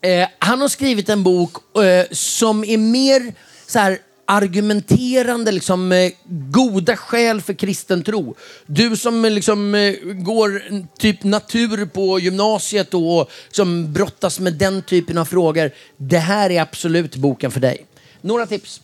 Eh, 0.01 0.27
han 0.39 0.61
har 0.61 0.67
skrivit 0.67 1.09
en 1.09 1.23
bok 1.23 1.77
eh, 1.77 2.05
som 2.11 2.63
är 2.63 2.77
mer 2.77 3.33
så 3.67 3.79
här, 3.79 3.99
argumenterande, 4.25 5.51
liksom, 5.51 5.91
eh, 5.91 6.11
goda 6.51 6.95
skäl 6.95 7.41
för 7.41 7.53
kristen 7.53 8.03
tro. 8.03 8.35
Du 8.65 8.97
som 8.97 9.25
eh, 9.25 9.31
liksom, 9.31 9.75
eh, 9.75 9.93
går 10.03 10.61
typ 10.99 11.23
natur 11.23 11.85
på 11.85 12.19
gymnasiet 12.19 12.93
och 12.93 13.01
som 13.01 13.27
liksom, 13.47 13.93
brottas 13.93 14.39
med 14.39 14.53
den 14.53 14.81
typen 14.81 15.17
av 15.17 15.25
frågor. 15.25 15.71
Det 15.97 16.17
här 16.17 16.49
är 16.49 16.61
absolut 16.61 17.15
boken 17.15 17.51
för 17.51 17.59
dig. 17.59 17.85
Några 18.21 18.45
tips? 18.45 18.81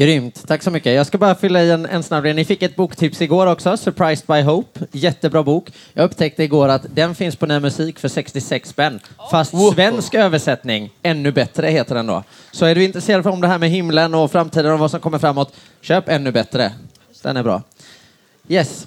Grymt, 0.00 0.48
tack 0.48 0.62
så 0.62 0.70
mycket. 0.70 0.94
Jag 0.94 1.06
ska 1.06 1.18
bara 1.18 1.34
fylla 1.34 1.62
i 1.62 1.70
en, 1.70 1.86
en 1.86 2.02
snabb. 2.02 2.24
Ni 2.24 2.44
fick 2.44 2.62
ett 2.62 2.76
boktips 2.76 3.22
igår 3.22 3.46
också, 3.46 3.76
Surprised 3.76 4.26
by 4.26 4.40
Hope. 4.42 4.80
Jättebra 4.92 5.42
bok. 5.42 5.72
Jag 5.92 6.04
upptäckte 6.04 6.44
igår 6.44 6.68
att 6.68 6.86
den 6.94 7.14
finns 7.14 7.36
på 7.36 7.46
Ny 7.46 7.60
Musik 7.60 7.98
för 7.98 8.08
66 8.08 8.68
spänn. 8.68 9.00
Fast 9.30 9.54
Wow. 9.54 9.72
svensk 9.72 10.14
översättning, 10.14 10.90
ännu 11.02 11.32
bättre 11.32 11.66
heter 11.68 11.94
den 11.94 12.06
då. 12.06 12.24
Så 12.52 12.66
är 12.66 12.74
du 12.74 12.84
intresserad 12.84 13.26
om 13.26 13.40
det 13.40 13.48
här 13.48 13.58
med 13.58 13.70
himlen 13.70 14.14
och 14.14 14.32
framtiden 14.32 14.72
och 14.72 14.78
vad 14.78 14.90
som 14.90 15.00
kommer 15.00 15.18
framåt, 15.18 15.54
köp 15.80 16.08
ännu 16.08 16.32
bättre. 16.32 16.72
Den 17.22 17.36
är 17.36 17.42
bra. 17.42 17.62
Yes. 18.48 18.86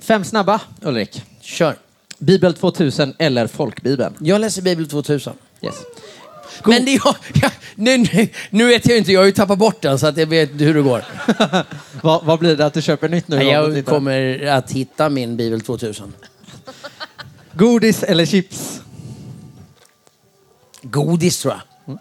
Fem 0.00 0.24
snabba, 0.24 0.60
Ulrik. 0.82 1.22
Kör. 1.40 1.76
Bibel 2.18 2.54
2000 2.54 3.14
eller 3.18 3.46
Folkbibeln? 3.46 4.14
Jag 4.18 4.40
läser 4.40 4.62
Bibel 4.62 4.88
2000. 4.88 5.32
Yes. 5.62 5.74
Men 6.64 6.84
det, 6.84 6.90
jag, 6.90 7.16
jag, 7.42 7.50
nu, 7.74 7.98
nu, 7.98 8.28
nu 8.50 8.66
vet 8.66 8.86
jag 8.86 8.98
inte, 8.98 9.12
jag 9.12 9.20
har 9.20 9.26
ju 9.26 9.32
tappat 9.32 9.58
bort 9.58 9.82
den 9.82 9.98
så 9.98 10.06
att 10.06 10.16
jag 10.16 10.26
vet 10.26 10.50
hur 10.60 10.74
det 10.74 10.82
går. 10.82 11.04
vad, 12.02 12.24
vad 12.24 12.38
blir 12.38 12.56
det 12.56 12.66
att 12.66 12.74
du 12.74 12.82
köper 12.82 13.08
nytt 13.08 13.28
nu? 13.28 13.42
Jag 13.42 13.74
Titta. 13.74 13.90
kommer 13.90 14.46
att 14.46 14.70
hitta 14.70 15.08
min 15.08 15.36
Bibel 15.36 15.60
2000. 15.60 16.12
Godis 17.52 18.02
eller 18.02 18.26
chips? 18.26 18.80
Godis 20.82 21.42
tror 21.42 21.54
jag. 21.54 21.98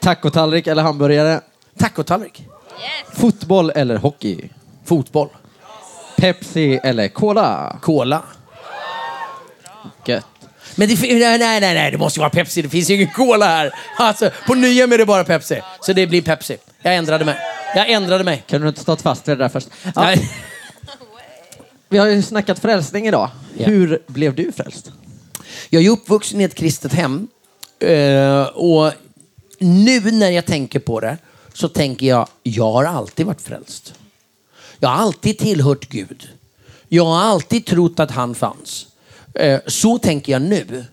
Tacotallrik 0.00 0.66
eller 0.66 0.82
hamburgare? 0.82 1.40
Tacotallrik. 1.78 2.46
Fotboll 3.12 3.70
eller 3.70 3.96
hockey? 3.96 4.48
Fotboll. 4.84 5.28
Pepsi 6.16 6.80
eller 6.82 7.08
Cola? 7.08 7.78
Cola. 7.82 8.22
Gött. 10.06 10.33
Men 10.76 10.88
det, 10.88 11.00
nej, 11.00 11.38
nej, 11.38 11.60
nej, 11.60 11.90
det 11.90 11.98
måste 11.98 12.18
ju 12.18 12.20
vara 12.20 12.30
Pepsi. 12.30 12.62
Det 12.62 12.68
finns 12.68 12.90
ju 12.90 12.94
ingen 12.94 13.10
Cola 13.10 13.46
här. 13.46 13.74
Alltså, 13.98 14.30
på 14.46 14.54
Nyhem 14.54 14.92
är 14.92 14.98
det 14.98 15.06
bara 15.06 15.24
Pepsi. 15.24 15.60
Så 15.80 15.92
det 15.92 16.06
blir 16.06 16.22
Pepsi. 16.22 16.56
Jag 16.82 16.96
ändrade 16.96 17.24
mig. 17.24 17.36
Jag 17.74 17.90
ändrade 17.90 18.24
mig. 18.24 18.44
Kan 18.46 18.60
du 18.60 18.68
inte 18.68 18.80
stått 18.80 19.02
fast 19.02 19.28
vid 19.28 19.38
det 19.38 19.44
där 19.44 19.48
först? 19.48 19.68
Ja, 19.94 20.14
vi 21.88 21.98
har 21.98 22.06
ju 22.06 22.22
snackat 22.22 22.58
frälsning 22.58 23.06
idag. 23.06 23.30
Ja. 23.58 23.66
Hur 23.66 24.02
blev 24.06 24.34
du 24.34 24.52
frälst? 24.52 24.90
Jag 25.70 25.84
är 25.84 25.90
uppvuxen 25.90 26.40
i 26.40 26.44
ett 26.44 26.54
kristet 26.54 26.92
hem. 26.92 27.28
Eh, 27.78 28.42
och 28.42 28.92
nu 29.58 30.00
när 30.00 30.30
jag 30.30 30.44
tänker 30.44 30.78
på 30.78 31.00
det 31.00 31.18
så 31.52 31.68
tänker 31.68 32.06
jag, 32.06 32.28
jag 32.42 32.72
har 32.72 32.84
alltid 32.84 33.26
varit 33.26 33.40
frälst. 33.40 33.94
Jag 34.78 34.88
har 34.88 34.96
alltid 34.96 35.38
tillhört 35.38 35.88
Gud. 35.88 36.28
Jag 36.88 37.04
har 37.04 37.20
alltid 37.20 37.66
trott 37.66 38.00
att 38.00 38.10
han 38.10 38.34
fanns. 38.34 38.86
Eh, 39.34 39.60
så 39.66 39.98
tänker 39.98 40.32
jag 40.32 40.42
nu. 40.42 40.84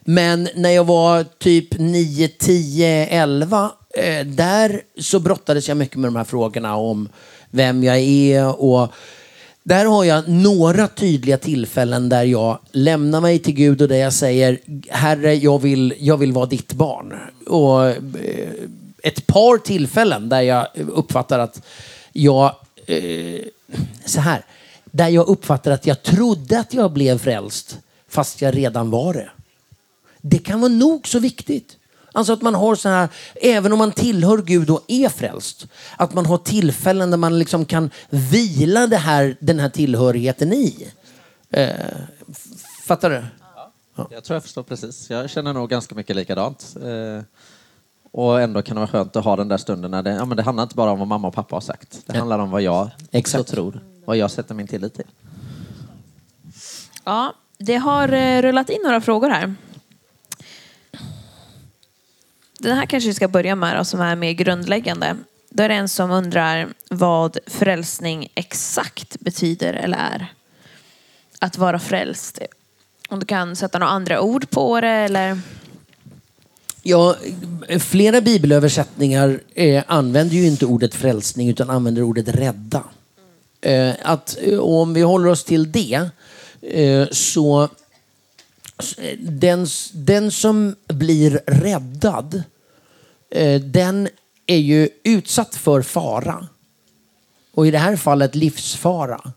Men 0.00 0.48
när 0.54 0.70
jag 0.70 0.84
var 0.84 1.24
typ 1.38 1.78
9, 1.78 2.28
10, 2.28 3.06
11, 3.06 3.70
där 4.24 4.82
så 5.00 5.20
brottades 5.20 5.68
jag 5.68 5.76
mycket 5.76 5.96
med 5.96 6.08
de 6.08 6.16
här 6.16 6.24
frågorna 6.24 6.76
om 6.76 7.08
vem 7.50 7.84
jag 7.84 7.98
är 7.98 8.60
och 8.60 8.92
där 9.62 9.84
har 9.84 10.04
jag 10.04 10.28
några 10.28 10.88
tydliga 10.88 11.38
tillfällen 11.38 12.08
där 12.08 12.24
jag 12.24 12.58
lämnar 12.72 13.20
mig 13.20 13.38
till 13.38 13.54
Gud 13.54 13.82
och 13.82 13.88
där 13.88 13.96
jag 13.96 14.12
säger 14.12 14.58
Herre, 14.88 15.34
jag 15.34 15.62
vill, 15.62 15.94
jag 15.98 16.16
vill 16.16 16.32
vara 16.32 16.46
ditt 16.46 16.72
barn. 16.72 17.14
Och 17.46 17.86
eh, 17.86 17.96
ett 19.02 19.26
par 19.26 19.58
tillfällen 19.58 20.28
där 20.28 20.40
jag 20.40 20.66
uppfattar 20.76 21.38
att 21.38 21.62
jag, 22.12 22.54
eh, 22.86 23.40
så 24.04 24.20
här, 24.20 24.44
där 24.84 25.08
jag 25.08 25.28
uppfattar 25.28 25.70
att 25.70 25.86
jag 25.86 26.02
trodde 26.02 26.60
att 26.60 26.74
jag 26.74 26.92
blev 26.92 27.18
frälst 27.18 27.78
fast 28.10 28.42
jag 28.42 28.56
redan 28.56 28.90
var 28.90 29.14
det. 29.14 29.30
Det 30.20 30.38
kan 30.38 30.60
vara 30.60 30.72
nog 30.72 31.08
så 31.08 31.18
viktigt. 31.18 31.76
Alltså 32.12 32.32
att 32.32 32.42
man 32.42 32.54
har 32.54 32.74
så 32.74 32.88
här, 32.88 33.08
även 33.34 33.72
om 33.72 33.78
man 33.78 33.92
tillhör 33.92 34.38
Gud 34.38 34.70
och 34.70 34.84
är 34.88 35.08
frälst, 35.08 35.66
att 35.96 36.14
man 36.14 36.26
har 36.26 36.38
tillfällen 36.38 37.10
där 37.10 37.16
man 37.16 37.38
liksom 37.38 37.64
kan 37.64 37.90
vila 38.10 38.86
det 38.86 38.96
här, 38.96 39.36
den 39.40 39.58
här 39.58 39.68
tillhörigheten 39.68 40.52
i. 40.52 40.92
Eh, 41.50 41.70
fattar 42.86 43.10
du? 43.10 43.24
Jag 44.10 44.24
tror 44.24 44.34
jag 44.34 44.42
förstår 44.42 44.62
precis. 44.62 45.10
Jag 45.10 45.30
känner 45.30 45.52
nog 45.52 45.70
ganska 45.70 45.94
mycket 45.94 46.16
likadant. 46.16 46.76
Eh, 46.82 47.22
och 48.12 48.40
ändå 48.40 48.62
kan 48.62 48.74
det 48.74 48.80
vara 48.80 48.90
skönt 48.90 49.16
att 49.16 49.24
ha 49.24 49.36
den 49.36 49.48
där 49.48 49.56
stunden 49.56 49.90
när 49.90 50.02
det, 50.02 50.10
ja, 50.10 50.24
men 50.24 50.36
det 50.36 50.42
handlar 50.42 50.62
inte 50.62 50.74
bara 50.74 50.90
om 50.90 50.98
vad 50.98 51.08
mamma 51.08 51.28
och 51.28 51.34
pappa 51.34 51.56
har 51.56 51.60
sagt. 51.60 52.02
Det 52.06 52.18
handlar 52.18 52.38
om 52.38 52.50
vad 52.50 52.62
jag 52.62 52.90
Exakt. 53.10 53.48
tror. 53.48 53.80
Vad 54.04 54.16
jag 54.16 54.30
sätter 54.30 54.54
min 54.54 54.66
tillit 54.66 54.94
till. 54.94 55.06
Ja, 57.04 57.34
det 57.62 57.76
har 57.76 58.12
eh, 58.12 58.42
rullat 58.42 58.70
in 58.70 58.80
några 58.84 59.00
frågor 59.00 59.30
här. 59.30 59.54
Den 62.58 62.76
här 62.76 62.86
kanske 62.86 63.08
vi 63.08 63.14
ska 63.14 63.28
börja 63.28 63.54
med 63.54 63.76
då, 63.76 63.84
som 63.84 64.00
är 64.00 64.16
mer 64.16 64.32
grundläggande. 64.32 65.16
Då 65.50 65.62
är 65.62 65.68
det 65.68 65.74
en 65.74 65.88
som 65.88 66.10
undrar 66.10 66.68
vad 66.90 67.38
frälsning 67.46 68.28
exakt 68.34 69.20
betyder 69.20 69.74
eller 69.74 69.98
är. 69.98 70.26
Att 71.38 71.58
vara 71.58 71.78
frälst. 71.78 72.38
Om 73.08 73.20
du 73.20 73.26
kan 73.26 73.56
sätta 73.56 73.78
några 73.78 73.92
andra 73.92 74.20
ord 74.20 74.50
på 74.50 74.80
det 74.80 74.88
eller? 74.88 75.40
Ja, 76.82 77.16
flera 77.78 78.20
bibelöversättningar 78.20 79.40
eh, 79.54 79.84
använder 79.86 80.36
ju 80.36 80.46
inte 80.46 80.66
ordet 80.66 80.94
frälsning 80.94 81.48
utan 81.48 81.70
använder 81.70 82.02
ordet 82.02 82.28
rädda. 82.28 82.84
Eh, 83.60 83.94
att, 84.02 84.38
eh, 84.40 84.58
om 84.58 84.94
vi 84.94 85.02
håller 85.02 85.28
oss 85.28 85.44
till 85.44 85.72
det 85.72 86.10
Eh, 86.62 87.08
så 87.10 87.68
den, 89.18 89.66
den 89.92 90.30
som 90.30 90.76
blir 90.86 91.40
räddad 91.46 92.42
eh, 93.30 93.60
den 93.60 94.08
är 94.46 94.56
ju 94.56 94.88
utsatt 95.02 95.54
för 95.54 95.82
fara. 95.82 96.46
Och 97.54 97.66
i 97.66 97.70
det 97.70 97.78
här 97.78 97.96
fallet 97.96 98.34
livsfara. 98.34 99.32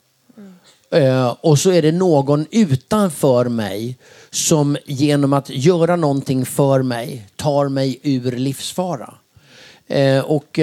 Mm. 0.92 1.30
och 1.42 1.60
så 1.60 1.72
är 1.72 1.82
det 1.82 1.92
någon 1.92 2.46
utanför 2.52 3.46
mig 3.46 3.98
som 4.30 4.78
genom 4.86 5.34
att 5.34 5.50
göra 5.50 5.96
någonting 5.96 6.46
för 6.46 6.82
mig 6.82 7.28
tar 7.36 7.70
mig 7.70 8.00
ur 8.04 8.32
livsfara. 8.32 9.14
Och 10.24 10.60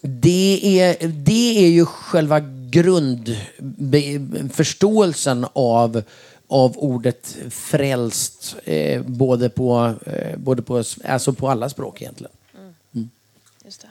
det, 0.00 0.80
är, 0.80 1.08
det 1.08 1.64
är 1.64 1.68
ju 1.68 1.86
själva 1.86 2.40
grundförståelsen 2.72 5.46
av, 5.52 6.02
av 6.48 6.78
ordet 6.78 7.36
frälst, 7.50 8.56
eh, 8.64 9.02
både, 9.02 9.48
på, 9.48 9.94
eh, 10.06 10.38
både 10.38 10.62
på, 10.62 10.82
alltså 11.04 11.32
på 11.32 11.48
alla 11.48 11.68
språk 11.68 12.02
egentligen. 12.02 12.32
Just 13.64 13.80
det. 13.80 13.88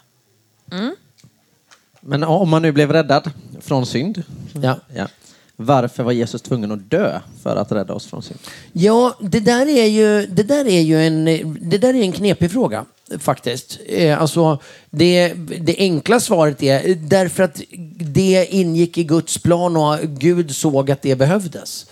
Men 2.01 2.23
om 2.23 2.49
man 2.49 2.61
nu 2.61 2.71
blev 2.71 2.91
räddad 2.91 3.32
från 3.59 3.86
synd, 3.86 4.23
Ja. 4.61 4.79
ja. 4.95 5.07
varför 5.55 6.03
var 6.03 6.11
Jesus 6.11 6.41
tvungen 6.41 6.71
att 6.71 6.89
dö 6.89 7.19
för 7.43 7.55
att 7.55 7.71
rädda 7.71 7.93
oss 7.93 8.05
från 8.05 8.23
synd? 8.23 8.39
Ja, 8.73 9.17
det 9.21 9.39
där 9.39 9.65
är 9.67 9.86
ju, 9.86 10.27
det 10.27 10.43
där 10.43 10.65
är 10.67 10.82
ju 10.82 11.07
en, 11.07 11.25
det 11.69 11.77
där 11.77 11.93
är 11.93 12.01
en 12.01 12.11
knepig 12.11 12.51
fråga 12.51 12.86
faktiskt. 13.20 13.80
Eh, 13.86 14.22
Alltså, 14.22 14.59
det, 14.89 15.34
det 15.59 15.76
enkla 15.78 16.20
svaret 16.20 16.64
är 16.64 16.95
därför 16.95 17.43
att 17.43 17.62
det 17.99 18.47
ingick 18.49 18.97
i 18.97 19.03
Guds 19.03 19.38
plan 19.38 19.78
och 19.78 19.97
Gud 20.01 20.55
såg 20.55 20.91
att 20.91 21.01
det 21.01 21.16
behövdes. 21.16 21.86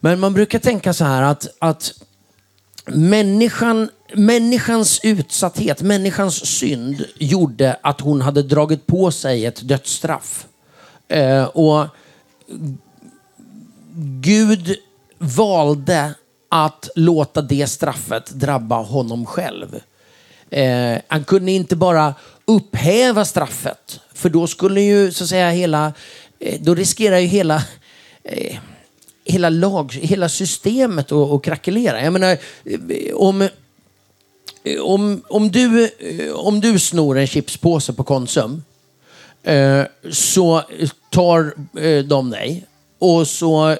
Men 0.00 0.20
man 0.20 0.34
brukar 0.34 0.58
tänka 0.58 0.92
så 0.92 1.04
här 1.04 1.22
att, 1.22 1.46
att 1.58 1.92
människan, 2.86 3.90
människans 4.14 5.00
utsatthet, 5.02 5.82
människans 5.82 6.46
synd 6.46 7.04
gjorde 7.18 7.76
att 7.82 8.00
hon 8.00 8.20
hade 8.20 8.42
dragit 8.42 8.86
på 8.86 9.10
sig 9.10 9.46
ett 9.46 9.68
dödsstraff. 9.68 10.46
Eh, 11.08 11.44
och 11.44 11.86
Gud 14.20 14.76
valde 15.18 16.14
att 16.64 16.88
låta 16.94 17.42
det 17.42 17.66
straffet 17.66 18.30
drabba 18.30 18.82
honom 18.82 19.26
själv. 19.26 19.80
Eh, 20.50 20.98
han 21.08 21.24
kunde 21.24 21.52
inte 21.52 21.76
bara 21.76 22.14
upphäva 22.44 23.24
straffet, 23.24 24.00
för 24.14 24.28
då 24.28 24.46
skulle 24.46 24.80
ju 24.80 25.12
så 25.12 25.24
att 25.24 25.30
säga 25.30 25.50
hela, 25.50 25.92
eh, 26.38 26.60
då 26.60 26.74
riskerar 26.74 27.18
ju 27.18 27.26
hela 27.26 27.62
eh, 28.24 28.58
hela, 29.26 29.50
lag, 29.50 29.92
hela 29.92 30.28
systemet 30.28 31.12
att, 31.12 31.30
att 31.30 31.42
krackelera. 31.42 32.02
Jag 32.02 32.12
menar, 32.12 32.38
eh, 32.64 33.14
om, 33.14 33.42
eh, 33.42 34.80
om, 34.80 35.22
om, 35.28 35.50
du, 35.50 35.84
eh, 35.84 36.32
om 36.32 36.60
du 36.60 36.78
snor 36.78 37.18
en 37.18 37.26
chipspåse 37.26 37.92
på 37.92 38.04
Konsum 38.04 38.62
eh, 39.42 39.82
så 40.10 40.62
tar 41.10 41.54
eh, 41.78 42.04
de 42.04 42.30
dig 42.30 42.64
och 42.98 43.28
så 43.28 43.70
eh, 43.70 43.76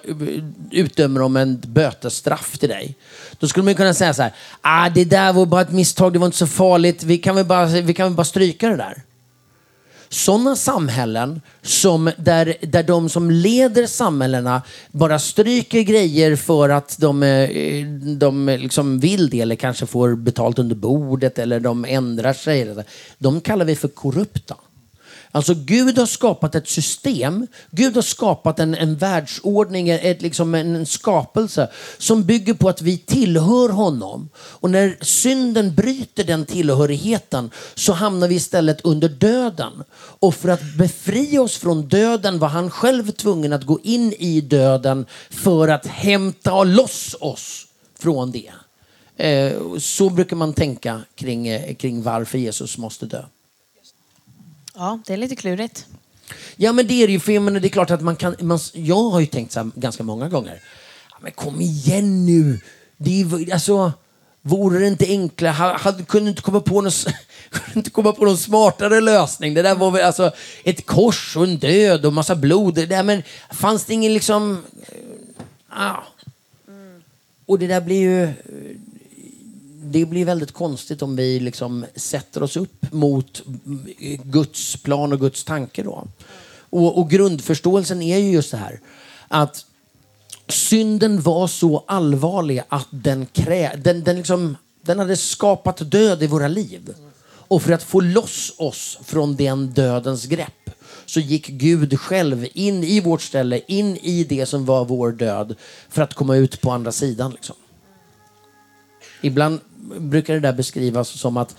utdömer 0.71 1.21
de 1.21 1.37
en 1.37 1.62
bötesstraff 1.67 2.59
till 2.59 2.69
dig. 2.69 2.95
Då 3.39 3.49
skulle 3.49 3.64
man 3.64 3.75
kunna 3.75 3.95
säga 3.95 4.14
så 4.14 4.23
här, 4.23 4.33
ah, 4.61 4.89
det 4.89 5.05
där 5.05 5.33
var 5.33 5.47
bara 5.47 5.61
ett 5.61 5.73
misstag, 5.73 6.12
det 6.12 6.19
var 6.19 6.27
inte 6.27 6.39
så 6.39 6.47
farligt, 6.47 7.03
vi 7.03 7.19
kan 7.19 7.37
väl 7.37 7.45
bara, 7.45 7.67
vi 7.67 7.95
kan 7.95 8.07
väl 8.07 8.17
bara 8.17 8.25
stryka 8.25 8.69
det 8.69 8.77
där. 8.77 9.03
Sådana 10.09 10.57
samhällen 10.57 11.41
som 11.62 12.11
där, 12.17 12.57
där 12.61 12.83
de 12.83 13.09
som 13.09 13.31
leder 13.31 13.87
samhällena 13.87 14.62
bara 14.91 15.19
stryker 15.19 15.81
grejer 15.81 16.37
för 16.37 16.69
att 16.69 16.99
de, 16.99 17.23
eh, 17.23 17.87
de 18.17 18.47
liksom 18.47 19.01
vill 19.01 19.31
det 19.31 19.41
eller 19.41 19.57
kanske 19.57 19.87
får 19.87 20.14
betalt 20.14 20.59
under 20.59 20.77
bordet 20.77 21.39
eller 21.39 21.61
de 21.61 21.85
ändrar 21.85 22.33
sig. 22.33 22.85
De 23.19 23.41
kallar 23.41 23.64
vi 23.64 23.77
för 23.77 23.89
korrupta. 23.89 24.57
Alltså 25.37 25.55
Gud 25.55 25.99
har 25.99 26.07
skapat 26.07 26.55
ett 26.55 26.68
system, 26.68 27.47
Gud 27.70 27.95
har 27.95 28.03
skapat 28.03 28.59
en, 28.59 28.74
en 28.74 28.97
världsordning, 28.97 29.89
ett, 29.89 30.22
liksom 30.22 30.55
en, 30.55 30.76
en 30.76 30.87
skapelse 30.87 31.70
som 31.99 32.24
bygger 32.24 32.55
på 32.55 32.68
att 32.68 32.82
vi 32.82 32.99
tillhör 32.99 33.68
honom. 33.68 34.28
Och 34.37 34.70
när 34.70 34.97
synden 35.01 35.74
bryter 35.74 36.24
den 36.24 36.47
tillhörigheten 36.47 37.51
så 37.74 37.93
hamnar 37.93 38.28
vi 38.28 38.34
istället 38.34 38.80
under 38.84 39.09
döden. 39.09 39.72
Och 39.99 40.34
för 40.34 40.49
att 40.49 40.74
befria 40.78 41.43
oss 41.43 41.57
från 41.57 41.89
döden 41.89 42.39
var 42.39 42.49
han 42.49 42.70
själv 42.70 43.11
tvungen 43.11 43.53
att 43.53 43.64
gå 43.64 43.80
in 43.82 44.12
i 44.12 44.41
döden 44.41 45.07
för 45.30 45.68
att 45.68 45.87
hämta 45.87 46.64
loss 46.64 47.16
oss 47.20 47.66
från 47.99 48.32
det. 48.32 48.53
Eh, 49.16 49.53
så 49.78 50.11
brukar 50.11 50.37
man 50.37 50.53
tänka 50.53 51.01
kring, 51.14 51.49
eh, 51.49 51.74
kring 51.74 52.03
varför 52.03 52.39
Jesus 52.39 52.78
måste 52.78 53.07
dö. 53.07 53.22
Ja, 54.77 54.99
det 55.07 55.12
är 55.12 55.16
lite 55.16 55.37
klurigt. 55.37 55.87
Ja 56.57 56.72
men 56.72 56.87
det 56.87 57.03
är 57.03 57.07
det 57.07 57.12
ju, 57.12 57.20
för 57.20 57.33
jag 57.33 57.43
menar, 57.43 57.61
det 57.61 57.68
är 57.68 57.70
klart 57.70 57.91
att 57.91 58.01
man 58.01 58.16
kan, 58.16 58.37
man, 58.41 58.59
jag 58.72 59.11
har 59.11 59.20
ju 59.20 59.27
tänkt 59.27 59.53
så 59.53 59.61
här 59.61 59.70
ganska 59.74 60.03
många 60.03 60.29
gånger. 60.29 60.61
Men 61.20 61.33
kom 61.33 61.61
igen 61.61 62.27
nu! 62.27 62.61
Det 62.97 63.20
är, 63.20 63.53
alltså, 63.53 63.93
vore 64.43 64.79
det 64.79 64.87
inte 64.87 65.07
enklare, 65.07 65.53
ha- 65.53 65.77
hade, 65.79 66.05
kunde 66.05 66.31
inte 66.31 66.43
komma 66.43 66.61
på 66.61 66.81
någon, 66.81 66.93
kunde 67.51 67.72
inte 67.74 67.91
komma 67.91 68.12
på 68.12 68.24
någon 68.24 68.39
smartare 68.39 69.01
lösning. 69.01 69.55
Det 69.55 69.62
där 69.62 69.74
var 69.74 69.91
väl 69.91 70.05
alltså 70.05 70.31
ett 70.64 70.87
kors 70.87 71.37
och 71.37 71.45
en 71.45 71.57
död 71.59 72.07
och 72.07 72.12
massa 72.12 72.35
blod. 72.37 72.74
Det 72.74 72.87
där, 72.87 73.03
men 73.03 73.22
fanns 73.51 73.85
det 73.85 73.95
ingen 73.95 74.14
liksom... 74.14 74.64
Ah. 75.68 75.97
Och 77.47 77.59
det 77.59 77.66
där 77.66 77.81
blir 77.81 78.01
ju... 78.01 78.33
Det 79.91 80.07
blir 80.07 80.24
väldigt 80.24 80.53
konstigt 80.53 81.03
om 81.03 81.16
vi 81.16 81.41
liksom 81.41 81.87
sätter 81.97 82.43
oss 82.43 82.57
upp 82.57 82.93
mot 82.93 83.43
Guds 84.22 84.76
plan 84.76 85.12
och 85.12 85.20
Guds 85.20 85.45
tanke 85.45 85.82
då. 85.82 86.05
Och, 86.70 86.99
och 86.99 87.11
grundförståelsen 87.11 88.03
är 88.03 88.18
ju 88.18 88.30
just 88.30 88.51
det 88.51 88.57
här 88.57 88.80
att 89.28 89.66
synden 90.49 91.20
var 91.20 91.47
så 91.47 91.84
allvarlig 91.87 92.62
att 92.68 92.89
den, 92.91 93.26
krä, 93.26 93.76
den, 93.76 94.05
den, 94.05 94.16
liksom, 94.16 94.57
den 94.82 94.99
hade 94.99 95.16
skapat 95.16 95.91
död 95.91 96.22
i 96.22 96.26
våra 96.26 96.49
liv. 96.49 96.95
Och 97.49 97.62
för 97.62 97.72
att 97.72 97.82
få 97.82 98.01
loss 98.01 98.53
oss 98.57 98.99
från 99.05 99.37
den 99.37 99.72
dödens 99.72 100.26
grepp 100.26 100.70
så 101.07 101.20
gick 101.20 101.47
Gud 101.47 102.01
själv 102.01 102.47
in 102.53 102.84
i 102.84 103.01
vårt 103.01 103.22
ställe, 103.22 103.61
in 103.66 103.97
i 103.97 104.24
det 104.24 104.47
som 104.47 104.64
var 104.64 104.84
vår 104.84 105.12
död 105.12 105.55
för 105.89 106.03
att 106.03 106.14
komma 106.14 106.37
ut 106.37 106.61
på 106.61 106.70
andra 106.70 106.93
sidan. 106.93 107.30
Liksom. 107.30 107.57
Ibland 109.21 109.61
brukar 109.99 110.35
det 110.35 110.41
där 110.41 110.53
beskrivas 110.53 111.09
som 111.09 111.37
att 111.37 111.57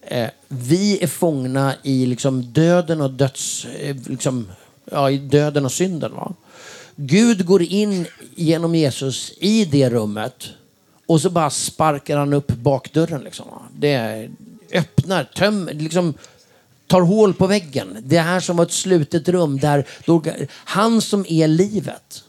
eh, 0.00 0.28
vi 0.48 1.02
är 1.02 1.06
fångna 1.06 1.74
i 1.82 2.06
liksom 2.06 2.52
döden 2.52 3.00
och 3.00 3.10
döds... 3.10 3.64
Eh, 3.64 3.96
liksom, 4.06 4.48
ja, 4.90 5.10
i 5.10 5.18
döden 5.18 5.64
och 5.64 5.72
synden. 5.72 6.12
Va? 6.14 6.34
Gud 6.96 7.46
går 7.46 7.62
in 7.62 8.06
genom 8.34 8.74
Jesus 8.74 9.32
i 9.38 9.64
det 9.64 9.90
rummet 9.90 10.48
och 11.06 11.20
så 11.20 11.30
bara 11.30 11.50
sparkar 11.50 12.16
han 12.16 12.32
upp 12.32 12.48
bakdörren. 12.48 13.20
Liksom, 13.20 13.46
va? 13.50 13.62
Det 13.78 14.28
öppnar, 14.72 15.24
tömmer, 15.24 15.74
liksom, 15.74 16.14
tar 16.86 17.00
hål 17.00 17.34
på 17.34 17.46
väggen. 17.46 17.96
Det 18.02 18.18
här 18.18 18.40
som 18.40 18.56
var 18.56 18.64
ett 18.64 18.72
slutet 18.72 19.28
rum 19.28 19.58
där 19.58 19.86
då, 20.04 20.22
han 20.50 21.02
som 21.02 21.26
är 21.28 21.48
livet. 21.48 22.24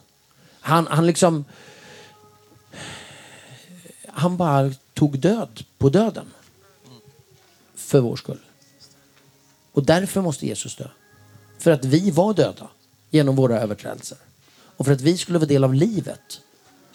Han, 0.60 0.86
han 0.90 1.06
liksom 1.06 1.44
han 4.12 4.36
bara 4.36 4.72
tog 4.94 5.18
död 5.18 5.64
på 5.78 5.88
döden. 5.88 6.26
För 7.74 8.00
vår 8.00 8.16
skull. 8.16 8.40
Och 9.72 9.84
därför 9.84 10.20
måste 10.20 10.46
Jesus 10.46 10.76
dö. 10.76 10.88
För 11.58 11.70
att 11.70 11.84
vi 11.84 12.10
var 12.10 12.34
döda 12.34 12.68
genom 13.10 13.36
våra 13.36 13.60
överträdelser. 13.60 14.18
Och 14.50 14.86
för 14.86 14.92
att 14.92 15.00
vi 15.00 15.16
skulle 15.16 15.38
vara 15.38 15.48
del 15.48 15.64
av 15.64 15.74
livet 15.74 16.40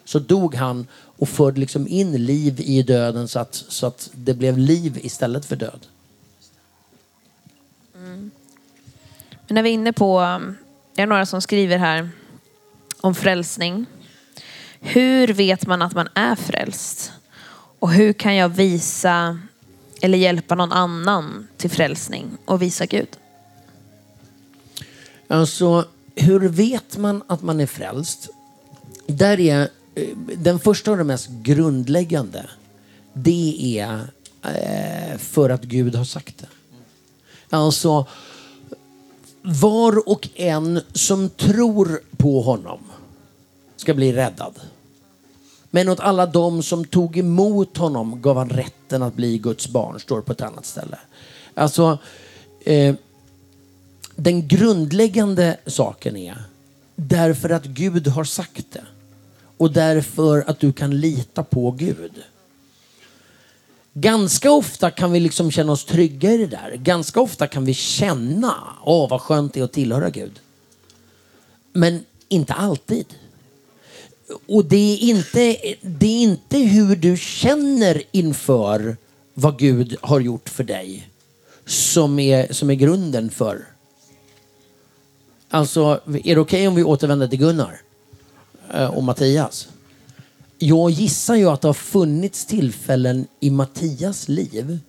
så 0.06 0.20
dog 0.20 0.56
han 0.56 0.88
och 0.94 1.30
förde 1.30 1.60
liksom 1.60 1.88
in 1.88 2.26
liv 2.26 2.60
i 2.60 2.84
döden 2.84 3.28
så 3.28 3.40
att, 3.40 3.56
så 3.56 3.86
att 3.86 4.10
det 4.14 4.34
blev 4.34 4.58
liv 4.58 5.00
istället 5.04 5.46
för 5.46 5.56
död. 5.56 5.80
Mm. 7.96 8.32
Men 9.48 9.56
när 9.56 9.64
vi 9.64 9.70
är 9.70 9.74
inne 9.74 9.94
på, 9.94 10.22
um, 10.22 10.58
det 10.96 11.02
är 11.02 11.08
några 11.08 11.26
som 11.26 11.42
skriver 11.42 11.78
här 11.78 12.10
om 13.02 13.16
frälsning. 13.16 13.86
Hur 14.86 15.28
vet 15.28 15.68
man 15.68 15.82
att 15.82 15.96
man 15.96 16.08
är 16.14 16.36
frälst? 16.36 17.12
Och 17.80 17.92
hur 17.92 18.14
kan 18.14 18.36
jag 18.36 18.50
visa 18.50 19.40
eller 20.02 20.18
hjälpa 20.18 20.56
någon 20.56 20.72
annan 20.72 21.48
till 21.58 21.70
frälsning 21.70 22.26
och 22.46 22.62
visa 22.62 22.86
Gud? 22.86 23.08
Alltså, 25.28 25.86
hur 26.16 26.40
vet 26.40 26.98
man 26.98 27.24
att 27.28 27.42
man 27.42 27.60
är 27.60 27.66
frälst? 27.66 28.30
Där 29.08 29.40
är 29.40 29.70
eh, 29.96 30.18
den 30.38 30.60
första 30.60 30.92
och 30.92 30.98
den 30.98 31.08
mest 31.08 31.30
grundläggande. 31.30 32.50
Det 33.14 33.80
är 33.80 34.08
eh, 34.42 35.18
för 35.18 35.50
att 35.50 35.64
Gud 35.64 35.96
har 35.96 36.06
sagt 36.06 36.38
det. 36.38 36.48
Alltså, 37.50 38.08
var 39.42 40.10
och 40.10 40.30
en 40.36 40.82
som 40.94 41.30
tror 41.30 42.02
på 42.18 42.42
honom 42.42 42.80
ska 43.76 43.94
bli 43.94 44.14
räddad. 44.14 44.60
Men 45.76 45.90
åt 45.90 46.00
alla 46.00 46.26
de 46.26 46.64
som 46.64 46.86
tog 46.86 47.18
emot 47.18 47.78
honom 47.78 48.22
gav 48.22 48.38
han 48.38 48.50
rätten 48.50 49.04
att 49.04 49.14
bli 49.16 49.38
Guds 49.38 49.68
barn, 49.68 50.00
står 50.00 50.22
på 50.22 50.32
ett 50.32 50.42
annat 50.42 50.66
ställe. 50.66 50.98
Alltså, 51.54 51.98
eh, 52.66 52.96
den 54.16 54.48
grundläggande 54.48 55.58
saken 55.66 56.18
är 56.18 56.44
därför 56.96 57.50
att 57.50 57.66
Gud 57.66 58.08
har 58.08 58.24
sagt 58.24 58.66
det. 58.72 58.86
Och 59.58 59.72
därför 59.72 60.50
att 60.50 60.60
du 60.60 60.74
kan 60.74 61.00
lita 61.00 61.44
på 61.44 61.72
Gud. 61.72 62.24
Ganska 63.94 64.52
ofta 64.52 64.92
kan 64.92 65.12
vi 65.12 65.20
liksom 65.20 65.52
känna 65.52 65.72
oss 65.72 65.86
trygga 65.86 66.32
i 66.32 66.38
det 66.38 66.48
där. 66.48 66.76
Ganska 66.76 67.22
ofta 67.22 67.48
kan 67.48 67.66
vi 67.66 67.74
känna, 67.74 68.56
åh 68.86 69.10
vad 69.10 69.22
skönt 69.22 69.54
det 69.54 69.60
är 69.60 69.64
att 69.64 69.72
tillhöra 69.72 70.10
Gud. 70.10 70.40
Men 71.72 72.06
inte 72.30 72.54
alltid 72.54 73.06
och 74.48 74.66
det 74.66 74.94
är, 74.94 74.98
inte, 74.98 75.58
det 75.82 76.06
är 76.06 76.22
inte 76.22 76.58
hur 76.58 76.96
du 76.96 77.18
känner 77.18 78.04
inför 78.12 78.98
vad 79.34 79.60
Gud 79.60 79.96
har 80.02 80.20
gjort 80.20 80.50
för 80.50 80.64
dig 80.64 81.10
som 81.66 82.20
är, 82.20 82.54
som 82.54 82.70
är 82.70 82.74
grunden 82.74 83.30
för. 83.30 83.66
Alltså, 85.50 86.02
är 86.06 86.12
det 86.12 86.20
okej 86.20 86.38
okay 86.38 86.68
om 86.68 86.76
vi 86.76 86.84
återvänder 86.84 87.28
till 87.28 87.40
Gunnar 87.40 87.82
eh, 88.74 88.98
och 88.98 89.04
Mattias? 89.04 89.68
Jag 90.58 90.90
gissar 90.92 91.36
ju 91.36 91.50
att 91.50 91.62
det 91.62 91.68
har 91.68 91.74
funnits 91.74 92.46
tillfällen 92.46 93.28
i 93.40 93.50
Mattias 93.50 94.28
liv 94.30 94.80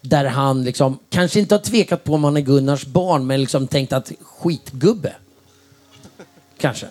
där 0.00 0.24
han 0.24 0.64
liksom, 0.64 0.98
kanske 1.08 1.40
inte 1.40 1.54
har 1.54 1.60
tvekat 1.62 2.04
på 2.04 2.14
om 2.14 2.24
han 2.24 2.36
är 2.36 2.40
Gunnars 2.40 2.86
barn, 2.86 3.26
men 3.26 3.40
liksom 3.40 3.66
tänkt 3.66 3.92
att 3.92 4.12
skitgubbe. 4.20 5.12
Kanske. 6.58 6.86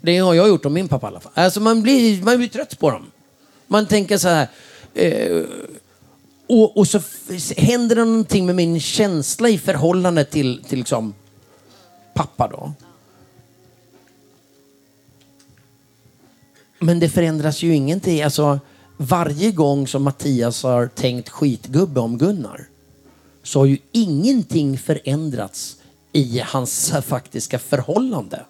Det 0.00 0.18
har 0.18 0.34
jag 0.34 0.48
gjort 0.48 0.64
om 0.64 0.72
min 0.72 0.88
pappa 0.88 1.06
i 1.06 1.08
alla 1.08 1.20
fall. 1.20 1.32
Alltså 1.34 1.60
man 1.60 1.82
blir, 1.82 2.22
man 2.22 2.36
blir 2.36 2.48
trött 2.48 2.78
på 2.78 2.90
dem. 2.90 3.10
Man 3.66 3.86
tänker 3.86 4.18
så 4.18 4.28
här. 4.28 4.48
Eh, 4.94 5.42
och, 6.46 6.76
och, 6.76 6.88
så 6.88 7.00
händer 7.56 7.96
det 7.96 8.04
någonting 8.04 8.46
med 8.46 8.56
min 8.56 8.80
känsla 8.80 9.48
i 9.48 9.58
förhållande 9.58 10.24
till, 10.24 10.64
till 10.64 10.78
liksom 10.78 11.14
pappa 12.14 12.48
då. 12.48 12.72
Men 16.78 17.00
det 17.00 17.08
förändras 17.08 17.62
ju 17.62 17.74
ingenting. 17.74 18.22
Alltså, 18.22 18.60
varje 18.96 19.50
gång 19.50 19.86
som 19.86 20.02
Mattias 20.02 20.62
har 20.62 20.86
tänkt 20.86 21.28
skitgubbe 21.28 22.00
om 22.00 22.18
Gunnar 22.18 22.66
så 23.42 23.58
har 23.58 23.66
ju 23.66 23.78
ingenting 23.92 24.78
förändrats 24.78 25.76
i 26.12 26.40
hans 26.44 26.92
faktiska 27.06 27.58
förhållande. 27.58 28.44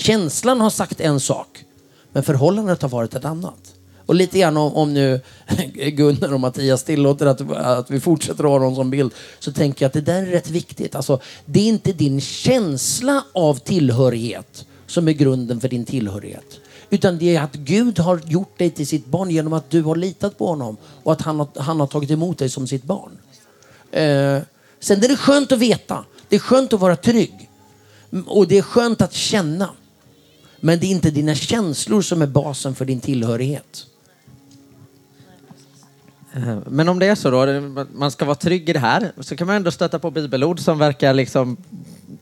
Känslan 0.00 0.60
har 0.60 0.70
sagt 0.70 1.00
en 1.00 1.20
sak, 1.20 1.64
men 2.12 2.22
förhållandet 2.22 2.82
har 2.82 2.88
varit 2.88 3.14
ett 3.14 3.24
annat. 3.24 3.74
Och 4.06 4.14
lite 4.14 4.38
grann 4.38 4.56
om, 4.56 4.74
om 4.74 4.94
nu 4.94 5.20
Gunnar 5.74 6.34
och 6.34 6.40
Mattias 6.40 6.84
tillåter 6.84 7.26
att, 7.26 7.50
att 7.50 7.90
vi 7.90 8.00
fortsätter 8.00 8.44
ha 8.44 8.58
dem 8.58 8.74
som 8.74 8.90
bild 8.90 9.12
så 9.38 9.52
tänker 9.52 9.84
jag 9.84 9.88
att 9.88 9.92
det 9.92 10.00
där 10.00 10.22
är 10.22 10.26
rätt 10.26 10.50
viktigt. 10.50 10.94
Alltså, 10.94 11.20
det 11.44 11.60
är 11.60 11.68
inte 11.68 11.92
din 11.92 12.20
känsla 12.20 13.24
av 13.32 13.54
tillhörighet 13.54 14.66
som 14.86 15.08
är 15.08 15.12
grunden 15.12 15.60
för 15.60 15.68
din 15.68 15.84
tillhörighet. 15.84 16.60
Utan 16.90 17.18
det 17.18 17.36
är 17.36 17.42
att 17.42 17.54
Gud 17.54 17.98
har 17.98 18.20
gjort 18.26 18.58
dig 18.58 18.70
till 18.70 18.86
sitt 18.86 19.06
barn 19.06 19.30
genom 19.30 19.52
att 19.52 19.70
du 19.70 19.82
har 19.82 19.96
litat 19.96 20.38
på 20.38 20.46
honom 20.46 20.76
och 21.02 21.12
att 21.12 21.22
han 21.22 21.38
har, 21.38 21.48
han 21.56 21.80
har 21.80 21.86
tagit 21.86 22.10
emot 22.10 22.38
dig 22.38 22.48
som 22.48 22.66
sitt 22.66 22.84
barn. 22.84 23.10
Eh, 23.90 24.42
sen 24.80 25.04
är 25.04 25.08
det 25.08 25.16
skönt 25.16 25.52
att 25.52 25.58
veta. 25.58 26.04
Det 26.28 26.36
är 26.36 26.40
skönt 26.40 26.72
att 26.72 26.80
vara 26.80 26.96
trygg. 26.96 27.48
Och 28.26 28.48
det 28.48 28.58
är 28.58 28.62
skönt 28.62 29.02
att 29.02 29.12
känna. 29.12 29.70
Men 30.60 30.78
det 30.78 30.86
är 30.86 30.90
inte 30.90 31.10
dina 31.10 31.34
känslor 31.34 32.02
som 32.02 32.22
är 32.22 32.26
basen 32.26 32.74
för 32.74 32.84
din 32.84 33.00
tillhörighet. 33.00 33.86
Eh, 36.32 36.58
men 36.66 36.88
om 36.88 36.98
det 36.98 37.06
är 37.06 37.14
så 37.14 37.30
då, 37.30 37.84
man 37.92 38.10
ska 38.10 38.24
vara 38.24 38.34
trygg 38.34 38.68
i 38.68 38.72
det 38.72 38.78
här, 38.78 39.12
så 39.20 39.36
kan 39.36 39.46
man 39.46 39.56
ändå 39.56 39.70
stöta 39.70 39.98
på 39.98 40.10
bibelord 40.10 40.60
som 40.60 40.78
verkar 40.78 41.14
liksom 41.14 41.56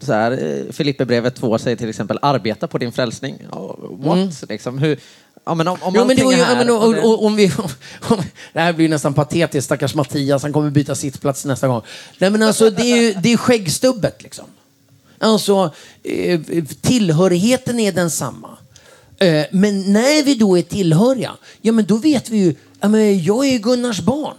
så 0.01 0.13
här, 0.13 0.33
eh, 0.33 0.73
Filipperbrevet 0.73 1.35
2 1.35 1.59
säger 1.59 1.77
till 1.77 1.89
exempel 1.89 2.19
arbeta 2.23 2.67
på 2.67 2.79
din 2.79 2.93
frälsning. 2.93 3.39
What? 3.91 4.17
Mm. 4.17 4.31
Liksom, 4.49 4.79
hur, 4.79 4.99
ja, 5.45 5.55
men 5.55 5.69
om, 5.69 5.79
om 5.81 5.95
jo, 5.97 6.05
men 6.05 6.17
det, 6.17 6.35
här, 6.35 6.53
ja, 6.53 6.59
men, 6.59 6.71
och, 6.71 7.11
och, 7.11 7.25
om 7.25 7.37
vi, 7.37 7.53
om, 8.09 8.23
det 8.53 8.61
här 8.61 8.73
blir 8.73 8.89
nästan 8.89 9.15
patetiskt, 9.15 9.65
stackars 9.65 9.95
Mattias, 9.95 10.43
han 10.43 10.53
kommer 10.53 10.71
byta 10.71 10.95
sittplats 10.95 11.45
nästa 11.45 11.69
gång. 11.69 11.83
Nej 12.19 12.31
men 12.31 12.43
alltså 12.43 12.71
det 12.71 12.83
är 12.83 13.03
ju 13.03 13.13
det 13.13 13.33
är 13.33 13.37
skäggstubbet 13.37 14.23
liksom. 14.23 14.45
Alltså 15.19 15.75
eh, 16.03 16.41
tillhörigheten 16.81 17.81
är 17.81 17.93
densamma. 17.93 18.59
Eh, 19.19 19.45
men 19.51 19.93
när 19.93 20.23
vi 20.23 20.35
då 20.35 20.59
är 20.59 20.63
tillhöriga, 20.63 21.33
ja 21.61 21.73
men 21.73 21.85
då 21.85 21.97
vet 21.97 22.31
vi 22.31 22.39
ju, 22.39 22.55
ja, 22.81 22.89
men 22.89 23.25
jag 23.25 23.47
är 23.47 23.59
Gunnars 23.59 24.01
barn. 24.01 24.37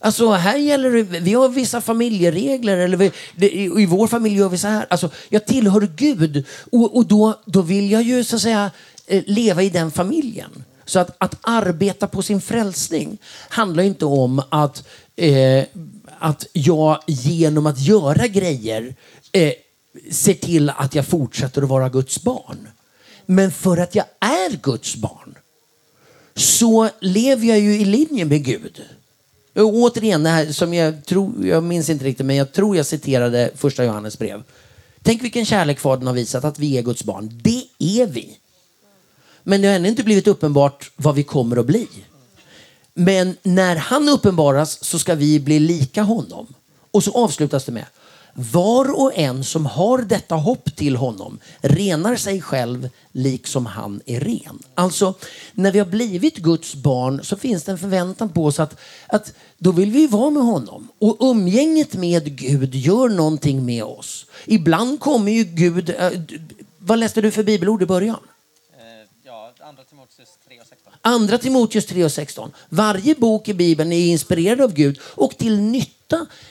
Alltså 0.00 0.30
här 0.30 0.56
gäller 0.56 0.90
det, 0.90 1.02
vi 1.02 1.34
har 1.34 1.48
vissa 1.48 1.80
familjeregler, 1.80 2.76
eller 2.76 2.96
vi, 2.96 3.12
det, 3.36 3.54
i 3.54 3.86
vår 3.86 4.06
familj 4.06 4.36
gör 4.36 4.48
vi 4.48 4.58
så 4.58 4.68
här. 4.68 4.86
Alltså, 4.90 5.10
jag 5.28 5.46
tillhör 5.46 5.88
Gud 5.96 6.44
och, 6.72 6.96
och 6.96 7.06
då, 7.06 7.34
då 7.44 7.62
vill 7.62 7.90
jag 7.90 8.02
ju 8.02 8.24
så 8.24 8.36
att 8.36 8.42
säga 8.42 8.70
eh, 9.06 9.22
leva 9.26 9.62
i 9.62 9.70
den 9.70 9.90
familjen. 9.90 10.64
Så 10.84 10.98
att, 10.98 11.16
att 11.18 11.38
arbeta 11.40 12.06
på 12.06 12.22
sin 12.22 12.40
frälsning 12.40 13.18
handlar 13.48 13.82
inte 13.82 14.04
om 14.04 14.42
att, 14.48 14.88
eh, 15.16 15.64
att 16.18 16.46
jag 16.52 16.98
genom 17.06 17.66
att 17.66 17.78
göra 17.78 18.26
grejer 18.26 18.94
eh, 19.32 19.52
ser 20.10 20.34
till 20.34 20.70
att 20.70 20.94
jag 20.94 21.06
fortsätter 21.06 21.62
att 21.62 21.68
vara 21.68 21.88
Guds 21.88 22.22
barn. 22.22 22.68
Men 23.26 23.52
för 23.52 23.76
att 23.76 23.94
jag 23.94 24.04
är 24.20 24.56
Guds 24.56 24.96
barn 24.96 25.34
så 26.34 26.90
lever 27.00 27.46
jag 27.46 27.60
ju 27.60 27.80
i 27.80 27.84
linje 27.84 28.24
med 28.24 28.44
Gud. 28.44 28.82
Och 29.54 29.74
återigen, 29.74 30.22
det 30.22 30.30
här 30.30 30.52
som 30.52 30.74
jag 30.74 31.04
tror, 31.04 31.46
jag 31.46 31.62
minns 31.62 31.88
inte 31.88 32.04
riktigt, 32.04 32.26
men 32.26 32.36
jag 32.36 32.52
tror 32.52 32.76
jag 32.76 32.86
citerade 32.86 33.50
första 33.56 33.84
Johannes 33.84 34.18
brev. 34.18 34.42
Tänk 35.02 35.22
vilken 35.22 35.44
kärlek 35.44 35.80
Fadern 35.80 36.06
har 36.06 36.14
visat, 36.14 36.44
att 36.44 36.58
vi 36.58 36.78
är 36.78 36.82
Guds 36.82 37.04
barn. 37.04 37.40
Det 37.42 37.64
är 37.78 38.06
vi. 38.06 38.38
Men 39.42 39.60
det 39.60 39.68
har 39.68 39.74
ännu 39.74 39.88
inte 39.88 40.04
blivit 40.04 40.26
uppenbart 40.26 40.90
vad 40.96 41.14
vi 41.14 41.22
kommer 41.22 41.56
att 41.56 41.66
bli. 41.66 41.88
Men 42.94 43.36
när 43.42 43.76
han 43.76 44.08
uppenbaras 44.08 44.84
så 44.84 44.98
ska 44.98 45.14
vi 45.14 45.40
bli 45.40 45.58
lika 45.58 46.02
honom. 46.02 46.46
Och 46.90 47.04
så 47.04 47.24
avslutas 47.24 47.64
det 47.64 47.72
med 47.72 47.86
var 48.38 49.00
och 49.00 49.18
en 49.18 49.44
som 49.44 49.66
har 49.66 49.98
detta 49.98 50.34
hopp 50.34 50.76
till 50.76 50.96
honom 50.96 51.38
renar 51.60 52.16
sig 52.16 52.42
själv 52.42 52.88
liksom 53.12 53.66
han 53.66 54.00
är 54.06 54.20
ren. 54.20 54.58
Alltså, 54.74 55.14
när 55.52 55.72
vi 55.72 55.78
har 55.78 55.86
blivit 55.86 56.36
Guds 56.36 56.74
barn 56.74 57.24
så 57.24 57.36
finns 57.36 57.64
det 57.64 57.72
en 57.72 57.78
förväntan 57.78 58.28
på 58.28 58.44
oss 58.44 58.60
att, 58.60 58.80
att 59.06 59.32
då 59.58 59.72
vill 59.72 59.90
vi 59.90 60.06
vara 60.06 60.30
med 60.30 60.42
honom. 60.42 60.88
Och 60.98 61.16
umgänget 61.20 61.94
med 61.94 62.36
Gud 62.36 62.74
gör 62.74 63.08
någonting 63.08 63.64
med 63.64 63.84
oss. 63.84 64.26
Ibland 64.46 65.00
kommer 65.00 65.32
ju 65.32 65.44
Gud... 65.44 65.90
Äh, 65.90 66.10
vad 66.78 66.98
läste 66.98 67.20
du 67.20 67.30
för 67.30 67.42
bibelord 67.42 67.82
i 67.82 67.86
början? 67.86 68.20
Andra 71.02 71.38
Timoteus 71.38 71.86
3 71.86 72.04
och 72.04 72.12
16. 72.12 72.52
Varje 72.68 73.14
bok 73.14 73.48
i 73.48 73.54
Bibeln 73.54 73.92
är 73.92 74.06
inspirerad 74.06 74.60
av 74.60 74.72
Gud 74.72 74.98
och 75.02 75.38
till 75.38 75.60
nytta 75.60 75.97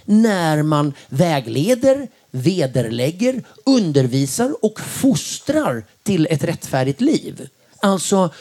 när 0.05 0.63
man 0.63 0.93
vägleder, 1.09 2.07
vederlägger, 2.31 3.43
undervisar 3.65 4.65
och 4.65 4.79
fostrar 4.79 5.83
till 6.03 6.27
ett 6.29 6.43
rättfärdigt 6.43 7.01
liv. 7.01 7.49
Alltså, 7.79 8.33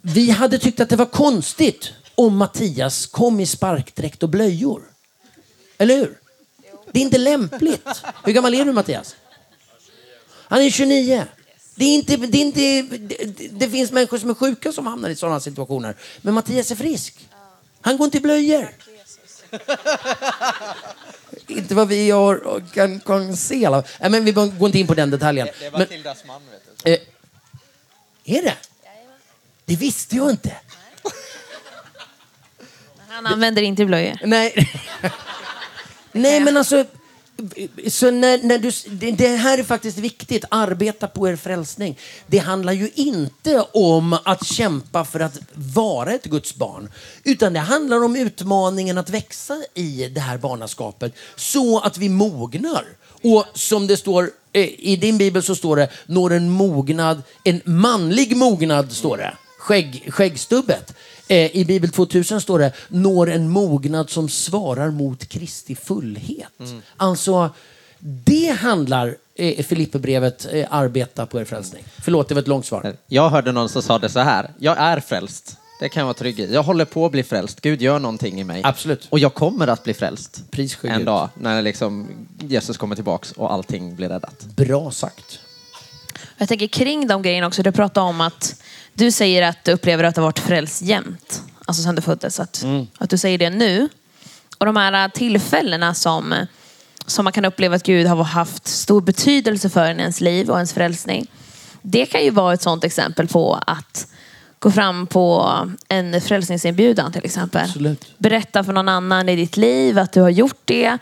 vi 0.00 0.30
hade 0.30 0.58
tyckt 0.58 0.80
att 0.80 0.88
det 0.88 0.96
var 0.96 1.06
konstigt 1.06 1.92
om 2.14 2.36
Mattias 2.36 3.06
kom 3.06 3.40
i 3.40 3.46
sparkdräkt 3.46 4.22
och 4.22 4.28
blöjor. 4.28 4.82
Eller 5.78 5.96
hur? 5.96 6.18
Det 6.92 6.98
är 6.98 7.02
inte 7.02 7.18
lämpligt. 7.18 8.02
Hur 8.24 8.32
gammal 8.32 8.54
är 8.54 8.64
du 8.64 8.72
Mattias? 8.72 9.16
Han 10.52 10.62
är 10.62 10.70
29. 10.70 11.24
Det, 11.74 11.84
är 11.84 11.94
inte, 11.94 12.16
det, 12.16 12.38
är 12.38 12.42
inte, 12.42 12.82
det, 12.98 13.48
det, 13.48 13.68
finns 13.68 13.92
människor 13.92 14.18
som 14.18 14.30
är 14.30 14.34
sjuka 14.34 14.72
som 14.72 14.86
hamnar 14.86 15.10
i 15.10 15.16
sådana 15.16 15.40
situationer. 15.40 15.96
Men 16.22 16.34
Mattias 16.34 16.70
är 16.70 16.76
frisk. 16.76 17.28
Han 17.80 17.96
går 17.96 18.04
inte 18.04 18.18
i 18.18 18.20
blöjor. 18.20 18.68
inte 21.46 21.74
vad 21.74 21.88
vi 21.88 22.10
har, 22.10 22.62
kan, 22.74 23.00
kan 23.00 23.36
se. 23.36 23.66
Alla. 23.66 23.82
Nej, 24.00 24.10
men 24.10 24.24
vi 24.24 24.32
går 24.32 24.66
inte 24.66 24.78
in 24.78 24.86
på 24.86 24.94
den 24.94 25.10
detaljen. 25.10 25.46
Det, 25.46 25.64
det 25.64 25.70
var 25.70 25.84
Tildas 25.84 26.24
man. 26.24 26.42
Vet 26.50 26.84
du. 26.84 26.92
Eh, 26.92 28.38
är 28.38 28.42
det? 28.42 28.56
Det 29.64 29.76
visste 29.76 30.16
jag 30.16 30.30
inte. 30.30 30.56
Han 33.08 33.26
använder 33.26 33.62
inte 33.62 33.84
blöjor. 33.84 34.18
Nej. 34.24 34.70
Nej, 36.12 36.40
men 36.40 36.56
alltså 36.56 36.84
så 37.88 38.10
när, 38.10 38.42
när 38.42 38.58
du, 38.58 38.70
det 39.12 39.26
här 39.26 39.58
är 39.58 39.62
faktiskt 39.62 39.98
viktigt. 39.98 40.44
Arbeta 40.48 41.08
på 41.08 41.28
er 41.28 41.36
frälsning. 41.36 41.98
Det 42.26 42.38
handlar 42.38 42.72
ju 42.72 42.90
inte 42.94 43.64
om 43.72 44.18
att 44.24 44.46
kämpa 44.46 45.04
för 45.04 45.20
att 45.20 45.38
vara 45.54 46.12
ett 46.12 46.24
Guds 46.24 46.54
barn. 46.54 46.90
Utan 47.24 47.52
det 47.52 47.60
handlar 47.60 48.04
om 48.04 48.16
utmaningen 48.16 48.98
att 48.98 49.10
växa 49.10 49.62
i 49.74 50.08
det 50.08 50.20
här 50.20 50.38
barnaskapet 50.38 51.14
så 51.36 51.80
att 51.80 51.98
vi 51.98 52.08
mognar. 52.08 52.84
Och 53.22 53.44
som 53.54 53.86
det 53.86 53.96
står 53.96 54.30
eh, 54.52 54.68
i 54.78 54.96
din 54.96 55.18
bibel 55.18 55.42
så 55.42 55.54
står 55.54 55.76
det 55.76 55.88
når 56.06 56.32
en 56.32 56.50
mognad, 56.50 57.22
en 57.44 57.60
manlig 57.64 58.36
mognad 58.36 58.92
står 58.92 59.16
det. 59.16 59.34
Skägg, 59.58 60.04
skäggstubbet. 60.08 60.94
Eh, 61.32 61.56
I 61.56 61.64
Bibel 61.64 61.90
2000 61.90 62.40
står 62.40 62.58
det 62.58 62.72
når 62.88 63.30
en 63.30 63.48
mognad 63.48 64.10
som 64.10 64.28
svarar 64.28 64.90
mot 64.90 65.28
Kristi 65.28 65.74
fullhet. 65.74 66.60
Mm. 66.60 66.82
Alltså, 66.96 67.50
det 67.98 68.56
handlar 68.60 69.16
eh, 69.34 69.64
Filipperbrevet 69.64 70.46
eh, 70.52 70.66
arbeta 70.70 71.26
på 71.26 71.40
er 71.40 71.44
frälsning. 71.44 71.84
Förlåt, 72.02 72.28
det 72.28 72.34
var 72.34 72.42
ett 72.42 72.48
långt 72.48 72.66
svar. 72.66 72.96
Jag 73.06 73.30
hörde 73.30 73.52
någon 73.52 73.68
som 73.68 73.82
sa 73.82 73.98
det 73.98 74.08
så 74.08 74.20
här. 74.20 74.50
Jag 74.58 74.78
är 74.78 75.00
frälst. 75.00 75.56
Det 75.80 75.88
kan 75.88 76.00
jag 76.00 76.04
vara 76.04 76.14
trygg 76.14 76.40
i. 76.40 76.54
Jag 76.54 76.62
håller 76.62 76.84
på 76.84 77.06
att 77.06 77.12
bli 77.12 77.22
frälst. 77.22 77.60
Gud 77.60 77.82
gör 77.82 77.98
någonting 77.98 78.40
i 78.40 78.44
mig. 78.44 78.60
Absolut. 78.64 79.06
Och 79.10 79.18
jag 79.18 79.34
kommer 79.34 79.66
att 79.66 79.84
bli 79.84 79.94
frälst. 79.94 80.50
Pris 80.50 80.78
en 80.82 80.96
Gud. 80.96 81.06
dag 81.06 81.28
när 81.34 81.62
liksom 81.62 82.08
Jesus 82.40 82.76
kommer 82.76 82.94
tillbaks 82.94 83.32
och 83.32 83.52
allting 83.52 83.96
blir 83.96 84.08
räddat. 84.08 84.44
Bra 84.56 84.90
sagt. 84.90 85.38
Jag 86.38 86.48
tänker 86.48 86.66
kring 86.66 87.06
de 87.06 87.22
grejerna 87.22 87.46
också. 87.46 87.62
Du 87.62 87.72
pratar 87.72 88.02
om 88.02 88.20
att 88.20 88.62
du 88.94 89.10
säger 89.10 89.42
att 89.42 89.64
du 89.64 89.72
upplever 89.72 90.04
att 90.04 90.14
du 90.14 90.20
har 90.20 90.28
varit 90.28 90.38
frälst 90.38 90.82
jämt. 90.82 91.42
Alltså 91.64 91.82
sedan 91.82 91.94
du 91.94 92.02
föddes. 92.02 92.40
Att, 92.40 92.64
att 92.98 93.10
du 93.10 93.18
säger 93.18 93.38
det 93.38 93.50
nu. 93.50 93.88
Och 94.58 94.66
de 94.66 94.76
här 94.76 95.08
tillfällena 95.08 95.94
som, 95.94 96.34
som 97.06 97.24
man 97.24 97.32
kan 97.32 97.44
uppleva 97.44 97.76
att 97.76 97.82
Gud 97.82 98.06
har 98.06 98.24
haft 98.24 98.68
stor 98.68 99.00
betydelse 99.00 99.70
för 99.70 99.90
en 99.90 100.00
ens 100.00 100.20
liv 100.20 100.50
och 100.50 100.56
ens 100.56 100.72
frälsning. 100.72 101.26
Det 101.82 102.06
kan 102.06 102.24
ju 102.24 102.30
vara 102.30 102.54
ett 102.54 102.62
sådant 102.62 102.84
exempel 102.84 103.28
på 103.28 103.54
att 103.66 104.06
gå 104.58 104.70
fram 104.70 105.06
på 105.06 105.56
en 105.88 106.20
frälsningsinbjudan 106.20 107.12
till 107.12 107.24
exempel. 107.24 107.62
Absolut. 107.64 108.14
Berätta 108.18 108.64
för 108.64 108.72
någon 108.72 108.88
annan 108.88 109.28
i 109.28 109.36
ditt 109.36 109.56
liv 109.56 109.98
att 109.98 110.12
du 110.12 110.20
har 110.20 110.30
gjort 110.30 110.60
det. 110.64 110.98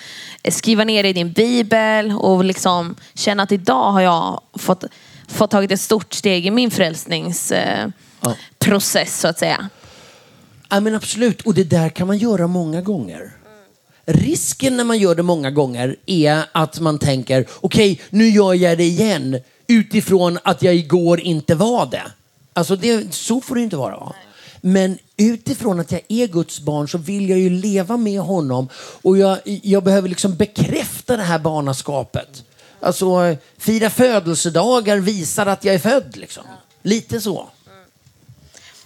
Skriva 0.48 0.84
ner 0.84 1.02
det 1.02 1.08
i 1.08 1.12
din 1.12 1.32
bibel 1.32 2.12
och 2.12 2.44
liksom 2.44 2.94
känna 3.14 3.42
att 3.42 3.52
idag 3.52 3.92
har 3.92 4.00
jag 4.00 4.40
fått, 4.58 4.84
fått 5.30 5.50
tagit 5.50 5.70
ett 5.72 5.80
stort 5.80 6.14
steg 6.14 6.46
i 6.46 6.50
min 6.50 6.70
frälsningsprocess 6.70 7.92
Ja. 8.22 8.34
process 8.58 9.20
så 9.20 9.28
att 9.28 9.38
säga. 9.38 9.68
Ja, 10.68 10.80
men 10.80 10.94
absolut, 10.94 11.40
och 11.42 11.54
det 11.54 11.64
där 11.64 11.88
kan 11.88 12.06
man 12.06 12.18
göra 12.18 12.46
många 12.46 12.80
gånger. 12.80 13.32
Risken 14.06 14.76
när 14.76 14.84
man 14.84 14.98
gör 14.98 15.14
det 15.14 15.22
många 15.22 15.50
gånger 15.50 15.96
är 16.06 16.42
att 16.52 16.80
man 16.80 16.98
tänker, 16.98 17.46
okej, 17.60 18.00
nu 18.10 18.28
gör 18.28 18.54
jag 18.54 18.78
det 18.78 18.84
igen 18.84 19.38
utifrån 19.66 20.38
att 20.44 20.62
jag 20.62 20.74
igår 20.74 21.20
inte 21.20 21.54
var 21.54 21.86
det. 21.86 22.02
Alltså, 22.52 22.76
det, 22.76 23.14
så 23.14 23.40
får 23.40 23.54
det 23.54 23.60
inte 23.60 23.76
vara. 23.76 23.96
Va? 23.96 24.14
Men 24.60 24.98
utifrån 25.16 25.80
att 25.80 25.92
jag 25.92 26.00
är 26.08 26.26
Guds 26.26 26.60
barn 26.60 26.88
så 26.88 26.98
vill 26.98 27.28
jag 27.30 27.38
ju 27.38 27.50
leva 27.50 27.96
med 27.96 28.20
honom 28.20 28.68
och 29.02 29.18
jag, 29.18 29.38
jag 29.44 29.84
behöver 29.84 30.08
liksom 30.08 30.36
bekräfta 30.36 31.16
det 31.16 31.22
här 31.22 31.38
barnaskapet. 31.38 32.44
Alltså, 32.80 33.36
fira 33.58 33.90
födelsedagar 33.90 34.96
visar 34.96 35.46
att 35.46 35.64
jag 35.64 35.74
är 35.74 35.78
född. 35.78 36.16
Liksom. 36.16 36.44
Lite 36.82 37.20
så. 37.20 37.48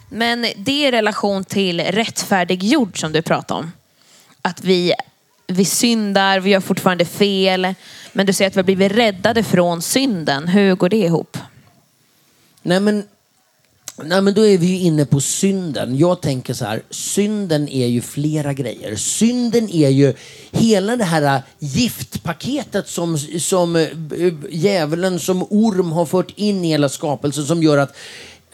Men 0.09 0.41
det 0.57 0.71
är 0.71 0.87
i 0.87 0.91
relation 0.91 1.43
till 1.43 1.81
rättfärdiggjord 1.81 2.99
som 2.99 3.11
du 3.11 3.21
pratar 3.21 3.55
om. 3.55 3.71
Att 4.41 4.63
vi, 4.63 4.93
vi 5.47 5.65
syndar, 5.65 6.39
vi 6.39 6.49
gör 6.49 6.59
fortfarande 6.59 7.05
fel. 7.05 7.73
Men 8.13 8.25
du 8.25 8.33
säger 8.33 8.49
att 8.49 8.55
vi 8.55 8.59
har 8.59 8.63
blivit 8.63 8.91
räddade 8.91 9.43
från 9.43 9.81
synden. 9.81 10.47
Hur 10.47 10.75
går 10.75 10.89
det 10.89 10.97
ihop? 10.97 11.37
Nej 12.61 12.79
men, 12.79 13.07
nej 14.03 14.21
men 14.21 14.33
då 14.33 14.45
är 14.45 14.57
vi 14.57 14.65
ju 14.65 14.79
inne 14.79 15.05
på 15.05 15.21
synden. 15.21 15.97
Jag 15.97 16.21
tänker 16.21 16.53
så 16.53 16.65
här, 16.65 16.81
synden 16.89 17.69
är 17.69 17.87
ju 17.87 18.01
flera 18.01 18.53
grejer. 18.53 18.95
Synden 18.95 19.69
är 19.69 19.89
ju 19.89 20.13
hela 20.51 20.95
det 20.95 21.03
här 21.03 21.41
giftpaketet 21.59 22.87
som, 22.87 23.17
som 23.39 23.75
eh, 23.75 23.87
djävulen 24.49 25.19
som 25.19 25.43
orm 25.43 25.91
har 25.91 26.05
fört 26.05 26.33
in 26.35 26.65
i 26.65 26.67
hela 26.67 26.89
skapelsen 26.89 27.45
som 27.45 27.63
gör 27.63 27.77
att 27.77 27.95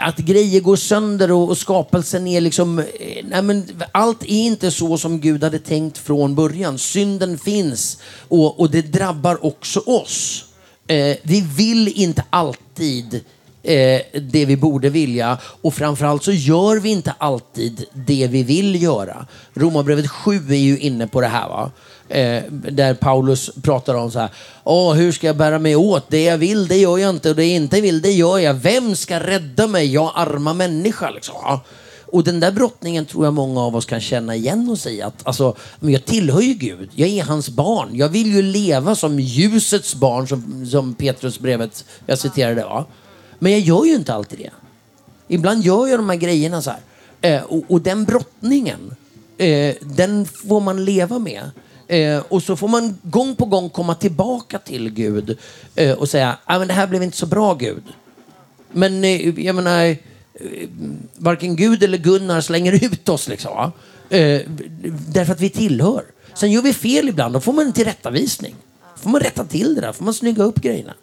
att 0.01 0.17
grejer 0.17 0.61
går 0.61 0.75
sönder 0.75 1.31
och, 1.31 1.49
och 1.49 1.57
skapelsen 1.57 2.27
är 2.27 2.41
liksom... 2.41 2.79
Eh, 2.79 2.85
nej 3.23 3.41
men, 3.41 3.67
allt 3.91 4.23
är 4.23 4.27
inte 4.27 4.71
så 4.71 4.97
som 4.97 5.19
Gud 5.19 5.43
hade 5.43 5.59
tänkt 5.59 5.97
från 5.97 6.35
början. 6.35 6.77
Synden 6.77 7.37
finns 7.37 7.97
och, 8.27 8.59
och 8.59 8.71
det 8.71 8.81
drabbar 8.81 9.45
också 9.45 9.79
oss. 9.79 10.45
Eh, 10.87 11.17
vi 11.23 11.41
vill 11.57 11.87
inte 11.87 12.23
alltid 12.29 13.13
eh, 13.15 13.21
Eh, 13.63 14.01
det 14.21 14.45
vi 14.45 14.57
borde 14.57 14.89
vilja 14.89 15.37
och 15.61 15.73
framförallt 15.73 16.23
så 16.23 16.31
gör 16.31 16.79
vi 16.79 16.89
inte 16.89 17.13
alltid 17.17 17.85
det 17.93 18.27
vi 18.27 18.43
vill 18.43 18.83
göra. 18.83 19.27
Romarbrevet 19.53 20.09
7 20.09 20.35
är 20.49 20.55
ju 20.55 20.79
inne 20.79 21.07
på 21.07 21.21
det 21.21 21.27
här. 21.27 21.49
va 21.49 21.71
eh, 22.09 22.43
där 22.51 22.93
Paulus 22.93 23.49
pratar 23.63 23.95
om 23.95 24.11
så 24.11 24.19
här, 24.19 24.29
Åh, 24.63 24.93
hur 24.93 25.11
ska 25.11 25.27
jag 25.27 25.37
bära 25.37 25.59
mig 25.59 25.75
åt? 25.75 26.09
Det 26.09 26.23
jag 26.23 26.37
vill, 26.37 26.67
det 26.67 26.77
gör 26.77 26.97
jag 26.97 27.09
inte 27.09 27.29
och 27.29 27.35
det 27.35 27.45
jag 27.45 27.55
inte 27.55 27.81
vill, 27.81 28.01
det 28.01 28.11
gör 28.11 28.37
jag. 28.37 28.53
Vem 28.53 28.95
ska 28.95 29.19
rädda 29.19 29.67
mig? 29.67 29.93
Jag 29.93 30.11
arma 30.15 30.53
människa. 30.53 31.09
Liksom. 31.09 31.35
Och 32.11 32.23
den 32.23 32.39
där 32.39 32.51
brottningen 32.51 33.05
tror 33.05 33.25
jag 33.25 33.33
många 33.33 33.61
av 33.61 33.75
oss 33.75 33.85
kan 33.85 34.01
känna 34.01 34.35
igen 34.35 34.69
och 34.69 34.79
säga 34.79 35.07
att 35.07 35.27
alltså, 35.27 35.55
men 35.79 35.93
jag 35.93 36.05
tillhör 36.05 36.41
ju 36.41 36.53
Gud. 36.53 36.89
Jag 36.95 37.09
är 37.09 37.23
hans 37.23 37.49
barn. 37.49 37.89
Jag 37.93 38.09
vill 38.09 38.35
ju 38.35 38.41
leva 38.41 38.95
som 38.95 39.19
ljusets 39.19 39.95
barn, 39.95 40.27
som, 40.27 40.65
som 40.65 40.93
Petrusbrevet, 40.93 41.85
jag 42.05 42.19
citerade. 42.19 42.63
Va? 42.63 42.85
Men 43.43 43.51
jag 43.51 43.61
gör 43.61 43.85
ju 43.85 43.95
inte 43.95 44.13
alltid 44.13 44.39
det. 44.39 44.51
Ibland 45.27 45.63
gör 45.63 45.87
jag 45.87 45.99
de 45.99 46.09
här 46.09 46.15
grejerna 46.15 46.61
så 46.61 46.69
här. 46.69 46.79
Eh, 47.21 47.43
och, 47.43 47.63
och 47.67 47.81
den 47.81 48.05
brottningen, 48.05 48.95
eh, 49.37 49.75
den 49.81 50.25
får 50.25 50.59
man 50.59 50.85
leva 50.85 51.19
med. 51.19 51.51
Eh, 51.87 52.23
och 52.29 52.43
så 52.43 52.55
får 52.55 52.67
man 52.67 52.97
gång 53.03 53.35
på 53.35 53.45
gång 53.45 53.69
komma 53.69 53.95
tillbaka 53.95 54.59
till 54.59 54.89
Gud 54.89 55.37
eh, 55.75 55.91
och 55.97 56.09
säga, 56.09 56.37
ah, 56.45 56.59
men 56.59 56.67
det 56.67 56.73
här 56.73 56.87
blev 56.87 57.03
inte 57.03 57.17
så 57.17 57.25
bra 57.25 57.53
Gud. 57.53 57.83
Men 58.71 59.03
eh, 59.03 59.39
jag 59.39 59.55
menar, 59.55 59.85
eh, 59.85 59.97
varken 61.17 61.55
Gud 61.55 61.83
eller 61.83 61.97
Gunnar 61.97 62.41
slänger 62.41 62.83
ut 62.85 63.09
oss 63.09 63.27
liksom. 63.27 63.71
Eh, 64.09 64.41
därför 65.07 65.33
att 65.33 65.41
vi 65.41 65.49
tillhör. 65.49 66.03
Sen 66.33 66.51
gör 66.51 66.61
vi 66.61 66.73
fel 66.73 67.09
ibland, 67.09 67.33
då 67.33 67.41
får 67.41 67.53
man 67.53 67.65
en 67.65 67.73
tillrättavisning. 67.73 68.55
Då 68.95 69.01
får 69.01 69.09
man 69.09 69.21
rätta 69.21 69.45
till 69.45 69.75
det 69.75 69.81
där, 69.81 69.93
får 69.93 70.05
man 70.05 70.13
snygga 70.13 70.43
upp 70.43 70.61
grejerna. 70.61 70.93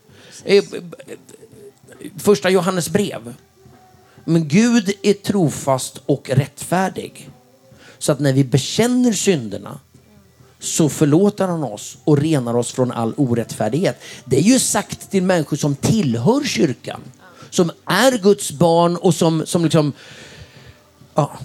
Eh, 0.44 0.64
Första 2.16 2.50
Johannes 2.50 2.88
brev. 2.88 3.34
Men 4.24 4.48
Gud 4.48 4.92
är 5.02 5.12
trofast 5.12 6.00
och 6.06 6.30
rättfärdig. 6.30 7.30
Så 7.98 8.12
att 8.12 8.20
när 8.20 8.32
vi 8.32 8.44
bekänner 8.44 9.12
synderna 9.12 9.78
så 10.60 10.88
förlåter 10.88 11.48
han 11.48 11.64
oss 11.64 11.98
och 12.04 12.18
renar 12.18 12.54
oss 12.54 12.72
från 12.72 12.92
all 12.92 13.14
orättfärdighet. 13.16 14.00
Det 14.24 14.36
är 14.36 14.42
ju 14.42 14.58
sagt 14.58 15.10
till 15.10 15.22
människor 15.22 15.56
som 15.56 15.76
tillhör 15.76 16.44
kyrkan. 16.44 17.00
Som 17.50 17.70
är 17.84 18.18
Guds 18.18 18.52
barn 18.52 18.96
och 18.96 19.14
som, 19.14 19.46
som 19.46 19.64
liksom... 19.64 19.92
Ja. 21.14 21.38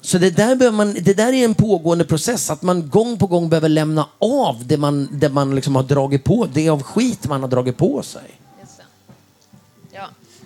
Så 0.00 0.18
det 0.18 0.30
där, 0.30 0.56
behöver 0.56 0.76
man, 0.76 0.94
det 0.94 1.14
där 1.14 1.32
är 1.32 1.44
en 1.44 1.54
pågående 1.54 2.04
process, 2.04 2.50
att 2.50 2.62
man 2.62 2.88
gång 2.88 3.18
på 3.18 3.26
gång 3.26 3.48
behöver 3.48 3.68
lämna 3.68 4.08
av 4.18 4.66
det 4.66 4.76
man, 4.76 5.08
det 5.12 5.28
man 5.28 5.54
liksom 5.54 5.76
har 5.76 5.82
dragit 5.82 6.24
på, 6.24 6.48
det 6.52 6.68
av 6.68 6.82
skit 6.82 7.28
man 7.28 7.40
har 7.40 7.48
dragit 7.48 7.76
på 7.76 8.02
sig. 8.02 8.40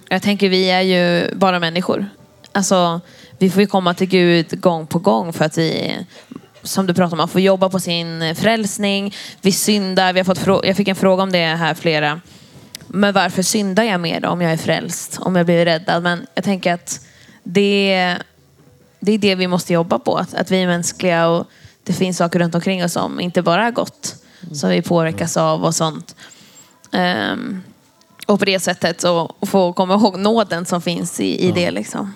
Jag 0.09 0.23
tänker 0.23 0.49
vi 0.49 0.71
är 0.71 0.81
ju 0.81 1.35
bara 1.35 1.59
människor. 1.59 2.09
Alltså, 2.53 3.01
vi 3.39 3.51
får 3.51 3.61
ju 3.61 3.67
komma 3.67 3.95
till 3.95 4.09
Gud 4.09 4.61
gång 4.61 4.87
på 4.87 4.99
gång 4.99 5.33
för 5.33 5.45
att 5.45 5.59
vi, 5.59 5.97
som 6.63 6.87
du 6.87 6.95
pratar 6.95 7.13
om, 7.13 7.19
man 7.19 7.29
får 7.29 7.41
jobba 7.41 7.69
på 7.69 7.81
sin 7.81 8.35
frälsning. 8.37 9.15
Vi 9.41 9.53
syndar. 9.53 10.13
Vi 10.13 10.21
har 10.21 10.25
fått 10.25 10.67
jag 10.67 10.77
fick 10.77 10.89
en 10.89 10.97
fråga 10.97 11.23
om 11.23 11.33
det 11.33 11.45
här 11.45 11.75
flera. 11.75 12.21
Men 12.87 13.15
varför 13.15 13.43
syndar 13.43 13.85
jag 13.85 14.01
mer 14.01 14.21
då 14.21 14.29
om 14.29 14.41
jag 14.41 14.53
är 14.53 14.57
frälst? 14.57 15.19
Om 15.21 15.37
jag 15.37 15.47
blir 15.47 15.65
räddad? 15.65 16.03
Men 16.03 16.27
jag 16.35 16.45
tänker 16.45 16.75
att 16.75 17.07
det, 17.43 18.17
det 19.01 19.13
är 19.13 19.19
det 19.19 19.35
vi 19.35 19.47
måste 19.47 19.73
jobba 19.73 19.99
på. 19.99 20.17
Att, 20.17 20.35
att 20.35 20.51
vi 20.51 20.63
är 20.63 20.67
mänskliga 20.67 21.29
och 21.29 21.47
det 21.85 21.93
finns 21.93 22.17
saker 22.17 22.39
runt 22.39 22.55
omkring 22.55 22.85
oss 22.85 22.93
som 22.93 23.21
inte 23.21 23.43
bara 23.43 23.67
är 23.67 23.71
gott. 23.71 24.17
Som 24.53 24.71
vi 24.71 24.83
påverkas 24.83 25.37
av 25.37 25.65
och 25.65 25.75
sånt. 25.75 26.17
Um, 26.93 27.63
och 28.29 28.39
på 28.39 28.45
det 28.45 28.61
sättet 28.61 29.01
så 29.01 29.35
få 29.43 29.72
komma 29.72 29.95
ihåg 29.95 30.18
nåden 30.18 30.66
som 30.66 30.83
finns 30.83 31.20
i, 31.20 31.47
i 31.49 31.53
det. 31.53 31.70
Liksom. 31.70 32.14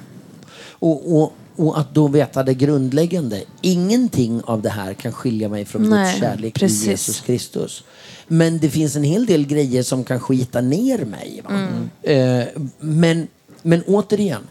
Och, 0.70 1.16
och, 1.16 1.32
och 1.56 1.78
att 1.78 1.94
då 1.94 2.08
veta 2.08 2.42
det 2.42 2.54
grundläggande. 2.54 3.42
Ingenting 3.60 4.42
av 4.44 4.62
det 4.62 4.70
här 4.70 4.94
kan 4.94 5.12
skilja 5.12 5.48
mig 5.48 5.64
från 5.64 5.90
Nej, 5.90 6.12
Guds 6.12 6.20
kärlek 6.20 6.54
precis. 6.54 6.86
i 6.86 6.90
Jesus 6.90 7.20
Kristus. 7.20 7.84
Men 8.26 8.58
det 8.58 8.70
finns 8.70 8.96
en 8.96 9.04
hel 9.04 9.26
del 9.26 9.46
grejer 9.46 9.82
som 9.82 10.04
kan 10.04 10.20
skita 10.20 10.60
ner 10.60 11.04
mig. 11.04 11.42
Va? 11.44 11.68
Eh, 12.12 12.44
men, 12.78 13.28
men 13.62 13.82
återigen, 13.86 14.42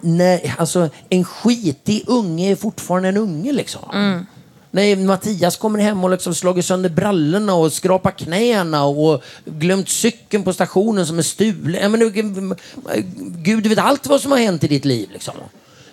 när, 0.00 0.54
alltså, 0.58 0.88
en 1.08 1.24
skitig 1.24 2.04
unge 2.06 2.50
är 2.50 2.56
fortfarande 2.56 3.08
en 3.08 3.16
unge. 3.16 3.52
Liksom. 3.52 4.26
När 4.74 4.96
Mattias 4.96 5.56
kommer 5.56 5.78
hem 5.78 6.04
och 6.04 6.10
liksom 6.10 6.34
slagit 6.34 6.64
sönder 6.64 6.90
brallorna 6.90 7.54
och 7.54 7.72
skrapat 7.72 8.16
knäna 8.16 8.84
och 8.84 9.24
glömt 9.44 9.88
cykeln 9.88 10.44
på 10.44 10.52
stationen 10.52 11.06
som 11.06 11.18
är 11.18 11.22
stulen. 11.22 11.92
Menar, 11.92 12.10
Gud 13.42 13.66
vet 13.66 13.78
allt 13.78 14.06
vad 14.06 14.20
som 14.20 14.32
har 14.32 14.38
hänt 14.38 14.64
i 14.64 14.68
ditt 14.68 14.84
liv. 14.84 15.10
Liksom. 15.12 15.34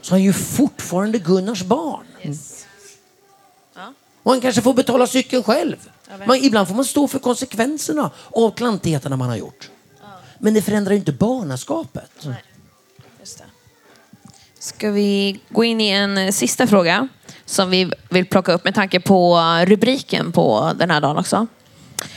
Så 0.01 0.13
han 0.13 0.19
är 0.19 0.23
ju 0.23 0.33
fortfarande 0.33 1.19
Gunnars 1.19 1.63
barn. 1.63 2.05
Och 4.23 4.31
han 4.31 4.41
kanske 4.41 4.61
får 4.61 4.73
betala 4.73 5.07
cykeln 5.07 5.43
själv. 5.43 5.89
Man, 6.25 6.37
ibland 6.37 6.67
får 6.67 6.75
man 6.75 6.85
stå 6.85 7.07
för 7.07 7.19
konsekvenserna 7.19 8.11
av 8.29 8.51
klantigheterna 8.51 9.15
man 9.15 9.29
har 9.29 9.35
gjort. 9.35 9.69
Men 10.39 10.53
det 10.53 10.61
förändrar 10.61 10.91
ju 10.91 10.97
inte 10.99 11.11
barnaskapet. 11.11 12.27
Ska 14.59 14.91
vi 14.91 15.39
gå 15.49 15.63
in 15.63 15.81
i 15.81 15.89
en 15.89 16.33
sista 16.33 16.67
fråga 16.67 17.07
som 17.51 17.69
vi 17.69 17.91
vill 18.09 18.25
plocka 18.25 18.53
upp 18.53 18.63
med 18.63 18.75
tanke 18.75 18.99
på 18.99 19.39
rubriken 19.65 20.31
på 20.31 20.71
den 20.75 20.91
här 20.91 21.01
dagen 21.01 21.17
också. 21.17 21.47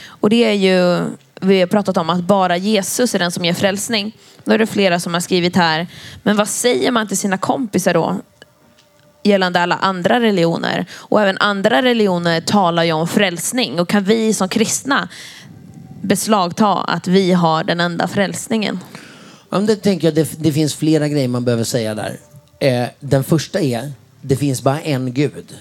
Och 0.07 0.29
det 0.29 0.43
är 0.43 0.53
ju, 0.53 1.05
vi 1.41 1.59
har 1.59 1.67
pratat 1.67 1.97
om 1.97 2.09
att 2.09 2.23
bara 2.23 2.57
Jesus 2.57 3.15
är 3.15 3.19
den 3.19 3.31
som 3.31 3.45
ger 3.45 3.53
frälsning. 3.53 4.17
Då 4.43 4.53
är 4.53 4.57
det 4.57 4.67
flera 4.67 4.99
som 4.99 5.13
har 5.13 5.21
skrivit 5.21 5.55
här, 5.55 5.87
men 6.23 6.37
vad 6.37 6.47
säger 6.47 6.91
man 6.91 7.07
till 7.07 7.17
sina 7.17 7.37
kompisar 7.37 7.93
då? 7.93 8.15
Gällande 9.23 9.59
alla 9.59 9.75
andra 9.75 10.19
religioner. 10.19 10.85
Och 10.91 11.21
även 11.21 11.37
andra 11.37 11.81
religioner 11.81 12.41
talar 12.41 12.83
ju 12.83 12.91
om 12.91 13.07
frälsning. 13.07 13.79
Och 13.79 13.89
kan 13.89 14.03
vi 14.03 14.33
som 14.33 14.49
kristna 14.49 15.09
beslagta 16.01 16.73
att 16.73 17.07
vi 17.07 17.31
har 17.31 17.63
den 17.63 17.79
enda 17.79 18.07
frälsningen? 18.07 18.79
Ja, 19.49 19.57
det 19.57 19.75
tänker 19.75 20.07
jag, 20.07 20.15
det, 20.15 20.43
det 20.43 20.51
finns 20.51 20.75
flera 20.75 21.07
grejer 21.07 21.27
man 21.27 21.45
behöver 21.45 21.63
säga 21.63 21.95
där. 21.95 22.17
Eh, 22.59 22.87
den 22.99 23.23
första 23.23 23.59
är, 23.61 23.91
det 24.27 24.35
finns 24.35 24.61
bara 24.61 24.81
en 24.81 25.13
gud. 25.13 25.57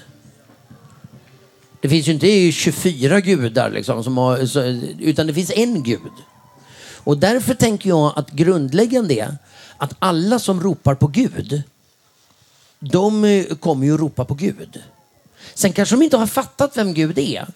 Det 1.81 1.89
finns 1.89 2.09
ju 2.09 2.13
inte 2.13 2.53
24 2.53 3.21
gudar, 3.21 3.71
liksom, 3.71 4.05
som 4.05 4.19
har, 4.19 4.59
utan 5.01 5.27
det 5.27 5.35
finns 5.35 5.51
en 5.51 5.83
gud. 5.83 6.13
Och 7.05 7.19
därför 7.19 7.55
tänker 7.55 7.89
jag 7.89 8.13
att 8.17 8.31
grundläggande 8.31 9.15
är 9.15 9.37
att 9.77 9.95
alla 9.99 10.39
som 10.39 10.61
ropar 10.61 10.95
på 10.95 11.07
Gud, 11.07 11.63
de 12.79 13.25
eh, 13.25 13.45
kommer 13.45 13.87
ju 13.87 13.95
att 13.95 14.01
ropa 14.01 14.25
på 14.25 14.35
Gud. 14.35 14.83
Sen 15.55 15.73
kanske 15.73 15.95
de 15.95 16.03
inte 16.03 16.17
har 16.17 16.27
fattat 16.27 16.77
vem 16.77 16.95
Gud 16.95 17.19
är. 17.19 17.47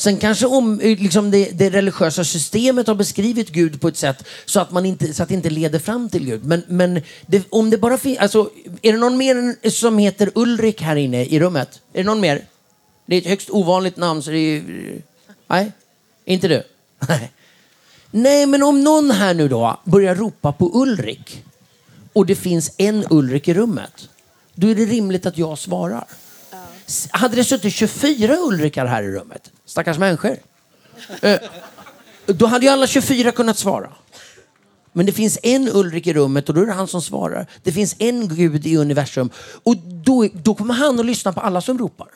Sen 0.00 0.16
kanske 0.16 0.46
om, 0.46 0.80
eh, 0.80 0.98
liksom 0.98 1.30
det, 1.30 1.50
det, 1.50 1.70
religiösa 1.70 2.24
systemet 2.24 2.86
har 2.86 2.94
beskrivit 2.94 3.50
Gud 3.50 3.80
på 3.80 3.88
ett 3.88 3.96
sätt 3.96 4.24
så 4.44 4.60
att, 4.60 4.70
man 4.70 4.86
inte, 4.86 5.14
så 5.14 5.22
att 5.22 5.28
det 5.28 5.34
inte 5.34 5.50
leder 5.50 5.78
fram 5.78 6.08
till 6.08 6.24
Gud. 6.24 6.44
Men, 6.44 6.62
men 6.68 7.02
det, 7.26 7.46
om 7.50 7.70
det 7.70 7.78
bara 7.78 7.98
finns... 7.98 8.18
Alltså, 8.18 8.50
är 8.82 8.92
det 8.92 8.98
någon 8.98 9.16
mer 9.16 9.68
som 9.70 9.98
heter 9.98 10.30
Ulrik 10.34 10.82
här 10.82 10.96
inne 10.96 11.24
i 11.24 11.40
rummet? 11.40 11.80
Är 11.92 11.98
det 11.98 12.04
någon 12.04 12.20
mer? 12.20 12.44
Det 13.06 13.16
är 13.16 13.20
ett 13.20 13.26
högst 13.26 13.50
ovanligt 13.50 13.96
namn 13.96 14.22
så 14.22 14.30
det 14.30 14.36
är... 14.36 14.62
Nej, 15.46 15.72
inte 16.24 16.48
du? 16.48 16.62
Nej. 17.08 17.30
Nej, 18.10 18.46
men 18.46 18.62
om 18.62 18.84
någon 18.84 19.10
här 19.10 19.34
nu 19.34 19.48
då 19.48 19.80
börjar 19.84 20.14
ropa 20.14 20.52
på 20.52 20.70
Ulrik 20.74 21.44
och 22.12 22.26
det 22.26 22.34
finns 22.34 22.72
en 22.76 23.06
Ulrik 23.10 23.48
i 23.48 23.54
rummet, 23.54 24.08
då 24.54 24.68
är 24.68 24.74
det 24.74 24.84
rimligt 24.84 25.26
att 25.26 25.38
jag 25.38 25.58
svarar. 25.58 26.04
Hade 27.10 27.36
det 27.36 27.44
suttit 27.44 27.74
24 27.74 28.36
Ulrikar 28.36 28.86
här 28.86 29.02
i 29.02 29.10
rummet, 29.10 29.50
stackars 29.66 29.98
människor, 29.98 30.36
eh, 31.22 31.40
då 32.26 32.46
hade 32.46 32.66
ju 32.66 32.72
alla 32.72 32.86
24 32.86 33.32
kunnat 33.32 33.58
svara. 33.58 33.92
Men 34.92 35.06
det 35.06 35.12
finns 35.12 35.38
en 35.42 35.68
Ulrik 35.68 36.06
i 36.06 36.12
rummet 36.12 36.48
och 36.48 36.54
då 36.54 36.62
är 36.62 36.66
det 36.66 36.72
han 36.72 36.88
som 36.88 37.02
svarar. 37.02 37.46
Det 37.62 37.72
finns 37.72 37.96
en 37.98 38.28
Gud 38.28 38.66
i 38.66 38.76
universum 38.76 39.30
och 39.62 39.76
då, 39.76 40.28
då 40.32 40.54
kommer 40.54 40.74
han 40.74 41.00
att 41.00 41.06
lyssna 41.06 41.32
på 41.32 41.40
alla 41.40 41.60
som 41.60 41.78
ropar. 41.78 42.08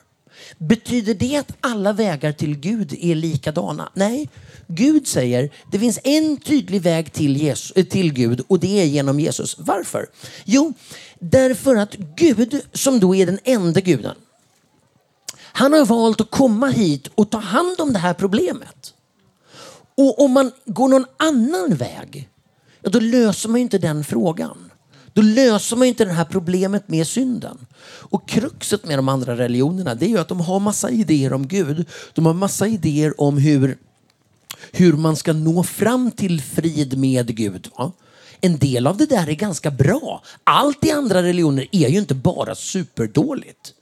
Betyder 0.58 1.14
det 1.14 1.36
att 1.36 1.52
alla 1.60 1.92
vägar 1.92 2.32
till 2.32 2.56
Gud 2.56 2.96
är 3.00 3.14
likadana? 3.14 3.88
Nej. 3.94 4.28
Gud 4.66 5.06
säger 5.06 5.50
det 5.72 5.78
finns 5.78 5.98
en 6.04 6.36
tydlig 6.36 6.82
väg 6.82 7.12
till, 7.12 7.36
Jesus, 7.36 7.76
eh, 7.76 7.84
till 7.84 8.12
Gud 8.12 8.40
och 8.46 8.60
det 8.60 8.80
är 8.80 8.84
genom 8.84 9.20
Jesus. 9.20 9.56
Varför? 9.58 10.06
Jo, 10.44 10.72
därför 11.18 11.76
att 11.76 11.94
Gud, 11.94 12.60
som 12.72 13.00
då 13.00 13.14
är 13.14 13.26
den 13.26 13.38
enda 13.44 13.80
guden, 13.80 14.16
han 15.56 15.72
har 15.72 15.84
valt 15.84 16.20
att 16.20 16.30
komma 16.30 16.68
hit 16.68 17.08
och 17.14 17.30
ta 17.30 17.38
hand 17.38 17.80
om 17.80 17.92
det 17.92 17.98
här 17.98 18.14
problemet. 18.14 18.94
Och 19.94 20.24
om 20.24 20.32
man 20.32 20.52
går 20.64 20.88
någon 20.88 21.06
annan 21.16 21.74
väg, 21.74 22.28
ja, 22.82 22.90
då 22.90 23.00
löser 23.00 23.48
man 23.48 23.60
ju 23.60 23.62
inte 23.62 23.78
den 23.78 24.04
frågan. 24.04 24.70
Då 25.12 25.22
löser 25.22 25.76
man 25.76 25.86
ju 25.86 25.88
inte 25.88 26.04
det 26.04 26.12
här 26.12 26.24
problemet 26.24 26.88
med 26.88 27.06
synden. 27.06 27.66
Och 27.84 28.28
kruxet 28.28 28.84
med 28.84 28.98
de 28.98 29.08
andra 29.08 29.36
religionerna 29.36 29.94
det 29.94 30.06
är 30.06 30.08
ju 30.08 30.18
att 30.18 30.28
de 30.28 30.40
har 30.40 30.60
massa 30.60 30.90
idéer 30.90 31.32
om 31.32 31.48
Gud. 31.48 31.86
De 32.14 32.26
har 32.26 32.34
massa 32.34 32.66
idéer 32.66 33.20
om 33.20 33.38
hur, 33.38 33.78
hur 34.72 34.92
man 34.92 35.16
ska 35.16 35.32
nå 35.32 35.62
fram 35.62 36.10
till 36.10 36.42
frid 36.42 36.98
med 36.98 37.36
Gud. 37.36 37.68
Va? 37.78 37.92
En 38.40 38.58
del 38.58 38.86
av 38.86 38.96
det 38.96 39.06
där 39.06 39.28
är 39.28 39.34
ganska 39.34 39.70
bra. 39.70 40.22
Allt 40.44 40.84
i 40.84 40.90
andra 40.90 41.22
religioner 41.22 41.68
är 41.72 41.88
ju 41.88 41.98
inte 41.98 42.14
bara 42.14 42.54
superdåligt. 42.54 43.74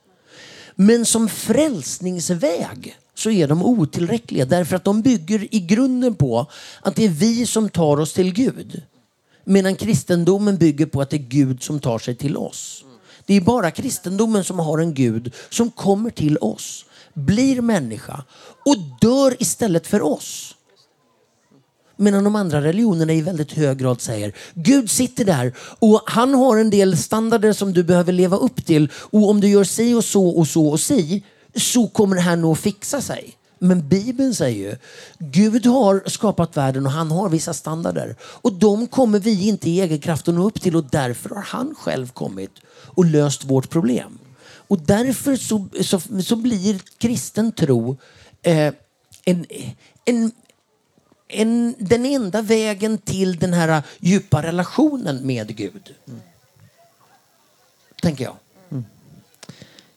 Men 0.74 1.06
som 1.06 1.28
frälsningsväg 1.28 2.96
så 3.14 3.30
är 3.30 3.48
de 3.48 3.62
otillräckliga 3.62 4.44
därför 4.44 4.76
att 4.76 4.84
de 4.84 5.02
bygger 5.02 5.54
i 5.54 5.60
grunden 5.60 6.14
på 6.14 6.46
att 6.80 6.96
det 6.96 7.04
är 7.04 7.08
vi 7.08 7.46
som 7.46 7.68
tar 7.68 8.00
oss 8.00 8.12
till 8.12 8.32
Gud. 8.32 8.82
Medan 9.44 9.76
kristendomen 9.76 10.56
bygger 10.56 10.86
på 10.86 11.00
att 11.00 11.10
det 11.10 11.16
är 11.16 11.28
Gud 11.28 11.62
som 11.62 11.80
tar 11.80 11.98
sig 11.98 12.16
till 12.16 12.36
oss. 12.36 12.84
Det 13.26 13.34
är 13.34 13.40
bara 13.40 13.70
kristendomen 13.70 14.44
som 14.44 14.58
har 14.58 14.78
en 14.78 14.94
Gud 14.94 15.34
som 15.50 15.70
kommer 15.70 16.10
till 16.10 16.38
oss, 16.38 16.84
blir 17.14 17.60
människa 17.60 18.24
och 18.64 18.76
dör 19.00 19.36
istället 19.42 19.86
för 19.86 20.02
oss. 20.02 20.54
Medan 22.02 22.24
de 22.24 22.36
andra 22.36 22.62
religionerna 22.62 23.12
i 23.12 23.22
väldigt 23.22 23.52
hög 23.52 23.78
grad 23.78 24.00
säger 24.00 24.32
Gud 24.54 24.90
sitter 24.90 25.24
där 25.24 25.52
och 25.78 26.02
han 26.06 26.34
har 26.34 26.56
en 26.56 26.70
del 26.70 26.96
standarder 26.96 27.52
som 27.52 27.72
du 27.72 27.82
behöver 27.82 28.12
leva 28.12 28.36
upp 28.36 28.66
till 28.66 28.88
och 28.94 29.30
om 29.30 29.40
du 29.40 29.48
gör 29.48 29.64
si 29.64 29.94
och 29.94 30.04
så 30.04 30.28
och 30.28 30.48
så 30.48 30.66
och 30.68 30.80
si 30.80 31.24
så 31.56 31.88
kommer 31.88 32.16
det 32.16 32.22
här 32.22 32.36
nog 32.36 32.52
att 32.52 32.58
fixa 32.58 33.00
sig. 33.00 33.36
Men 33.58 33.88
Bibeln 33.88 34.34
säger 34.34 34.70
ju 34.70 34.76
Gud 35.18 35.66
har 35.66 36.02
skapat 36.06 36.56
världen 36.56 36.86
och 36.86 36.92
han 36.92 37.10
har 37.10 37.28
vissa 37.28 37.54
standarder. 37.54 38.16
Och 38.20 38.52
de 38.52 38.86
kommer 38.86 39.18
vi 39.18 39.48
inte 39.48 39.70
i 39.70 39.80
egen 39.80 40.00
kraft 40.00 40.28
att 40.28 40.34
nå 40.34 40.46
upp 40.46 40.60
till 40.60 40.76
och 40.76 40.84
därför 40.84 41.30
har 41.30 41.42
han 41.42 41.74
själv 41.74 42.08
kommit 42.08 42.50
och 42.68 43.04
löst 43.04 43.44
vårt 43.44 43.70
problem. 43.70 44.18
Och 44.68 44.78
därför 44.78 45.36
så, 45.36 45.68
så, 45.82 46.00
så 46.24 46.36
blir 46.36 46.80
kristen 46.98 47.52
tro 47.52 47.96
eh, 48.42 48.74
en, 49.24 49.46
en, 50.04 50.32
en, 51.32 51.74
den 51.78 52.06
enda 52.06 52.42
vägen 52.42 52.98
till 52.98 53.38
den 53.38 53.52
här 53.52 53.82
djupa 54.00 54.42
relationen 54.42 55.26
med 55.26 55.56
Gud. 55.56 55.94
Mm. 56.08 56.20
Tänker 58.02 58.24
jag. 58.24 58.34
Mm. 58.70 58.84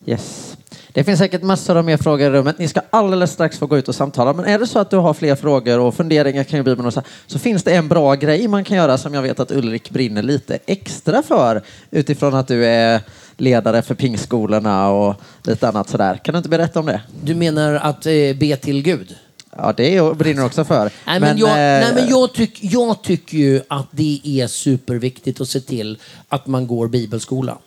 Yes. 0.06 0.58
Det 0.96 1.04
finns 1.04 1.20
säkert 1.20 1.44
massor 1.44 1.78
av 1.78 1.86
mer 1.86 1.98
frågor 1.98 2.28
i 2.28 2.30
rummet. 2.30 2.60
Ni 2.60 2.68
ska 2.68 2.82
alldeles 2.90 3.32
strax 3.32 3.58
få 3.58 3.66
gå 3.66 3.78
ut 3.78 3.88
och 3.88 3.96
samtala. 3.96 4.34
Men 4.34 4.46
är 4.46 4.60
det 4.60 4.68
så 4.68 4.80
att 4.80 4.90
du 4.90 4.98
har 4.98 5.14
fler 5.14 5.36
frågor 5.36 5.80
och 5.80 5.96
funderingar 5.96 6.44
kring 6.44 6.64
Bibeln 6.64 6.88
och 6.88 6.94
så, 6.94 7.02
så 7.28 7.40
finns 7.40 7.64
det 7.64 7.76
en 7.76 7.88
bra 7.88 8.16
grej 8.16 8.48
man 8.48 8.64
kan 8.64 8.78
göra 8.78 8.98
som 8.98 9.14
jag 9.14 9.22
vet 9.22 9.40
att 9.40 9.52
Ulrik 9.52 9.90
brinner 9.90 10.24
lite 10.24 10.60
extra 10.66 11.24
för 11.24 11.62
utifrån 11.92 12.34
att 12.34 12.48
du 12.48 12.66
är 12.66 13.02
ledare 13.38 13.82
för 13.82 13.96
pingskolorna 13.96 14.90
och 14.90 15.16
lite 15.44 15.68
annat 15.68 15.90
sådär. 15.90 16.20
Kan 16.24 16.34
du 16.34 16.38
inte 16.38 16.50
berätta 16.50 16.80
om 16.80 16.86
det? 16.86 17.02
Du 17.24 17.36
menar 17.36 17.74
att 17.74 18.06
eh, 18.06 18.12
be 18.40 18.56
till 18.56 18.82
Gud? 18.82 19.16
Ja, 19.58 19.74
det 19.78 20.18
brinner 20.18 20.46
också 20.46 20.66
för. 20.66 20.84
Nej, 20.84 20.92
men, 21.06 21.22
men 21.22 21.38
jag, 21.38 21.50
eh, 21.50 21.56
nej, 21.56 21.94
men 21.96 22.10
jag, 22.10 22.34
tyck, 22.34 22.60
jag 22.62 23.02
tycker 23.02 23.38
ju 23.38 23.62
att 23.68 23.88
det 23.92 24.22
är 24.24 24.48
superviktigt 24.48 25.42
att 25.42 25.50
se 25.50 25.60
till 25.60 25.98
att 26.30 26.48
man 26.48 26.68
går 26.68 26.88
bibelskola. 26.88 27.58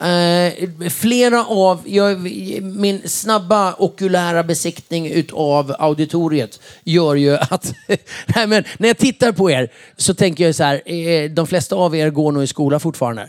Eh, 0.00 0.68
flera 0.90 1.44
av, 1.44 1.80
jag, 1.84 2.20
min 2.62 3.08
snabba 3.08 3.74
okulära 3.78 4.42
besiktning 4.42 5.06
utav 5.06 5.74
auditoriet 5.78 6.60
gör 6.84 7.14
ju 7.14 7.36
att, 7.36 7.74
nej 8.34 8.46
men 8.46 8.64
när 8.78 8.88
jag 8.88 8.98
tittar 8.98 9.32
på 9.32 9.50
er 9.50 9.72
så 9.96 10.14
tänker 10.14 10.44
jag 10.44 10.54
så 10.54 10.64
här, 10.64 10.82
eh, 10.92 11.30
de 11.30 11.46
flesta 11.46 11.76
av 11.76 11.96
er 11.96 12.10
går 12.10 12.32
nog 12.32 12.42
i 12.42 12.46
skola 12.46 12.78
fortfarande. 12.78 13.28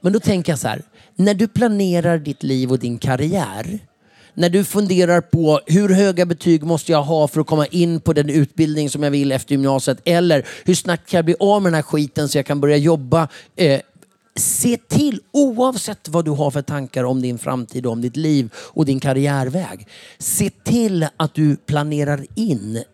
Men 0.00 0.12
då 0.12 0.20
tänker 0.20 0.52
jag 0.52 0.58
så 0.58 0.68
här, 0.68 0.82
när 1.14 1.34
du 1.34 1.48
planerar 1.48 2.18
ditt 2.18 2.42
liv 2.42 2.72
och 2.72 2.78
din 2.78 2.98
karriär, 2.98 3.78
när 4.36 4.50
du 4.50 4.64
funderar 4.64 5.20
på 5.20 5.60
hur 5.66 5.88
höga 5.88 6.26
betyg 6.26 6.62
måste 6.62 6.92
jag 6.92 7.02
ha 7.02 7.28
för 7.28 7.40
att 7.40 7.46
komma 7.46 7.66
in 7.66 8.00
på 8.00 8.12
den 8.12 8.30
utbildning 8.30 8.90
som 8.90 9.02
jag 9.02 9.10
vill 9.10 9.32
efter 9.32 9.52
gymnasiet 9.52 9.98
eller 10.04 10.46
hur 10.64 10.74
snabbt 10.74 11.10
kan 11.10 11.18
jag 11.18 11.24
bli 11.24 11.34
av 11.40 11.62
med 11.62 11.72
den 11.72 11.74
här 11.74 11.82
skiten 11.82 12.28
så 12.28 12.38
jag 12.38 12.46
kan 12.46 12.60
börja 12.60 12.76
jobba 12.76 13.28
eh, 13.56 13.80
se 14.36 14.76
till, 14.76 15.20
oavsett 15.32 16.08
vad 16.08 16.24
du 16.24 16.30
har 16.30 16.50
för 16.50 16.62
tankar 16.62 17.04
om 17.04 17.22
din 17.22 17.38
framtid, 17.38 17.86
om 17.86 18.00
ditt 18.00 18.16
liv 18.16 18.50
och 18.56 18.84
din 18.84 19.00
karriärväg. 19.00 19.88
Se 20.18 20.50
till 20.50 21.06
att 21.16 21.34
du 21.34 21.56
planerar 21.56 22.26
in 22.34 22.84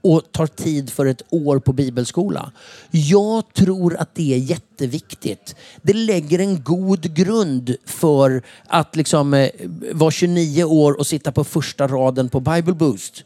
och 0.00 0.32
tar 0.32 0.46
tid 0.46 0.90
för 0.90 1.06
ett 1.06 1.22
år 1.30 1.58
på 1.58 1.72
bibelskola. 1.72 2.52
Jag 2.90 3.54
tror 3.54 3.96
att 3.96 4.14
det 4.14 4.34
är 4.34 4.38
jätteviktigt. 4.38 5.56
Det 5.82 5.92
lägger 5.92 6.38
en 6.38 6.62
god 6.62 7.14
grund 7.14 7.76
för 7.84 8.42
att 8.66 8.96
liksom 8.96 9.34
eh, 9.34 9.50
vara 9.92 10.10
29 10.10 10.64
år 10.64 10.98
och 10.98 11.06
sitta 11.06 11.32
på 11.32 11.44
första 11.44 11.88
raden 11.88 12.28
på 12.28 12.40
Bible 12.40 12.74
Boost. 12.74 13.24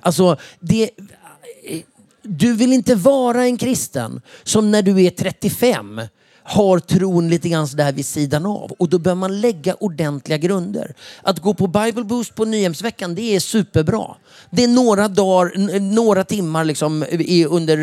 Alltså, 0.00 0.36
det, 0.60 0.82
eh, 0.82 1.80
du 2.22 2.52
vill 2.52 2.72
inte 2.72 2.94
vara 2.94 3.44
en 3.44 3.56
kristen 3.56 4.20
som 4.42 4.70
när 4.70 4.82
du 4.82 5.04
är 5.04 5.10
35 5.10 6.00
har 6.48 6.78
tron 6.78 7.28
lite 7.28 7.48
grann 7.48 7.66
där 7.74 7.92
vid 7.92 8.06
sidan 8.06 8.46
av. 8.46 8.72
Och 8.78 8.88
då 8.88 8.98
bör 8.98 9.14
man 9.14 9.40
lägga 9.40 9.74
ordentliga 9.74 10.38
grunder. 10.38 10.94
Att 11.22 11.38
gå 11.38 11.54
på 11.54 11.66
Bible 11.66 12.04
Boost 12.04 12.34
på 12.34 12.44
Nyhemsveckan, 12.44 13.14
det 13.14 13.36
är 13.36 13.40
superbra. 13.40 14.16
Det 14.50 14.64
är 14.64 14.68
några 14.68 15.08
dagar, 15.08 15.80
några 15.80 16.24
timmar 16.24 16.64
liksom 16.64 17.04
under 17.48 17.76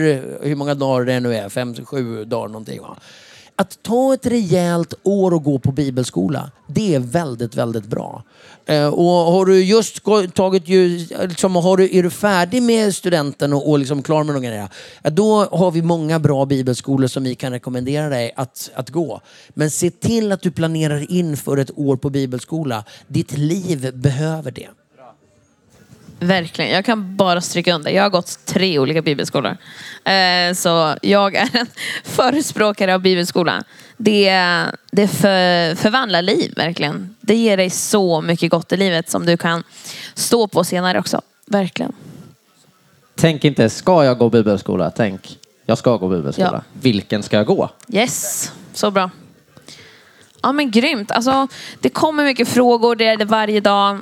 hur 0.47 0.55
många 0.55 0.73
dagar 0.73 1.05
det 1.05 1.19
nu 1.19 1.35
är, 1.35 1.49
fem, 1.49 1.75
sju 1.85 2.25
dagar 2.25 2.47
någonting. 2.47 2.81
Va? 2.81 2.97
Att 3.57 3.83
ta 3.83 4.13
ett 4.13 4.25
rejält 4.25 4.93
år 5.03 5.33
och 5.33 5.43
gå 5.43 5.59
på 5.59 5.71
bibelskola, 5.71 6.51
det 6.67 6.95
är 6.95 6.99
väldigt, 6.99 7.55
väldigt 7.55 7.85
bra. 7.85 8.23
Eh, 8.65 8.87
och 8.87 9.05
har 9.05 9.45
du 9.45 9.63
just 9.63 10.03
tagit 10.33 10.67
ju, 10.67 11.07
liksom, 11.21 11.55
har 11.55 11.77
du, 11.77 11.97
är 11.97 12.03
du 12.03 12.09
färdig 12.09 12.63
med 12.63 12.95
studenten 12.95 13.53
och, 13.53 13.69
och 13.69 13.79
liksom 13.79 14.03
klar 14.03 14.23
med 14.23 14.35
de 14.35 14.41
grejerna, 14.41 14.69
då 15.03 15.45
har 15.45 15.71
vi 15.71 15.81
många 15.81 16.19
bra 16.19 16.45
bibelskolor 16.45 17.07
som 17.07 17.23
vi 17.23 17.35
kan 17.35 17.51
rekommendera 17.51 18.09
dig 18.09 18.33
att, 18.35 18.71
att 18.75 18.89
gå. 18.89 19.21
Men 19.49 19.71
se 19.71 19.89
till 19.89 20.31
att 20.31 20.41
du 20.41 20.51
planerar 20.51 21.11
in 21.11 21.37
för 21.37 21.57
ett 21.57 21.71
år 21.77 21.97
på 21.97 22.09
bibelskola. 22.09 22.83
Ditt 23.07 23.37
liv 23.37 23.91
behöver 23.93 24.51
det. 24.51 24.69
Verkligen. 26.19 26.71
Jag 26.71 26.85
kan 26.85 27.15
bara 27.15 27.41
stryka 27.41 27.75
under. 27.75 27.91
Jag 27.91 28.03
har 28.03 28.09
gått 28.09 28.45
tre 28.45 28.79
olika 28.79 29.01
bibelskolor. 29.01 29.57
Eh, 30.03 30.53
så 30.53 30.95
jag 31.01 31.35
är 31.35 31.49
en 31.53 31.67
förespråkare 32.03 32.93
av 32.93 33.01
bibelskola. 33.01 33.63
Det, 33.97 34.31
det 34.91 35.07
för, 35.07 35.75
förvandlar 35.75 36.21
liv, 36.21 36.53
verkligen. 36.55 37.15
Det 37.21 37.35
ger 37.35 37.57
dig 37.57 37.69
så 37.69 38.21
mycket 38.21 38.51
gott 38.51 38.71
i 38.71 38.77
livet 38.77 39.09
som 39.09 39.25
du 39.25 39.37
kan 39.37 39.63
stå 40.13 40.47
på 40.47 40.63
senare 40.63 40.99
också. 40.99 41.21
Verkligen. 41.45 41.93
Tänk 43.15 43.45
inte, 43.45 43.69
ska 43.69 44.05
jag 44.05 44.17
gå 44.17 44.29
bibelskola? 44.29 44.91
Tänk, 44.91 45.37
jag 45.65 45.77
ska 45.77 45.97
gå 45.97 46.07
bibelskola. 46.07 46.49
Ja. 46.53 46.79
Vilken 46.81 47.23
ska 47.23 47.37
jag 47.37 47.45
gå? 47.45 47.69
Yes, 47.89 48.51
så 48.73 48.91
bra. 48.91 49.09
Ja 50.41 50.51
men 50.51 50.71
grymt. 50.71 51.11
Alltså, 51.11 51.47
det 51.79 51.89
kommer 51.89 52.23
mycket 52.23 52.47
frågor, 52.47 52.95
det 52.95 53.05
är 53.05 53.17
det 53.17 53.25
varje 53.25 53.59
dag. 53.59 53.99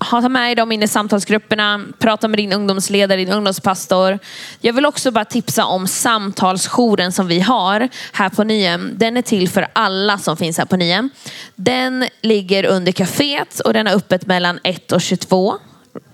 Ha 0.00 0.28
med 0.28 0.42
dig 0.42 0.54
dem 0.54 0.72
in 0.72 0.82
i 0.82 0.88
samtalsgrupperna, 0.88 1.80
prata 1.98 2.28
med 2.28 2.38
din 2.38 2.52
ungdomsledare, 2.52 3.18
din 3.18 3.32
ungdomspastor. 3.32 4.18
Jag 4.60 4.72
vill 4.72 4.86
också 4.86 5.10
bara 5.10 5.24
tipsa 5.24 5.64
om 5.64 5.86
samtalsjouren 5.86 7.12
som 7.12 7.26
vi 7.26 7.40
har 7.40 7.88
här 8.12 8.28
på 8.28 8.44
Nyhem. 8.44 8.90
Den 8.94 9.16
är 9.16 9.22
till 9.22 9.48
för 9.48 9.66
alla 9.72 10.18
som 10.18 10.36
finns 10.36 10.58
här 10.58 10.64
på 10.64 10.76
Nyhem. 10.76 11.10
Den 11.54 12.04
ligger 12.20 12.64
under 12.64 12.92
kaféet 12.92 13.60
och 13.60 13.72
den 13.72 13.86
är 13.86 13.96
öppet 13.96 14.26
mellan 14.26 14.58
1 14.62 14.92
och 14.92 15.00
22 15.00 15.58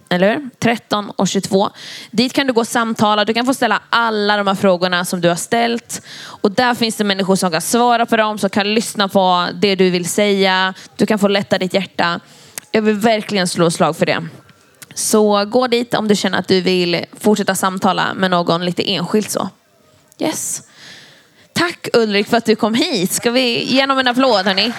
eller 0.09 0.35
hur? 0.35 0.51
13 0.59 1.11
och 1.11 1.29
22. 1.29 1.71
Dit 2.11 2.33
kan 2.33 2.47
du 2.47 2.53
gå 2.53 2.61
och 2.61 2.69
samtala. 2.69 3.25
Du 3.25 3.35
kan 3.35 3.47
få 3.47 3.55
ställa 3.55 3.83
alla 3.91 4.37
de 4.37 4.47
här 4.47 4.55
frågorna 4.55 5.05
som 5.05 5.21
du 5.21 5.29
har 5.29 5.37
ställt. 5.37 6.03
Och 6.17 6.51
där 6.51 6.75
finns 6.75 6.97
det 6.97 7.05
människor 7.05 7.37
som 7.37 7.51
kan 7.51 7.61
svara 7.61 8.07
på 8.07 8.17
dem, 8.17 8.39
som 8.39 8.51
kan 8.51 8.75
lyssna 8.75 9.09
på 9.09 9.49
det 9.55 9.75
du 9.75 9.91
vill 9.91 10.09
säga. 10.09 10.75
Du 10.97 11.07
kan 11.07 11.19
få 11.19 11.29
lätta 11.29 11.59
ditt 11.59 11.75
hjärta. 11.75 12.21
Jag 12.75 12.83
vill 12.83 12.95
verkligen 12.95 13.49
slå 13.49 13.67
ett 13.67 13.75
slag 13.75 13.97
för 13.97 14.07
det. 14.07 14.29
Så 14.95 15.45
gå 15.45 15.67
dit 15.67 15.95
om 15.95 16.09
du 16.09 16.17
känner 16.17 16.39
att 16.39 16.49
du 16.49 16.61
vill 16.61 17.05
fortsätta 17.21 17.55
samtala 17.55 18.15
med 18.15 18.31
någon 18.31 18.65
lite 18.65 18.91
enskilt 18.91 19.31
så. 19.31 19.49
Yes. 20.19 20.63
Tack 21.53 21.89
Ulrik 21.93 22.29
för 22.29 22.37
att 22.37 22.45
du 22.45 22.57
kom 22.57 22.75
hit. 22.75 23.13
Ska 23.13 23.31
vi 23.31 23.65
ge 23.65 23.81
honom 23.81 23.99
en 23.99 24.09
applåd 24.09 24.47
hörni? 24.47 24.73